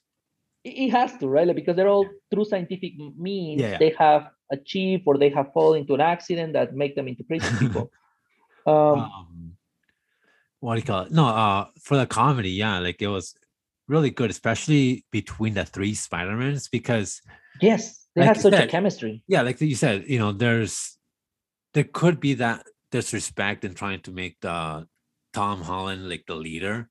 [0.64, 1.47] it has to, right?
[1.47, 3.77] Like, because they're all through scientific means Yeah, yeah.
[3.77, 7.47] they have achieved or they have fallen into an accident that make them into crazy
[7.57, 7.91] people.
[8.68, 9.53] um, um,
[10.60, 13.34] what do you call it no uh for the comedy yeah like it was
[13.88, 17.22] really good especially between the three spider-mans because
[17.61, 19.23] yes, they like such a chemistry.
[19.27, 20.97] yeah like you said you know there's
[21.73, 24.85] there could be that disrespect in trying to make the
[25.40, 26.90] Tom Holland like the leader.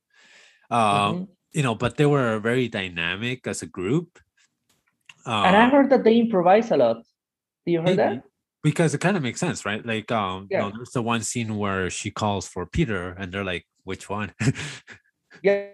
[0.73, 1.29] Um, Mhm.
[1.53, 4.19] you know, but they were very dynamic as a group.
[5.29, 7.05] and I Um, heard that they improvise a lot.
[7.67, 8.25] Do you maybe, that?
[8.65, 9.85] because it kind of makes sense, right?
[9.85, 13.45] Like, um, you know, there's the one scene where she calls for Peter, and they're
[13.45, 14.33] like, "Which one?"
[15.45, 15.69] Yeah.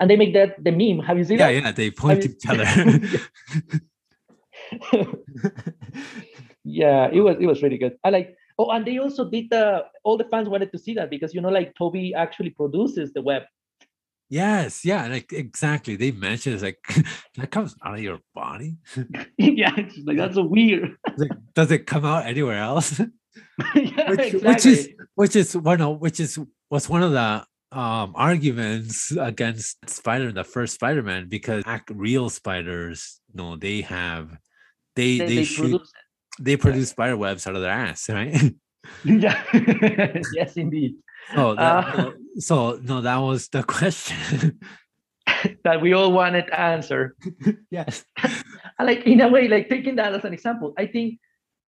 [0.00, 1.04] And they make that the meme.
[1.04, 1.40] Have you seen it?
[1.44, 1.62] yeah, that?
[1.68, 2.64] yeah, they point to each other.
[6.64, 7.98] yeah, it was it was really good.
[8.06, 11.10] I like oh, and they also did the all the fans wanted to see that
[11.10, 13.42] because you know, like Tobey actually produces the web.
[14.28, 15.96] yes, yeah, like exactly.
[15.96, 16.78] They mentioned it's like
[17.36, 18.76] that comes out of your body.
[19.38, 20.96] yeah, it's like that's so weird.
[21.16, 22.98] Like, does it come out anywhere else?
[23.74, 24.40] yeah, which, exactly.
[24.40, 26.38] which is which is one of which is
[26.70, 33.20] was one of the um arguments against Spider the first Spider-Man because act real spiders,
[33.32, 34.38] you know, they have
[34.94, 35.92] they they, they, they shoot produce
[36.40, 38.54] they produce spider webs out of their ass, right?
[39.04, 39.42] yeah.
[40.34, 40.96] yes, indeed.
[41.34, 44.58] so that, Uh, so no, that was the question.
[45.64, 47.14] That we all wanted answer.
[47.70, 48.04] yes.
[48.80, 51.18] Like in a way, like taking that as an example, I think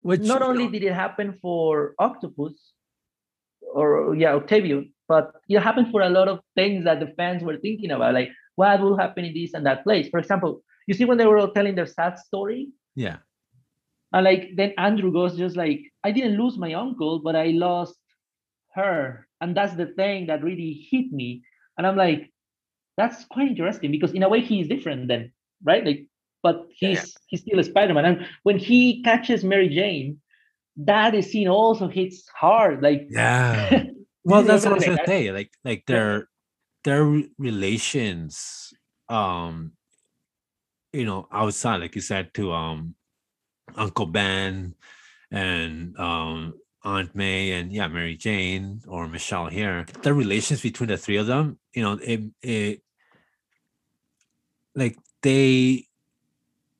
[0.00, 2.54] Which not only did it happen for Octopus
[3.72, 7.56] or yeah, Octavian, but it happened for a lot of things that the fans were
[7.58, 10.08] thinking about, like what will happen in this and that place.
[10.08, 13.18] For example, you see when they were all telling their sad story, yeah.
[14.12, 17.96] And like then Andrew goes just like, I didn't lose my uncle, but I lost
[18.74, 19.26] her.
[19.40, 21.42] And that's the thing that really hit me.
[21.78, 22.30] And I'm like,
[22.96, 25.32] that's quite interesting because in a way he is different then,
[25.64, 25.84] right?
[25.84, 26.06] Like,
[26.42, 27.04] but he's yeah.
[27.28, 28.04] he's still a Spider-Man.
[28.04, 30.20] And when he catches Mary Jane,
[30.76, 32.82] that scene also hits hard.
[32.82, 33.84] Like Yeah.
[34.24, 35.32] well, that's what I was gonna say.
[35.32, 36.28] Like like their
[36.84, 38.72] their relations
[39.08, 39.72] um
[40.92, 42.94] you know outside like you said to um
[43.76, 44.74] uncle ben
[45.30, 46.54] and um
[46.84, 51.26] aunt may and yeah mary jane or michelle here the relations between the three of
[51.26, 52.82] them you know it, it
[54.74, 55.86] like they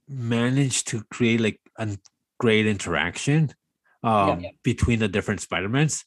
[0.09, 1.97] managed to create like a
[2.39, 3.55] great interaction
[4.02, 4.51] um yeah.
[4.62, 6.05] between the different spider-mans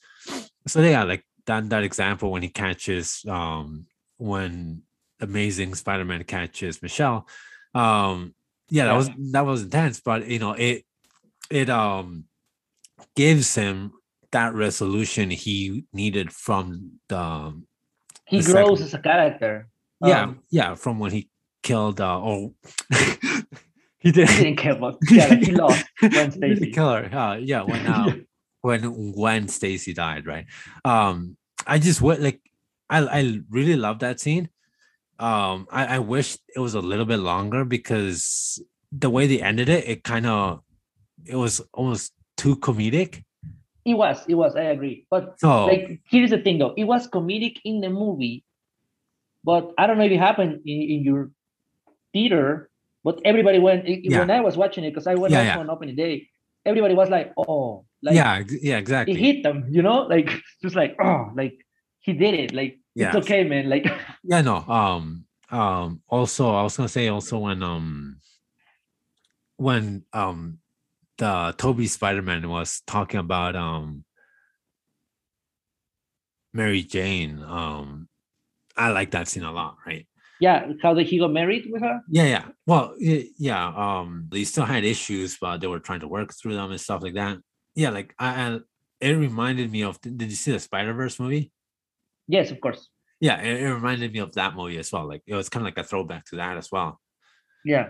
[0.68, 3.86] so yeah like that that example when he catches um
[4.18, 4.82] when
[5.22, 7.28] amazing spider-man catches michelle
[7.74, 8.35] um
[8.70, 8.98] yeah that Yeah.
[8.98, 10.84] was that was intense but you know it
[11.52, 12.26] it um
[13.16, 13.94] gives him
[14.32, 17.68] that resolution he needed from the um,
[18.26, 19.68] he The grows second- as a character.
[20.02, 21.30] yeah Um, yeah from when he
[21.64, 22.54] killed uh oh
[24.00, 26.72] he did he didn't care about yeah, like, he lost He Stacy.
[26.72, 28.14] kill her uh, yeah when uh,
[28.62, 30.46] when when Stacy died, right?
[30.84, 31.38] Um,
[31.68, 32.42] I just would like
[32.90, 34.50] I I really love that scene.
[35.20, 38.62] Um, I, I wish it was a little bit longer because
[38.92, 40.62] the way they ended it, it kind of
[41.26, 43.24] it was almost too comedic.
[43.86, 45.06] It was, it was, I agree.
[45.10, 48.44] But So like here's the thing though, it was comedic in the movie,
[49.44, 51.32] but I don't know if it happened in, in your
[52.14, 52.70] theater,
[53.04, 54.20] but everybody went Yeah.
[54.20, 55.60] when I was watching it, because I went Yeah, yeah.
[55.60, 56.28] on opening day,
[56.66, 59.16] everybody was like, oh, like yeah, yeah, it exactly.
[59.16, 60.30] hit them, you know, like
[60.62, 61.56] just like, oh, like
[62.00, 63.08] he did it, like Yeah.
[63.08, 63.70] it's okay, man.
[63.70, 63.86] Like
[64.24, 64.58] Yeah, no.
[64.58, 66.02] Um, um.
[66.08, 68.18] Also, I was gonna say also when um
[69.58, 70.60] when um
[71.18, 74.04] the Tobey Spider Man was talking about um
[76.54, 77.42] Mary Jane.
[77.44, 78.08] Um,
[78.78, 79.78] I like that scene a lot.
[79.86, 80.08] Right.
[80.40, 82.02] yeah, how did he got married with her?
[82.10, 82.46] Yeah, yeah.
[82.66, 83.68] Well, yeah.
[83.68, 87.02] Um, they still had issues, but they were trying to work through them and stuff
[87.04, 87.38] like that.
[87.76, 88.60] Yeah, like I, I
[89.02, 90.00] it reminded me of.
[90.02, 91.52] Did you see the Spider Verse movie?
[92.28, 92.90] Yes, of course.
[93.20, 95.08] Yeah, it, it reminded me of that movie as well.
[95.08, 97.00] Like it was kind of like a throwback to that as well.
[97.64, 97.90] Yeah,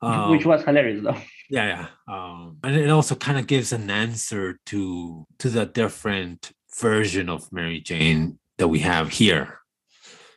[0.00, 1.16] Um, which was hilarious though.
[1.50, 1.66] yeah
[2.08, 7.28] yeah um and it also kind of gives an answer to to the different version
[7.28, 9.58] of mary jane that we have here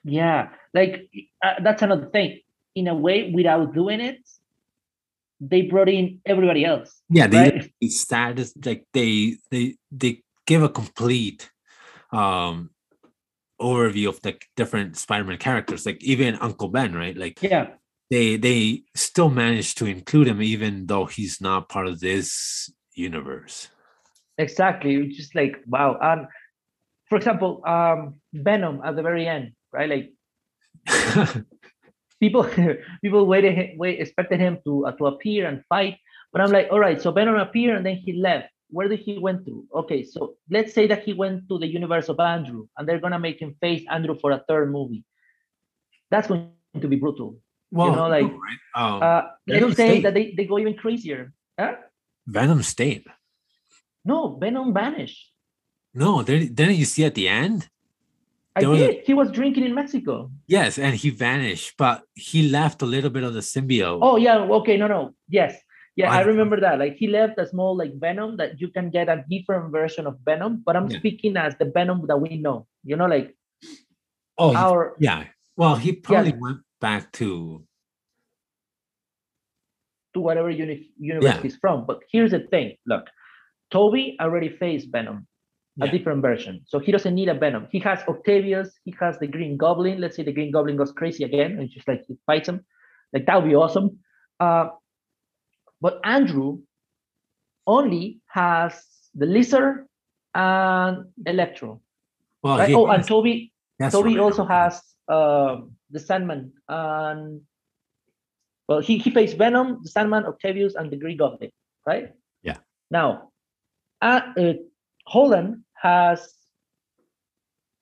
[0.04, 1.10] Yeah, like
[1.42, 2.40] uh, that's another thing.
[2.76, 4.20] In a way, without doing it,
[5.40, 7.02] they brought in everybody else.
[7.10, 7.72] yeah they Right.
[7.90, 11.50] status like they they they give a complete
[12.12, 12.70] um
[13.62, 17.70] overview of the different spider-man characters like even uncle ben right like Yeah,
[18.10, 23.70] they they still managed to include him even though he's not part of this universe
[24.38, 24.96] exactly.
[24.96, 25.98] It's just like wow.
[26.02, 26.28] And
[27.08, 29.90] for example, um, Venom at the very end, right?
[29.90, 30.14] Like
[32.20, 32.44] people,
[33.04, 35.98] people waited, wait, expected him to uh, to appear and fight.
[36.32, 38.50] But I'm like, all right, so Venom appeared and then he left.
[38.70, 39.66] Where did he went to?
[39.74, 43.20] Okay, so let's say that he went to the universe of Andrew, and they're gonna
[43.20, 45.04] make him face Andrew for a third movie.
[46.12, 46.50] That's going
[46.82, 47.38] to be brutal.
[47.72, 48.62] well know, like, no, right?
[48.76, 51.34] um, Uh, let's say that they, they go even crazier.
[51.60, 51.76] Huh?
[52.28, 53.06] venom stayed
[54.04, 55.32] No, Venom vanished.
[55.94, 57.70] No, didn't, didn't you see at the end?
[58.56, 59.04] I There was a- did.
[59.06, 60.32] he was drinking in Mexico.
[60.48, 64.00] Yes, and he vanished, but he left a little bit of the symbiote.
[64.02, 65.52] Oh yeah, okay, no, no, yes,
[65.96, 66.80] yeah, I I- remember that.
[66.80, 70.20] Like he left a small like venom that you can get a different version of
[70.26, 71.00] venom, but I'm Yeah.
[71.00, 72.68] speaking as the venom that we know.
[72.84, 73.36] You know, like
[74.38, 75.26] Oh, our yeah.
[75.56, 77.64] Well, he probably went back to
[80.14, 81.42] to whatever uni- universe Yeah.
[81.42, 81.86] he's from.
[81.86, 83.08] But here's the thing: look,
[83.72, 85.28] Tobey already faced Venom,
[85.82, 87.68] a different version, so he doesn't need a Venom.
[87.72, 90.00] He has Octavius, he has the Green Goblin.
[90.00, 92.66] Let's say the Green Goblin goes crazy again and just like he fights him,
[93.14, 94.00] like that would be awesome.
[94.40, 94.70] Uh,
[95.82, 96.60] but Andrew
[97.68, 98.84] only has
[99.14, 99.88] the Lizard
[100.34, 101.82] and Electro.
[102.44, 102.58] well.
[102.58, 102.74] Right?
[102.76, 103.54] Oh, and Tobey
[103.90, 104.20] Tobey right.
[104.20, 107.42] also has um the Sandman and
[108.68, 111.52] well, he, he faced Venom, the Sandman, Octavius, and the Green Goblin,
[111.86, 112.14] right?
[112.42, 112.58] Yeah.
[112.90, 113.32] Now,
[114.02, 114.54] uh, uh,
[115.08, 116.34] Holland has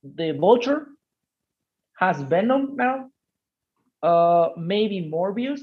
[0.04, 0.88] the Vulture,
[1.98, 3.10] has Venom now,
[4.02, 5.62] uh, maybe Morbius,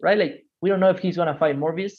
[0.00, 0.18] right?
[0.18, 1.94] Like we don't know if he's gonna fight Morbius.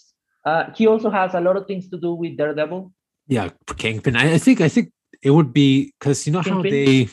[0.46, 2.92] Uh, he also has a lot of things to do with Daredevil.
[3.28, 7.10] yeah kingpin I, I think i think it would be because you know how they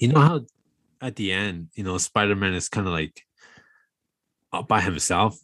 [0.00, 0.40] you know how
[1.00, 3.22] at the end you know spider-man is kind of like
[4.68, 5.38] by himself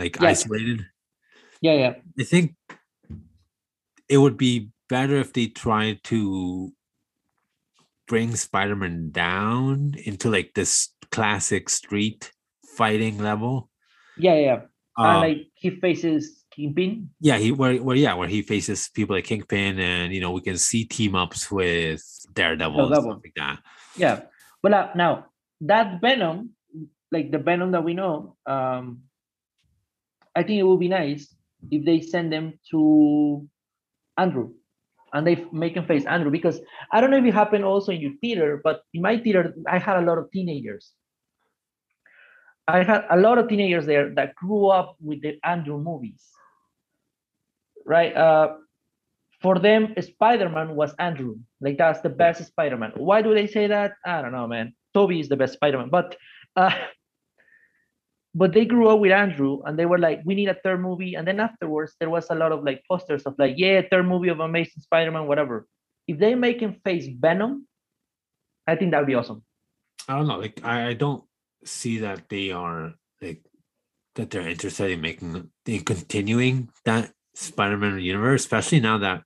[0.00, 0.28] like Yeah.
[0.32, 0.86] isolated
[1.60, 1.94] Yeah, yeah.
[2.18, 2.54] i think
[4.08, 6.72] it would be better if they tried to
[8.06, 12.32] bring spider-man down into like this classic street
[12.76, 13.68] fighting level
[14.18, 14.60] Yeah, yeah.
[14.96, 17.10] um, and like he faces Kingpin.
[17.20, 20.40] yeah he where, where yeah where he faces people like kingpin and you know we
[20.40, 22.02] can see team ups with
[22.34, 23.12] daredevil and Daredevil.
[23.12, 23.58] stuff like that
[23.96, 24.22] Yeah.
[24.62, 25.26] But uh, now
[25.62, 26.50] that Venom,
[27.12, 29.02] like the Venom that we know, um,
[30.34, 31.34] I think it would be nice
[31.70, 33.46] if they send them to
[34.16, 34.50] Andrew
[35.12, 36.60] and they make him face Andrew because
[36.92, 39.78] I don't know if it happened also in your theater, but in my theater, I
[39.78, 40.92] had a lot of teenagers.
[42.68, 46.22] I had a lot of teenagers there that grew up with the Andrew movies.
[47.86, 48.14] Right?
[48.14, 48.56] Uh,
[49.40, 51.36] for them, Spider-Man was Andrew.
[51.60, 52.92] Like that's the best Spider-Man.
[52.96, 53.94] Why do they say that?
[54.04, 54.74] I don't know, man.
[54.92, 56.16] Tobey is the best Spider-Man, but
[56.56, 56.74] uh,
[58.34, 61.14] but they grew up with Andrew, and they were like, we need a third movie.
[61.14, 64.28] And then afterwards, there was a lot of like posters of like, yeah, third movie
[64.28, 65.66] of Amazing Spider-Man, whatever.
[66.06, 67.66] If they make him face Venom,
[68.66, 69.42] I think that would be awesome.
[70.08, 71.24] i don't know like I, I don't
[71.64, 73.42] see that they are like
[74.14, 79.22] that they're interested in making in continuing that spider-man universe especially now that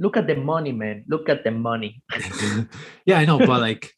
[0.00, 1.02] Look at the money, man.
[1.08, 2.02] Look at the money.
[3.04, 3.92] yeah i know but like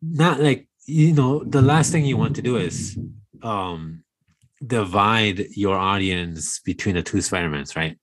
[0.00, 2.98] not like you know the last thing you want to do is
[3.42, 4.04] um
[4.66, 7.98] divide your audience between the two spider-mans right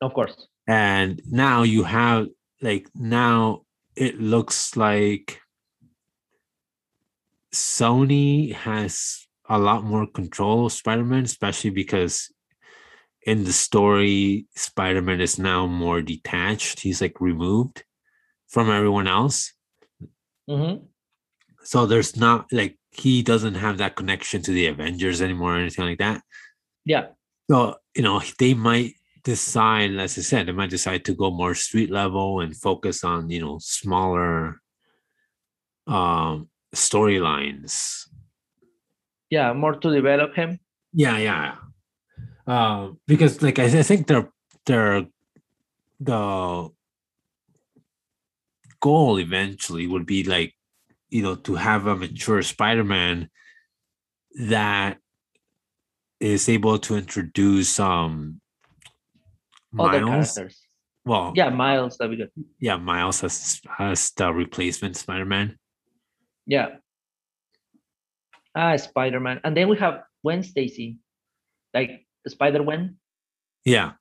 [0.00, 0.48] Of course.
[0.66, 2.28] and now you have
[2.60, 3.62] like now
[3.96, 5.40] it looks like
[7.54, 12.32] sony has a lot more control of spider-man especially because
[13.26, 16.80] in the story spider-man is now more detached.
[16.80, 17.84] He's like removed
[18.48, 19.52] from everyone else.
[20.48, 20.74] Hmm
[21.64, 25.86] so there's not like he doesn't have that connection to the avengers anymore or anything
[25.86, 26.22] like that.
[26.84, 27.06] Yeah.
[27.50, 28.92] so you know they might
[29.24, 33.30] decide as i said they might decide to go more street level and focus on
[33.30, 34.60] you know smaller
[35.86, 38.06] um storylines
[39.30, 39.52] Yeah.
[39.52, 40.58] More to develop him.
[40.92, 41.54] yeah yeah
[42.46, 44.28] um because like i, I think they're
[44.66, 45.06] they're
[45.98, 46.68] the
[48.80, 50.52] goal eventually would be like
[51.10, 53.30] you know to have a mature spider-man
[54.46, 54.98] that
[56.20, 58.40] is able to introduce um
[59.78, 60.60] Other miles characters.
[61.04, 61.96] well Yeah, Miles.
[61.96, 62.30] That'd be good.
[62.60, 65.56] yeah miles as as the replacement spider-man
[66.46, 66.76] Yeah.
[68.54, 69.40] Ah, Spider Man.
[69.44, 70.98] And then we have Gwen Stacy,
[71.74, 72.96] like Spider Gwen.
[73.64, 73.92] yeah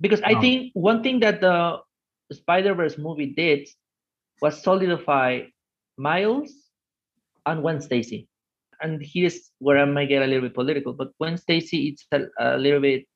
[0.00, 0.40] Because I Oh.
[0.40, 1.80] think one thing that the
[2.32, 3.68] Spider Verse movie did
[4.42, 5.48] was solidify
[5.98, 6.52] Miles
[7.46, 8.28] and Gwen Stacy.
[8.82, 12.28] And here's where I might get a little bit political, but Gwen Stacy, it's a,
[12.38, 13.06] a little bit,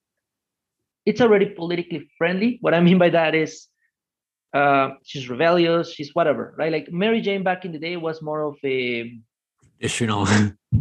[1.05, 2.59] it's already politically friendly.
[2.61, 3.69] What I mean by that is
[4.53, 6.73] uh, she's rebellious, she's whatever, right?
[6.73, 9.21] Like Mary Jane back in the day was more of a,
[10.07, 10.27] know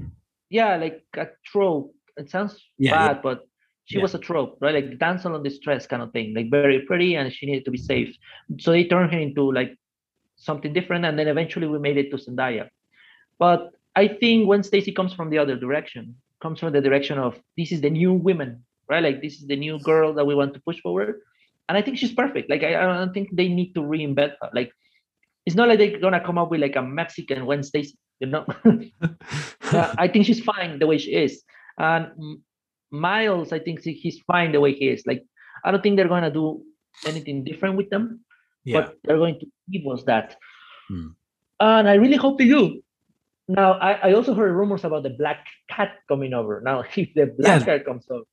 [0.50, 1.94] yeah, like a trope.
[2.18, 3.22] It sounds Yeah, bad, yeah.
[3.22, 3.48] but
[3.86, 4.02] she Yeah.
[4.04, 4.74] was a trope, right?
[4.74, 7.72] Like damsel on the stress kind of thing, like very pretty, and she needed to
[7.72, 8.16] be safe.
[8.60, 9.78] So they turned her into like
[10.36, 12.70] something different, and then eventually we made it to Zendaya.
[13.38, 17.40] But I think Gwen Stacy comes from the other direction, comes from the direction of
[17.58, 19.04] this is the new women, right?
[19.04, 21.22] Like this is the new girl that we want to push forward.
[21.70, 22.50] And I think she's perfect.
[22.50, 24.50] Like I, I don't think they need to reinvent her.
[24.54, 24.72] Like
[25.46, 27.86] it's not like they're gonna come up with like a Mexican Wednesday,
[28.20, 28.46] you know.
[29.72, 31.44] Uh, I think she's fine the way she is,
[31.78, 32.10] and
[32.90, 35.04] Miles, I think he's fine the way he is.
[35.06, 35.24] Like
[35.64, 36.64] I don't think they're gonna do
[37.06, 38.26] anything different with them,
[38.66, 38.82] yeah.
[38.82, 40.38] but they're going to give us that,
[40.90, 41.10] Hmm.
[41.60, 42.82] and I really hope they do.
[43.48, 46.62] Now I, I also heard rumors about the black cat coming over.
[46.66, 47.78] Now if the black Yeah.
[47.78, 48.26] cat comes over,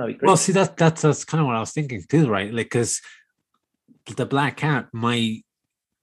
[0.00, 0.26] be crazy.
[0.26, 2.52] Well, see, that that's that's kind of what I was thinking too, right?
[2.52, 3.00] Like, because
[4.16, 5.44] the black cat might,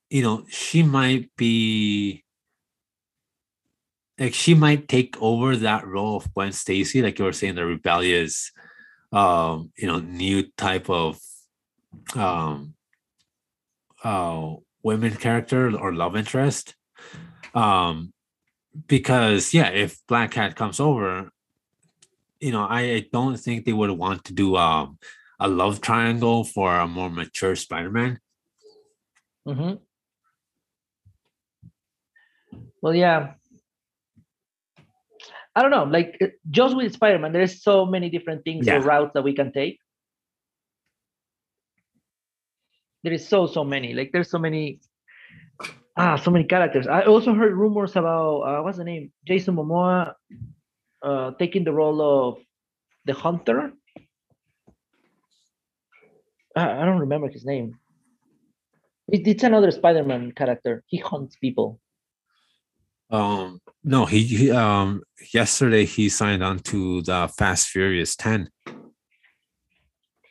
[0.09, 2.23] you know, she might be
[4.19, 7.65] like she might take over that role of Gwen Stacy, like you were saying, the
[7.65, 8.51] rebellious,
[9.11, 11.19] um, you know, new type of
[12.15, 12.75] um
[14.03, 14.53] uh
[14.83, 16.75] women character or love interest.
[17.55, 18.13] Um
[18.87, 21.31] because yeah, if Black Cat comes over,
[22.39, 24.97] you know, I, I don't think they would want to do um
[25.39, 28.19] a love triangle for a more mature Spider-Man.
[29.45, 29.73] hmm
[32.81, 33.33] Well, yeah.
[35.55, 35.83] I don't know.
[35.83, 38.77] Like uh, just with Spider-Man, there's so many different things Yeah.
[38.77, 39.79] or routes that we can take.
[43.03, 43.93] There is so so many.
[43.93, 44.79] Like there's so many.
[45.97, 46.87] Ah, so many characters.
[46.87, 49.11] I also heard rumors about uh, what's the name?
[49.27, 50.13] Jason Momoa
[51.01, 52.37] uh, taking the role of
[53.05, 53.71] the Hunter.
[56.55, 57.79] I I don't remember his name.
[59.07, 60.83] It, it's another Spider-Man character.
[60.87, 61.79] He hunts people.
[63.11, 65.01] Um no, he, he um
[65.33, 68.49] yesterday he signed on to the Fast Furious 10.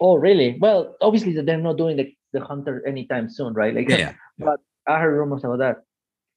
[0.01, 0.57] Oh, really?
[0.61, 3.75] Well, obviously they're not doing the, the hunter anytime soon, right?
[3.75, 4.15] Like, Yeah.
[4.39, 5.77] But I heard rumors about that.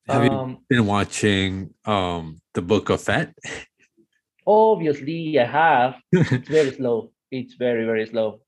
[0.07, 3.33] Have you Um, been watching um the Book of Fett?
[4.45, 5.95] obviously, I have.
[6.13, 7.11] It's very slow.
[7.31, 8.41] It's very very slow.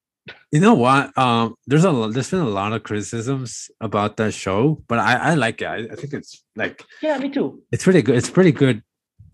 [0.51, 1.15] You know what?
[1.17, 5.33] Um, there's a there's been a lot of criticisms about that show, but I I
[5.35, 5.67] like it.
[5.67, 7.61] I, I think it's like Yeah, me too.
[7.71, 8.15] it's pretty good.
[8.15, 8.81] It's pretty good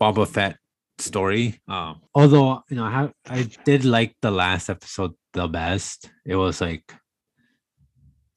[0.00, 0.56] Boba Fett
[0.98, 1.60] story.
[1.68, 6.10] Um, although you know, I have, I did like the last episode the best.
[6.26, 6.92] It was like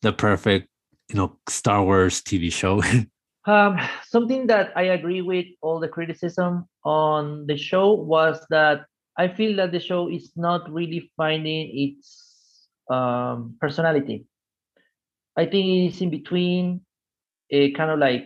[0.01, 0.67] the perfect,
[1.09, 2.81] you know, Star Wars TV show.
[3.45, 8.85] Um, something that I agree with all the criticism on the show was that
[9.17, 14.25] I feel that the show is not really finding its um, personality.
[15.35, 16.81] I think it's in between
[17.49, 18.25] a kind of like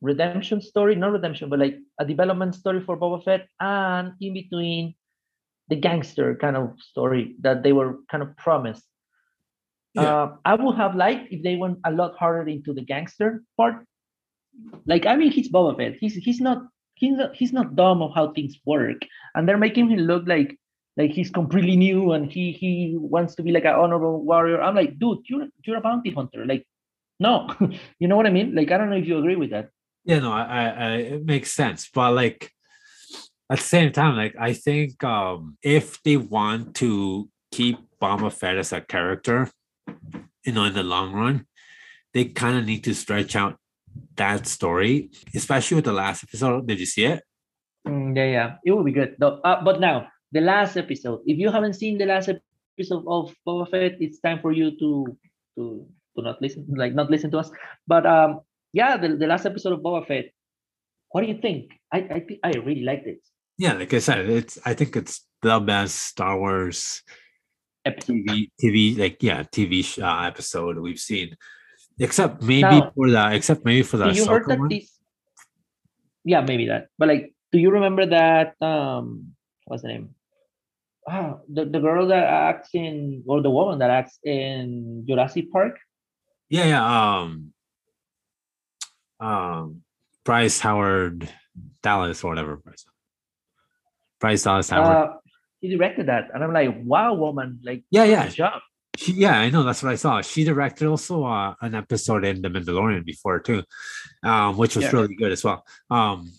[0.00, 4.94] redemption story, not redemption, but like a development story for Boba Fett, and in between
[5.68, 8.84] the gangster kind of story that they were kind of promised.
[9.94, 10.02] Yeah.
[10.02, 13.84] Uh, I would have liked if they went a lot harder into the gangster part.
[14.86, 15.96] Like, I mean, he's Boba Fett.
[16.00, 16.62] He's he's not
[16.94, 19.02] he's not he's not dumb of how things work,
[19.34, 20.58] and they're making him look like
[20.96, 24.60] like he's completely new and he he wants to be like an honorable warrior.
[24.62, 26.44] I'm like, dude, you're you're a bounty hunter.
[26.46, 26.66] Like,
[27.18, 27.48] no,
[27.98, 28.54] you know what I mean?
[28.54, 29.70] Like, I don't know if you agree with that.
[30.04, 32.50] yeah, no, I, I, it makes sense, but like
[33.50, 38.56] at the same time, like I think um if they want to keep Boba Fett
[38.56, 39.48] as a character,
[40.44, 41.46] you know, in the long run,
[42.14, 43.58] they kind of need to stretch out
[44.16, 46.66] that story, especially with the last episode.
[46.66, 47.22] Did you see it?
[47.86, 49.16] Mm, yeah, yeah, it would be good.
[49.18, 51.20] Though, uh, but now the last episode.
[51.26, 55.06] If you haven't seen the last episode of Boba Fett, it's time for you to
[55.56, 55.86] to
[56.16, 57.50] to not listen, like not listen to us.
[57.86, 58.40] But um,
[58.72, 60.32] yeah, the, the last episode of Boba Fett.
[61.10, 61.72] What do you think?
[61.92, 63.20] I I think I really liked it.
[63.58, 67.02] Yeah, like I said, it's I think it's the best Star Wars.
[67.86, 71.36] TV TV like yeah TV uh, episode we've seen,
[71.98, 74.68] except maybe Now- for the except maybe for the you heard that one.
[74.68, 74.98] this?
[76.24, 76.86] Yeah, maybe that.
[76.98, 78.54] But like, do you remember that?
[78.62, 79.34] Um,
[79.66, 80.14] what's the name?
[81.08, 85.80] Ah, the, the girl that acts in, or the woman that acts in Jurassic Park.
[86.48, 87.18] Yeah, yeah.
[87.18, 87.52] Um,
[89.18, 89.82] um,
[90.24, 91.28] Bryce Howard
[91.82, 92.56] Dallas or whatever.
[92.56, 92.86] Bryce,
[94.20, 95.08] Bryce Dallas Howard.
[95.08, 95.12] Uh,
[95.62, 98.28] she directed that, and I'm like, wow, woman, like, yeah, yeah.
[98.28, 98.60] job.
[98.96, 99.62] She, yeah, I know.
[99.62, 100.20] That's what I saw.
[100.20, 103.62] She directed also uh, an episode in The Mandalorian before too,
[104.22, 104.90] um, which was Yeah.
[104.92, 105.64] really good as well.
[105.90, 106.30] Um,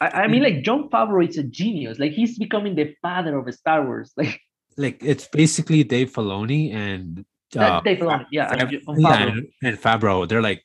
[0.00, 2.00] I, I mean, like, Jon Favreau is a genius.
[2.00, 4.12] Like, he's becoming the father of Star Wars.
[4.16, 4.40] Like,
[4.76, 7.24] like it's basically Dave Filoni and
[7.56, 9.28] uh, Dave Filoni, yeah, and Fav- Jo- yeah, Favreau.
[9.28, 10.28] and, and Fabro.
[10.28, 10.64] They're like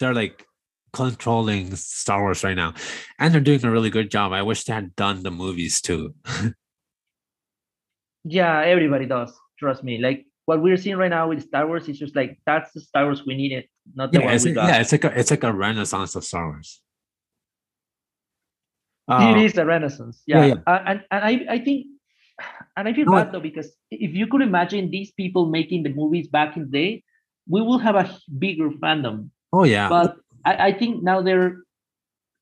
[0.00, 0.44] they're like
[0.92, 2.74] controlling Star Wars right now,
[3.20, 4.32] and they're doing a really good job.
[4.32, 6.14] I wish they had done the movies too.
[8.24, 9.32] Yeah, everybody does.
[9.58, 9.98] Trust me.
[9.98, 13.04] Like, what we're seeing right now with Star Wars is just like that's the Star
[13.04, 13.64] Wars we needed,
[13.94, 14.68] not the yeah, one it's, we got.
[14.68, 16.80] yeah, it's like a it's like a renaissance of Star Wars.
[19.08, 20.22] it Uh, is a renaissance.
[20.26, 20.60] yeah, Yeah, yeah.
[20.66, 21.86] Uh, and and I I think
[22.76, 25.90] and I feel No, bad though because if you could imagine these people making the
[25.92, 27.04] movies back in the day,
[27.48, 29.30] we will have a bigger fandom.
[29.52, 29.88] Oh yeah.
[29.88, 31.62] But I, I think now they're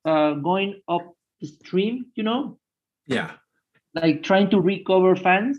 [0.05, 2.59] uh, going up the stream, you know,
[3.07, 3.33] yeah.
[3.95, 5.59] like trying to recover fans,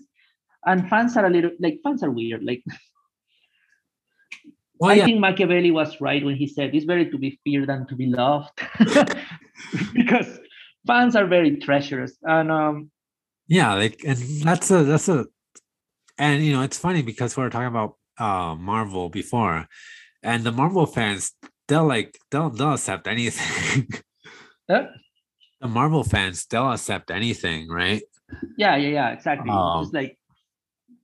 [0.65, 2.43] and fans are a little like fans are weird.
[2.43, 2.63] Like
[4.79, 5.05] Well, I yeah.
[5.05, 8.07] think Machiavelli was right when he said it's better to be feared than to be
[8.07, 8.59] loved,
[9.93, 10.39] because
[10.85, 12.91] fans are very treacherous and um
[13.47, 15.25] yeah like and that's a that's a
[16.17, 19.67] and you know it's funny because we were talking about uh marvel before
[20.21, 21.31] and the marvel fans
[21.67, 23.87] they'll like they'll they'll accept anything
[24.69, 24.83] uh,
[25.61, 28.03] the marvel fans they'll accept anything right
[28.57, 30.17] yeah yeah yeah exactly Um, it's like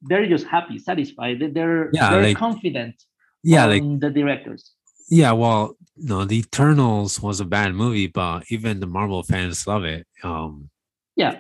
[0.04, 1.40] they're just happy satisfied.
[1.40, 2.96] They- they're Yeah, they're like- confident
[3.44, 4.74] yeah like the directors.
[5.10, 9.84] Yeah well no the eternals was a bad movie but even the marvel fans love
[9.84, 10.70] it um
[11.16, 11.34] yeah.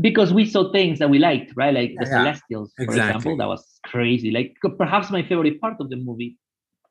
[0.00, 1.72] Because we saw things that we liked right?
[1.80, 3.08] Like the Yeah, celestials for exactly.
[3.08, 4.30] example that was crazy.
[4.32, 6.36] Like perhaps my favorite part of the movie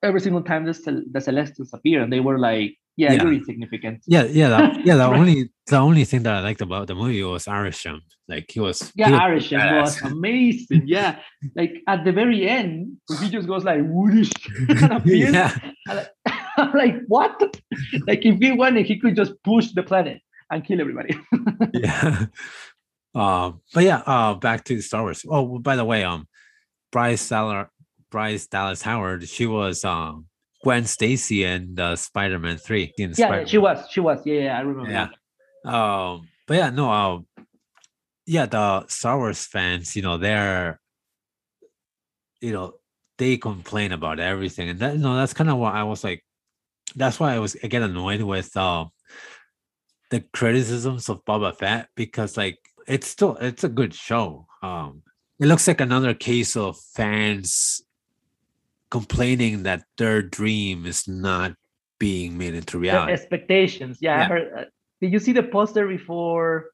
[0.07, 3.23] every single time the, Cel- the celestials appear and they were like yeah, Yeah.
[3.23, 5.19] you're insignificant yeah yeah that, yeah the Right.
[5.19, 7.99] only the only thing that i liked about the movie was Arishem.
[8.27, 11.19] like he was he yeah was Arishem was amazing yeah
[11.55, 14.31] like at the very end he just goes like whoosh
[14.69, 15.51] and appears yeah
[15.87, 16.09] I'm like,
[16.57, 17.35] I'm like, what?
[18.07, 20.21] like, if he wanted, he could just push the planet
[20.51, 21.17] and kill everybody.
[21.73, 22.27] yeah.
[23.15, 25.25] Um, but yeah, uh back to Star Wars.
[25.27, 26.27] Oh, by the way, um
[26.91, 27.67] Bryce Dallas
[28.11, 30.25] Bryce Dallas Howard, she was um
[30.63, 32.93] Gwen Stacy in the Spider-Man 3.
[32.97, 33.47] In yeah, Spider-Man.
[33.47, 33.85] she was.
[33.91, 34.25] She was.
[34.25, 34.91] Yeah, yeah I remember.
[34.91, 35.07] Yeah.
[35.63, 35.73] that.
[35.73, 37.27] Um, but yeah, no, um,
[38.25, 40.79] yeah, the Star Wars fans, you know, they're,
[42.41, 42.75] you know,
[43.17, 46.23] they complain about everything, and that, you know, that's kind of why I was like,
[46.95, 48.89] that's why I was I get annoyed with um
[50.09, 54.45] the criticisms of Boba Fett because like it's still it's a good show.
[54.61, 55.03] Um,
[55.39, 57.81] it looks like another case of fans
[58.93, 61.49] complaining that their dream is not
[61.99, 63.11] being made into reality.
[63.11, 63.97] expectations.
[63.99, 64.27] Yeah, Yeah.
[64.31, 64.47] heard.
[64.57, 64.65] uh,
[65.01, 66.69] did you see the poster before?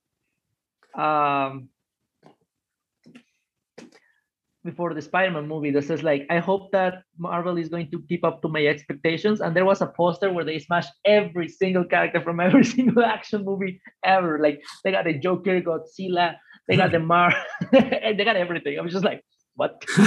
[1.00, 1.70] Um,
[4.66, 8.26] before the Spider-Man movie that says like, I hope that Marvel is going to keep
[8.28, 9.40] up to my expectations.
[9.40, 13.46] And there was a poster where they smashed every single character from every single action
[13.46, 14.34] movie ever.
[14.46, 16.36] Like they got the Joker, Godzilla,
[16.68, 17.32] they got the Mar,
[17.72, 18.78] they got everything.
[18.78, 19.24] I was just like,
[19.60, 19.84] what?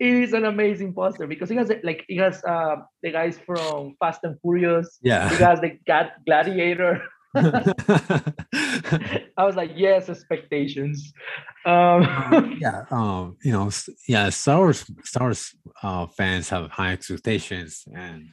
[0.00, 3.94] it is an amazing poster because it has like it has uh the guys from
[4.00, 4.98] Fast and Furious.
[5.02, 5.30] yeah.
[5.30, 7.02] It has the Gad- Gladiator.
[7.36, 7.74] I
[9.44, 11.12] was like, yes, expectations.
[11.66, 13.70] Um, Um, yeah, um, you know,
[14.08, 18.32] yeah, Star Wars, Star Wars uh, fans have high expectations, and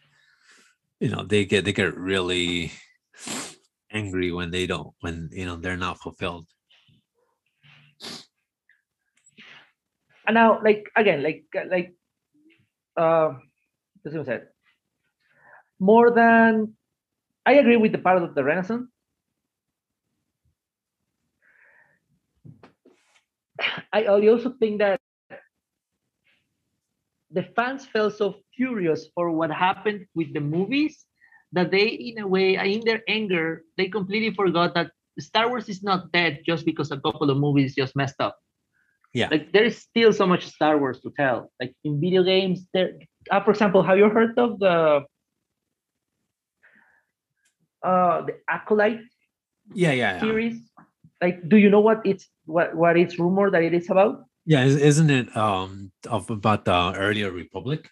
[1.04, 2.72] you know they get they get really
[3.92, 6.48] angry when they don't when you know they're not fulfilled.
[10.28, 11.96] And now, like again, like like
[12.98, 13.34] uh,
[14.04, 14.48] this is said.
[15.80, 16.74] More than
[17.46, 18.90] I agree with the part of the Renaissance.
[23.94, 25.00] I I also think that
[27.32, 31.06] the fans felt so furious for what happened with the movies
[31.52, 35.84] that they, in a way, in their anger, they completely forgot that Star Wars is
[35.84, 38.38] not dead just because a couple of movies just messed up.
[39.18, 39.34] Yeah.
[39.34, 41.50] Like there is still so much Star Wars to tell.
[41.60, 43.02] Like in video games, there.
[43.34, 45.02] Uh, for example, have you heard of the
[47.82, 49.02] uh the Acolyte
[49.74, 50.22] Yeah, yeah, yeah.
[50.22, 50.62] series?
[51.18, 54.22] Like, do you know what it's what what it's rumored that it is about?
[54.46, 57.90] Yeah, is- isn't it um of about the earlier Republic?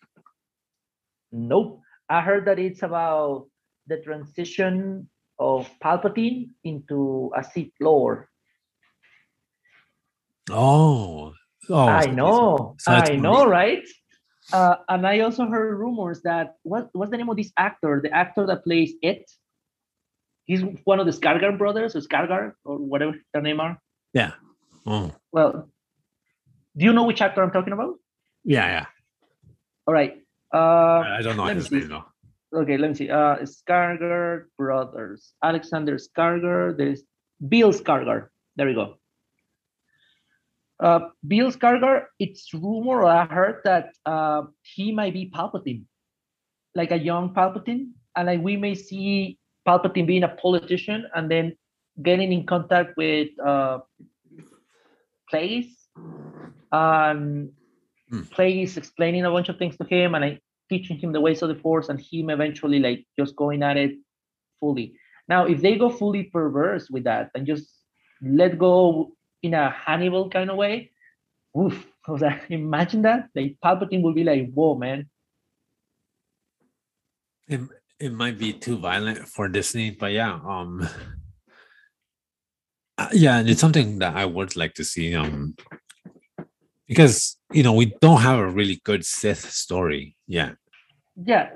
[1.33, 1.81] Nope.
[2.05, 3.49] I heard that it's about
[3.89, 5.09] the transition
[5.41, 8.29] of Palpatine into a Sith Lord.
[10.51, 11.33] Oh,
[11.69, 13.83] oh, I know, so I know, right?
[14.53, 17.99] Uh, and I also heard rumors that what what's the name of this actor?
[18.03, 19.29] The actor that plays it.
[20.45, 23.79] He's one of the Skarsgård brothers, or Skarsgård, or whatever their name are.
[24.13, 24.33] Yeah.
[24.85, 25.67] Oh, Well,
[26.77, 27.95] do you know which actor I'm talking about?
[28.43, 28.85] yeah, yeah.
[29.87, 30.21] All right.
[30.53, 32.05] Uh, I don't know his name though.
[32.53, 33.09] okay, let me see.
[33.09, 36.77] Uh, Skarsgård brothers, Alexander Skarsgård.
[36.77, 37.01] There's
[37.49, 38.27] Bill Skarsgård.
[38.55, 38.97] There we go.
[40.79, 42.05] Uh, Bill Skarsgård.
[42.19, 45.83] It's rumor or I heard that uh, he might be Palpatine,
[46.75, 49.37] like a young Palpatine, and like we may see
[49.67, 51.55] Palpatine being a politician and then
[52.03, 53.79] getting in contact with uh,
[55.31, 55.67] Plagueis,
[56.71, 57.51] and
[58.09, 58.21] Hmm.
[58.21, 60.39] Plagueis explaining a bunch of things to him, and I
[60.69, 63.91] teaching him the ways of the force and him eventually like just going at it
[64.59, 64.93] fully
[65.27, 67.69] now if they go fully perverse with that and just
[68.21, 69.11] let go
[69.45, 70.91] in a Hannibal kind of way.
[71.57, 73.29] Oof, I was like, imagine that.
[73.35, 75.09] Like Palpatine will be like, whoa, man.
[77.47, 77.61] It,
[77.99, 80.87] it might be too violent for Disney, but yeah, um
[82.97, 85.15] uh, yeah, and it's something that I would like to see.
[85.15, 85.55] Um
[86.87, 90.55] because you know we don't have a really good Sith story yet.
[91.15, 91.51] Yeah,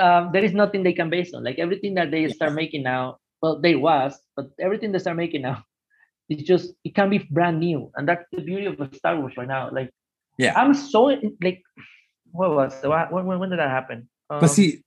[0.00, 1.44] um, there is nothing they can base on.
[1.44, 5.42] Like everything that they start making now, well, they was, but everything they start making
[5.42, 5.62] now,
[6.28, 9.48] it's just it can be brand new, and that's the beauty of Star Wars right
[9.48, 9.70] now.
[9.70, 9.90] Like,
[10.38, 10.54] Yeah.
[10.60, 11.04] I'm so
[11.42, 11.62] like,
[12.32, 14.08] what was the when when, when did that happen?
[14.30, 14.82] Um, But see,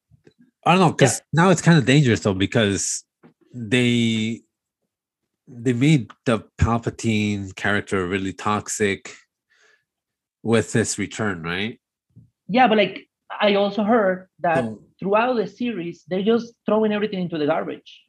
[0.65, 3.03] I don't know because now it's kind of dangerous though because
[3.53, 4.41] they
[5.47, 9.13] they made the Palpatine character really toxic
[10.43, 11.79] with this return, right?
[12.49, 17.19] yeah, but like I also heard that So- throughout the series they're just throwing everything
[17.21, 18.01] into the garbage.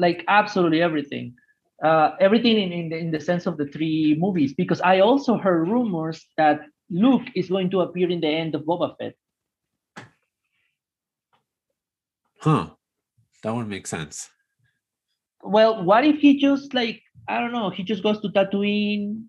[0.00, 1.34] Like absolutely everything.
[1.84, 5.38] Uh, everything in, in, the, in the sense of the three movies, because I also
[5.38, 6.60] heard rumors that
[6.90, 9.14] Luke is going to appear in the end of Boba Fett.
[12.40, 12.70] Huh.
[13.42, 14.28] That would make sense.
[15.42, 19.24] Well, what if he just like I don't know, he just goes to Tatooine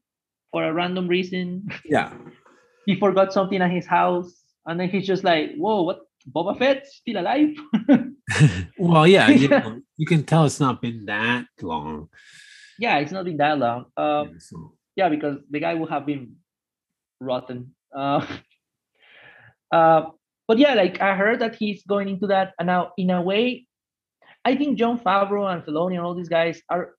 [0.52, 1.68] for a random reason.
[1.86, 2.12] Yeah.
[2.86, 4.34] he forgot something at his house,
[4.66, 6.00] and then he's just like, "Whoa, what?
[6.30, 7.56] Boba Fett still alive?"
[8.78, 12.10] well, yeah, you, know, you can tell it's not been that long.
[12.80, 13.86] yeah, it's not been that long.
[13.96, 16.36] Uh, Yeah, so- yeah, because the guy would have been
[17.20, 17.74] rotten.
[17.96, 18.26] Uh,
[19.72, 20.02] uh,
[20.48, 23.68] but yeah, like I heard that he's going into that, and now in a way,
[24.44, 26.96] I think Jon Favreau and Filoni and all these guys are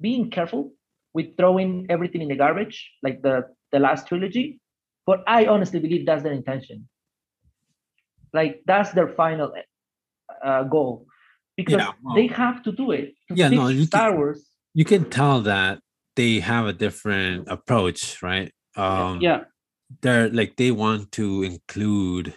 [0.00, 0.72] being careful
[1.14, 4.60] with throwing everything in the garbage, like the the last trilogy.
[5.06, 6.88] But I honestly believe that's their intention.
[8.32, 9.52] Like that's their final
[10.44, 11.06] uh, goal,
[11.56, 13.14] because Yeah, well- they have to do it.
[13.28, 14.48] To Yeah, no, you Star can- Wars.
[14.74, 15.80] you can tell that
[16.16, 18.52] they have a different approach, right?
[18.76, 19.44] Um, yeah,
[20.00, 22.34] they're like they want to include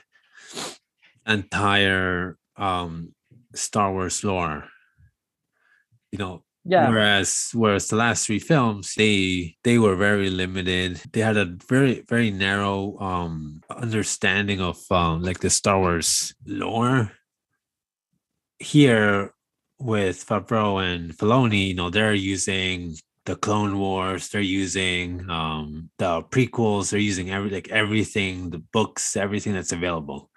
[1.27, 3.13] entire um
[3.53, 4.65] Star Wars lore.
[6.11, 6.89] You know, yeah.
[6.89, 10.99] whereas whereas the last three films they they were very limited.
[11.13, 17.11] They had a very very narrow um understanding of um like the Star Wars lore.
[18.57, 19.31] Here
[19.77, 26.23] with Favreau and Filoni, you know, they're using the Clone Wars, they're using um the
[26.23, 30.31] prequels, they're using every like everything, the books, everything that's available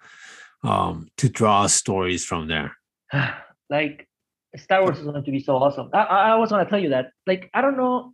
[0.63, 2.75] um to draw stories from there.
[3.69, 4.08] like
[4.55, 5.89] Star Wars is going to be so awesome.
[5.93, 7.11] I, I was going to tell you that.
[7.27, 8.13] Like, I don't know.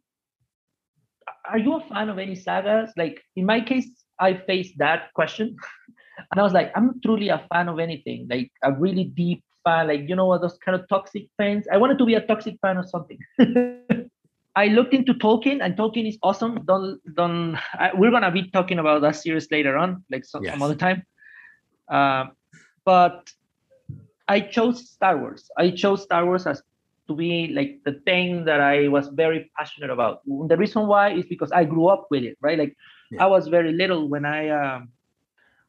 [1.50, 2.92] Are you a fan of any sagas?
[2.98, 3.88] Like, in my case,
[4.20, 5.56] I faced that question,
[6.32, 8.28] and I was like, I'm truly a fan of anything.
[8.30, 9.88] Like, a really deep fan.
[9.88, 10.42] Like, you know what?
[10.42, 11.66] Those kind of toxic fans.
[11.72, 13.20] I wanted to be a toxic fan of something.
[14.58, 16.64] I looked into Tolkien, and Tolkien is awesome.
[16.66, 17.58] Don't don't.
[17.74, 20.54] I, we're gonna be talking about that series later on, like some, Yes.
[20.54, 21.04] some other time.
[21.90, 22.26] Uh,
[22.86, 23.30] but
[24.28, 25.50] I chose Star Wars.
[25.58, 26.62] I chose Star Wars as
[27.08, 30.22] to be like the thing that I was very passionate about.
[30.26, 32.58] The reason why is because I grew up with it, right?
[32.58, 32.76] Like
[33.12, 33.24] Yeah.
[33.26, 34.90] I was very little when I um,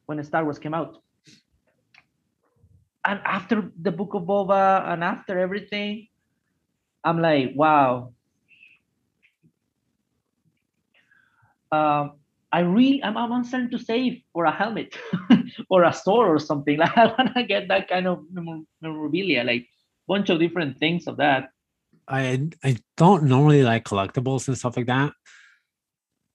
[0.07, 1.01] when Star Wars came out.
[3.05, 6.07] And after the Book of Boba and after everything,
[7.03, 8.11] I'm like, wow.
[11.71, 12.19] Um,
[12.51, 14.95] I really, I'm, I'm starting to save for a helmet
[15.69, 16.77] or a sword or something.
[16.77, 18.23] Like I want to get that kind of
[18.81, 19.67] memorabilia, like
[20.07, 21.49] bunch of different things of that.
[22.07, 25.11] I I don't normally like collectibles and stuff like that.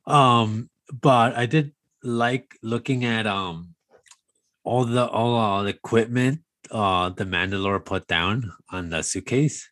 [0.06, 1.72] Um, but I did
[2.02, 3.74] like looking at um
[4.64, 6.40] all the all uh, the equipment
[6.70, 9.70] uh the Mandalore put down on the suitcase.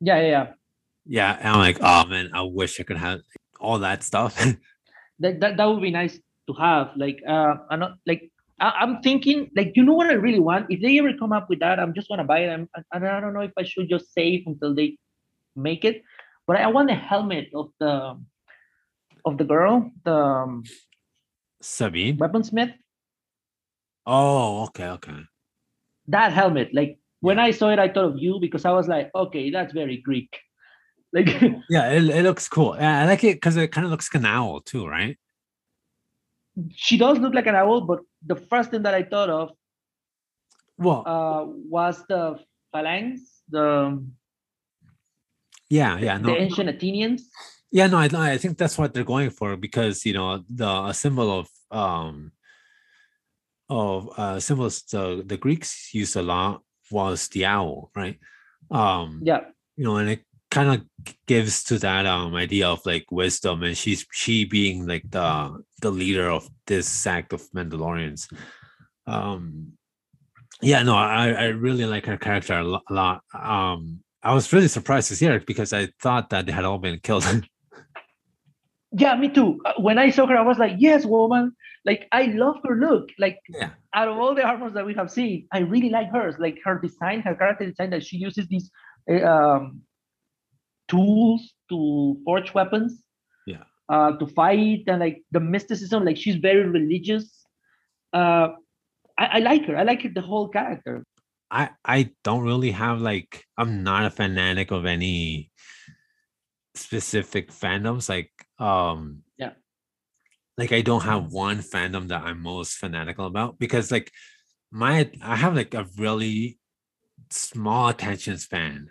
[0.00, 0.46] Yeah, yeah, yeah.
[1.06, 3.20] Yeah, I'm like, oh man, I wish I could have
[3.60, 4.40] all that stuff.
[5.20, 6.18] That, that that would be nice
[6.48, 6.90] to have.
[6.96, 8.30] Like, uh, I'm not like
[8.60, 10.66] I, I'm thinking, like, you know what I really want?
[10.70, 12.50] If they ever come up with that, I'm just gonna buy it.
[12.50, 14.96] I'm, and I don't know if I should just save until they
[15.56, 16.02] make it.
[16.46, 18.20] But I want the helmet of the
[19.24, 20.64] of the girl, the um,
[21.62, 22.18] Sabine.
[22.18, 22.74] weaponsmith.
[24.06, 25.24] Oh, okay, okay.
[26.08, 29.10] That helmet, like when I saw it, I thought of you because I was like,
[29.14, 30.28] okay, that's very Greek.
[31.14, 31.28] Like,
[31.70, 32.76] Yeah, it, it looks cool.
[32.76, 35.16] Yeah, I like it because it kind of looks like an owl too, right?
[36.70, 39.50] she does look like an owl, but the first thing that I thought of
[40.78, 42.38] Well, uh, was the
[42.72, 44.04] phalanx, the
[45.70, 47.28] yeah, yeah, no, the ancient Athenians.
[47.72, 50.94] Yeah, no, I, I think that's what they're going for because you know the a
[50.94, 52.32] symbol of um
[53.68, 58.18] of uh symbols the the Greeks used a lot was the owl, right?
[58.70, 59.40] Um, Yeah.
[59.76, 60.24] you know, and it
[60.54, 65.04] kind of gives to that um idea of like wisdom, and she's she being like
[65.10, 65.28] the
[65.82, 68.32] the leader of this sect of Mandalorians.
[69.06, 69.72] Um,
[70.62, 72.64] yeah, no, I I really like her character a
[73.00, 73.22] lot.
[73.34, 76.78] Um, I was really surprised to see her because I thought that they had all
[76.78, 77.26] been killed.
[78.96, 79.58] Yeah, me too.
[79.64, 81.56] Uh, When I saw her, I was like, yes, woman.
[81.84, 83.08] Like, I love her look.
[83.18, 86.36] Like, yeah, out of all the armors that we have seen, I really like hers.
[86.38, 88.70] Like her design, her character design, that she uses these
[89.10, 89.82] uh, um,
[90.88, 93.02] tools to forge weapons.
[93.46, 93.64] Yeah.
[93.88, 97.44] Uh, to fight and like the mysticism, like she's very religious.
[98.12, 98.48] Uh,
[99.18, 99.76] I, I like her.
[99.76, 101.04] I like her, the whole character.
[101.50, 105.50] I I don't really have like I'm not a fanatic of any
[106.74, 109.52] specific fandoms like um Yeah.
[110.58, 114.10] like I don't have one fandom that I'm most fanatical about because like
[114.72, 116.58] my I have like a really
[117.30, 118.90] small attention span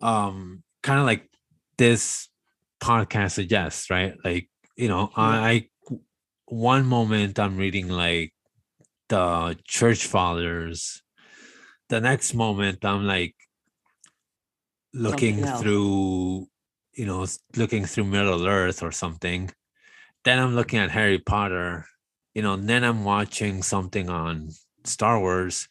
[0.00, 1.28] um kind of like
[1.76, 2.30] this
[2.80, 4.14] podcast suggests right?
[4.24, 5.54] Like you know I, I
[6.46, 8.32] one moment I'm reading like
[9.10, 11.02] the church fathers.
[11.90, 13.34] The next moment i'm like
[14.94, 16.46] looking through
[16.94, 19.50] you know looking through middle earth or something.
[20.24, 21.84] Then i'm looking at harry potter
[22.34, 24.50] you know then i'm watching something on
[24.84, 25.68] star wars.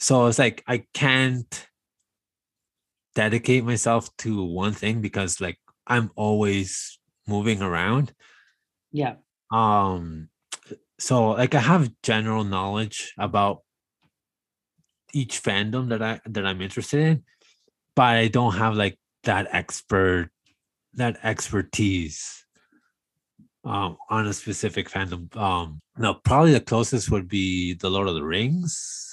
[0.00, 1.68] So it's like i can't
[3.14, 8.12] dedicate myself to one thing because like i'm always moving around.
[8.90, 9.14] Yeah.
[9.50, 10.28] um
[10.98, 13.62] so like i have general knowledge about
[15.12, 17.24] each fandom that i that i'm interested in
[17.96, 20.30] but i don't have like that expert
[20.94, 22.44] that expertise
[23.64, 25.34] um on a specific fandom.
[25.36, 29.11] Um no probably the closest would be the lord of the rings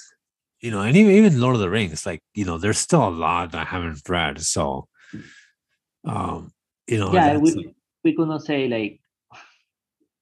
[0.60, 3.10] you know and even, even lord of the rings like you know there's still a
[3.10, 4.86] lot i haven't read so
[6.06, 6.52] um
[6.86, 7.74] you know yeah, we,
[8.04, 9.00] we could not say like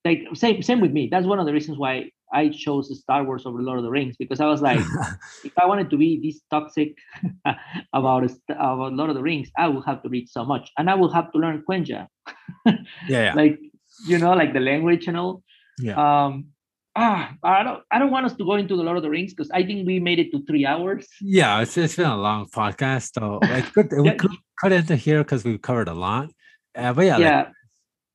[0.05, 1.09] like same same with me.
[1.11, 4.17] That's one of the reasons why I chose Star Wars over Lord of the Rings
[4.17, 4.81] because I was like,
[5.45, 6.97] if I wanted to be this toxic
[7.93, 10.95] about about Lord of the Rings, I would have to read so much, and I
[10.95, 12.07] would have to learn Quenya,
[12.67, 12.75] yeah
[13.09, 13.59] yeah like
[14.07, 15.43] you know, like the language and all.
[15.79, 16.49] yeah Um,
[16.97, 19.35] ah, I don't I don't want us to go into the Lord of the Rings
[19.35, 21.07] because I think we made it to three hours.
[21.21, 23.93] Yeah, it's, it's been a long podcast, so it's good.
[23.93, 26.31] We could cut into here because we've covered a lot.
[26.75, 27.49] Uh, but yeah, like, yeah.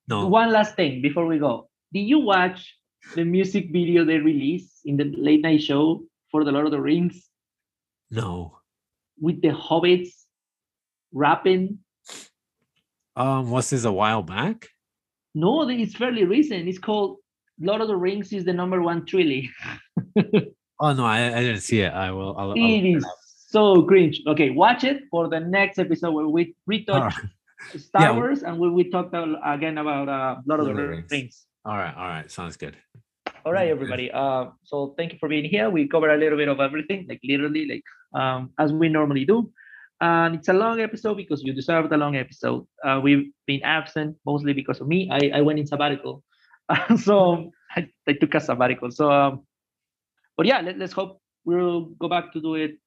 [0.08, 1.68] no, One last thing before we go.
[1.92, 2.74] Did you watch
[3.14, 6.80] the music video they released in the late night show for the Lord of the
[6.80, 7.28] Rings
[8.10, 8.58] no.
[9.20, 10.10] with the hobbits
[11.12, 11.78] rapping?
[13.16, 14.68] Um, was this a while back?
[15.34, 16.68] No, it's fairly recent.
[16.68, 17.18] It's called
[17.60, 19.50] Lord of the Rings is the number one trilogy.
[20.80, 21.92] Oh no, I, I didn't see it.
[21.92, 22.36] I will.
[22.36, 23.06] I'll, I'll It is
[23.48, 24.20] so cringe.
[24.26, 27.14] Okay, watch it for the next episode where we retouch Alright.
[27.76, 28.12] Star Yeah.
[28.12, 29.12] Wars and we, we talk
[29.44, 31.10] again about uh, Lord of the Lord of the Rings.
[31.10, 31.46] Rings.
[31.64, 32.76] all right, all right, sounds good.
[33.46, 34.10] All right, everybody.
[34.10, 35.70] Uh, so thank you for being here.
[35.70, 39.52] We covered a little bit of everything, like literally, like um, as we normally do.
[40.00, 42.66] And it's a long episode because you deserved a long episode.
[42.84, 45.08] Uh, we've been absent mostly because of me.
[45.10, 46.22] I, I went in sabbatical,
[47.02, 48.90] so I, I took a sabbatical.
[48.90, 49.42] So, um,
[50.36, 52.78] but yeah, let, let's hope we'll go back to do it.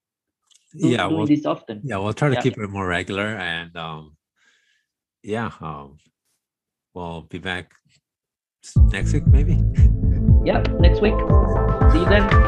[0.78, 1.82] Do, yeah, we'll this often.
[1.86, 2.41] yeah we'll try to Yeah.
[2.41, 4.18] keep it more regular and um,
[5.24, 5.98] yeah, um,
[6.94, 7.72] we'll be back
[8.91, 9.54] next week maybe.
[10.44, 11.16] Yeah, next week.
[11.91, 12.47] See you then.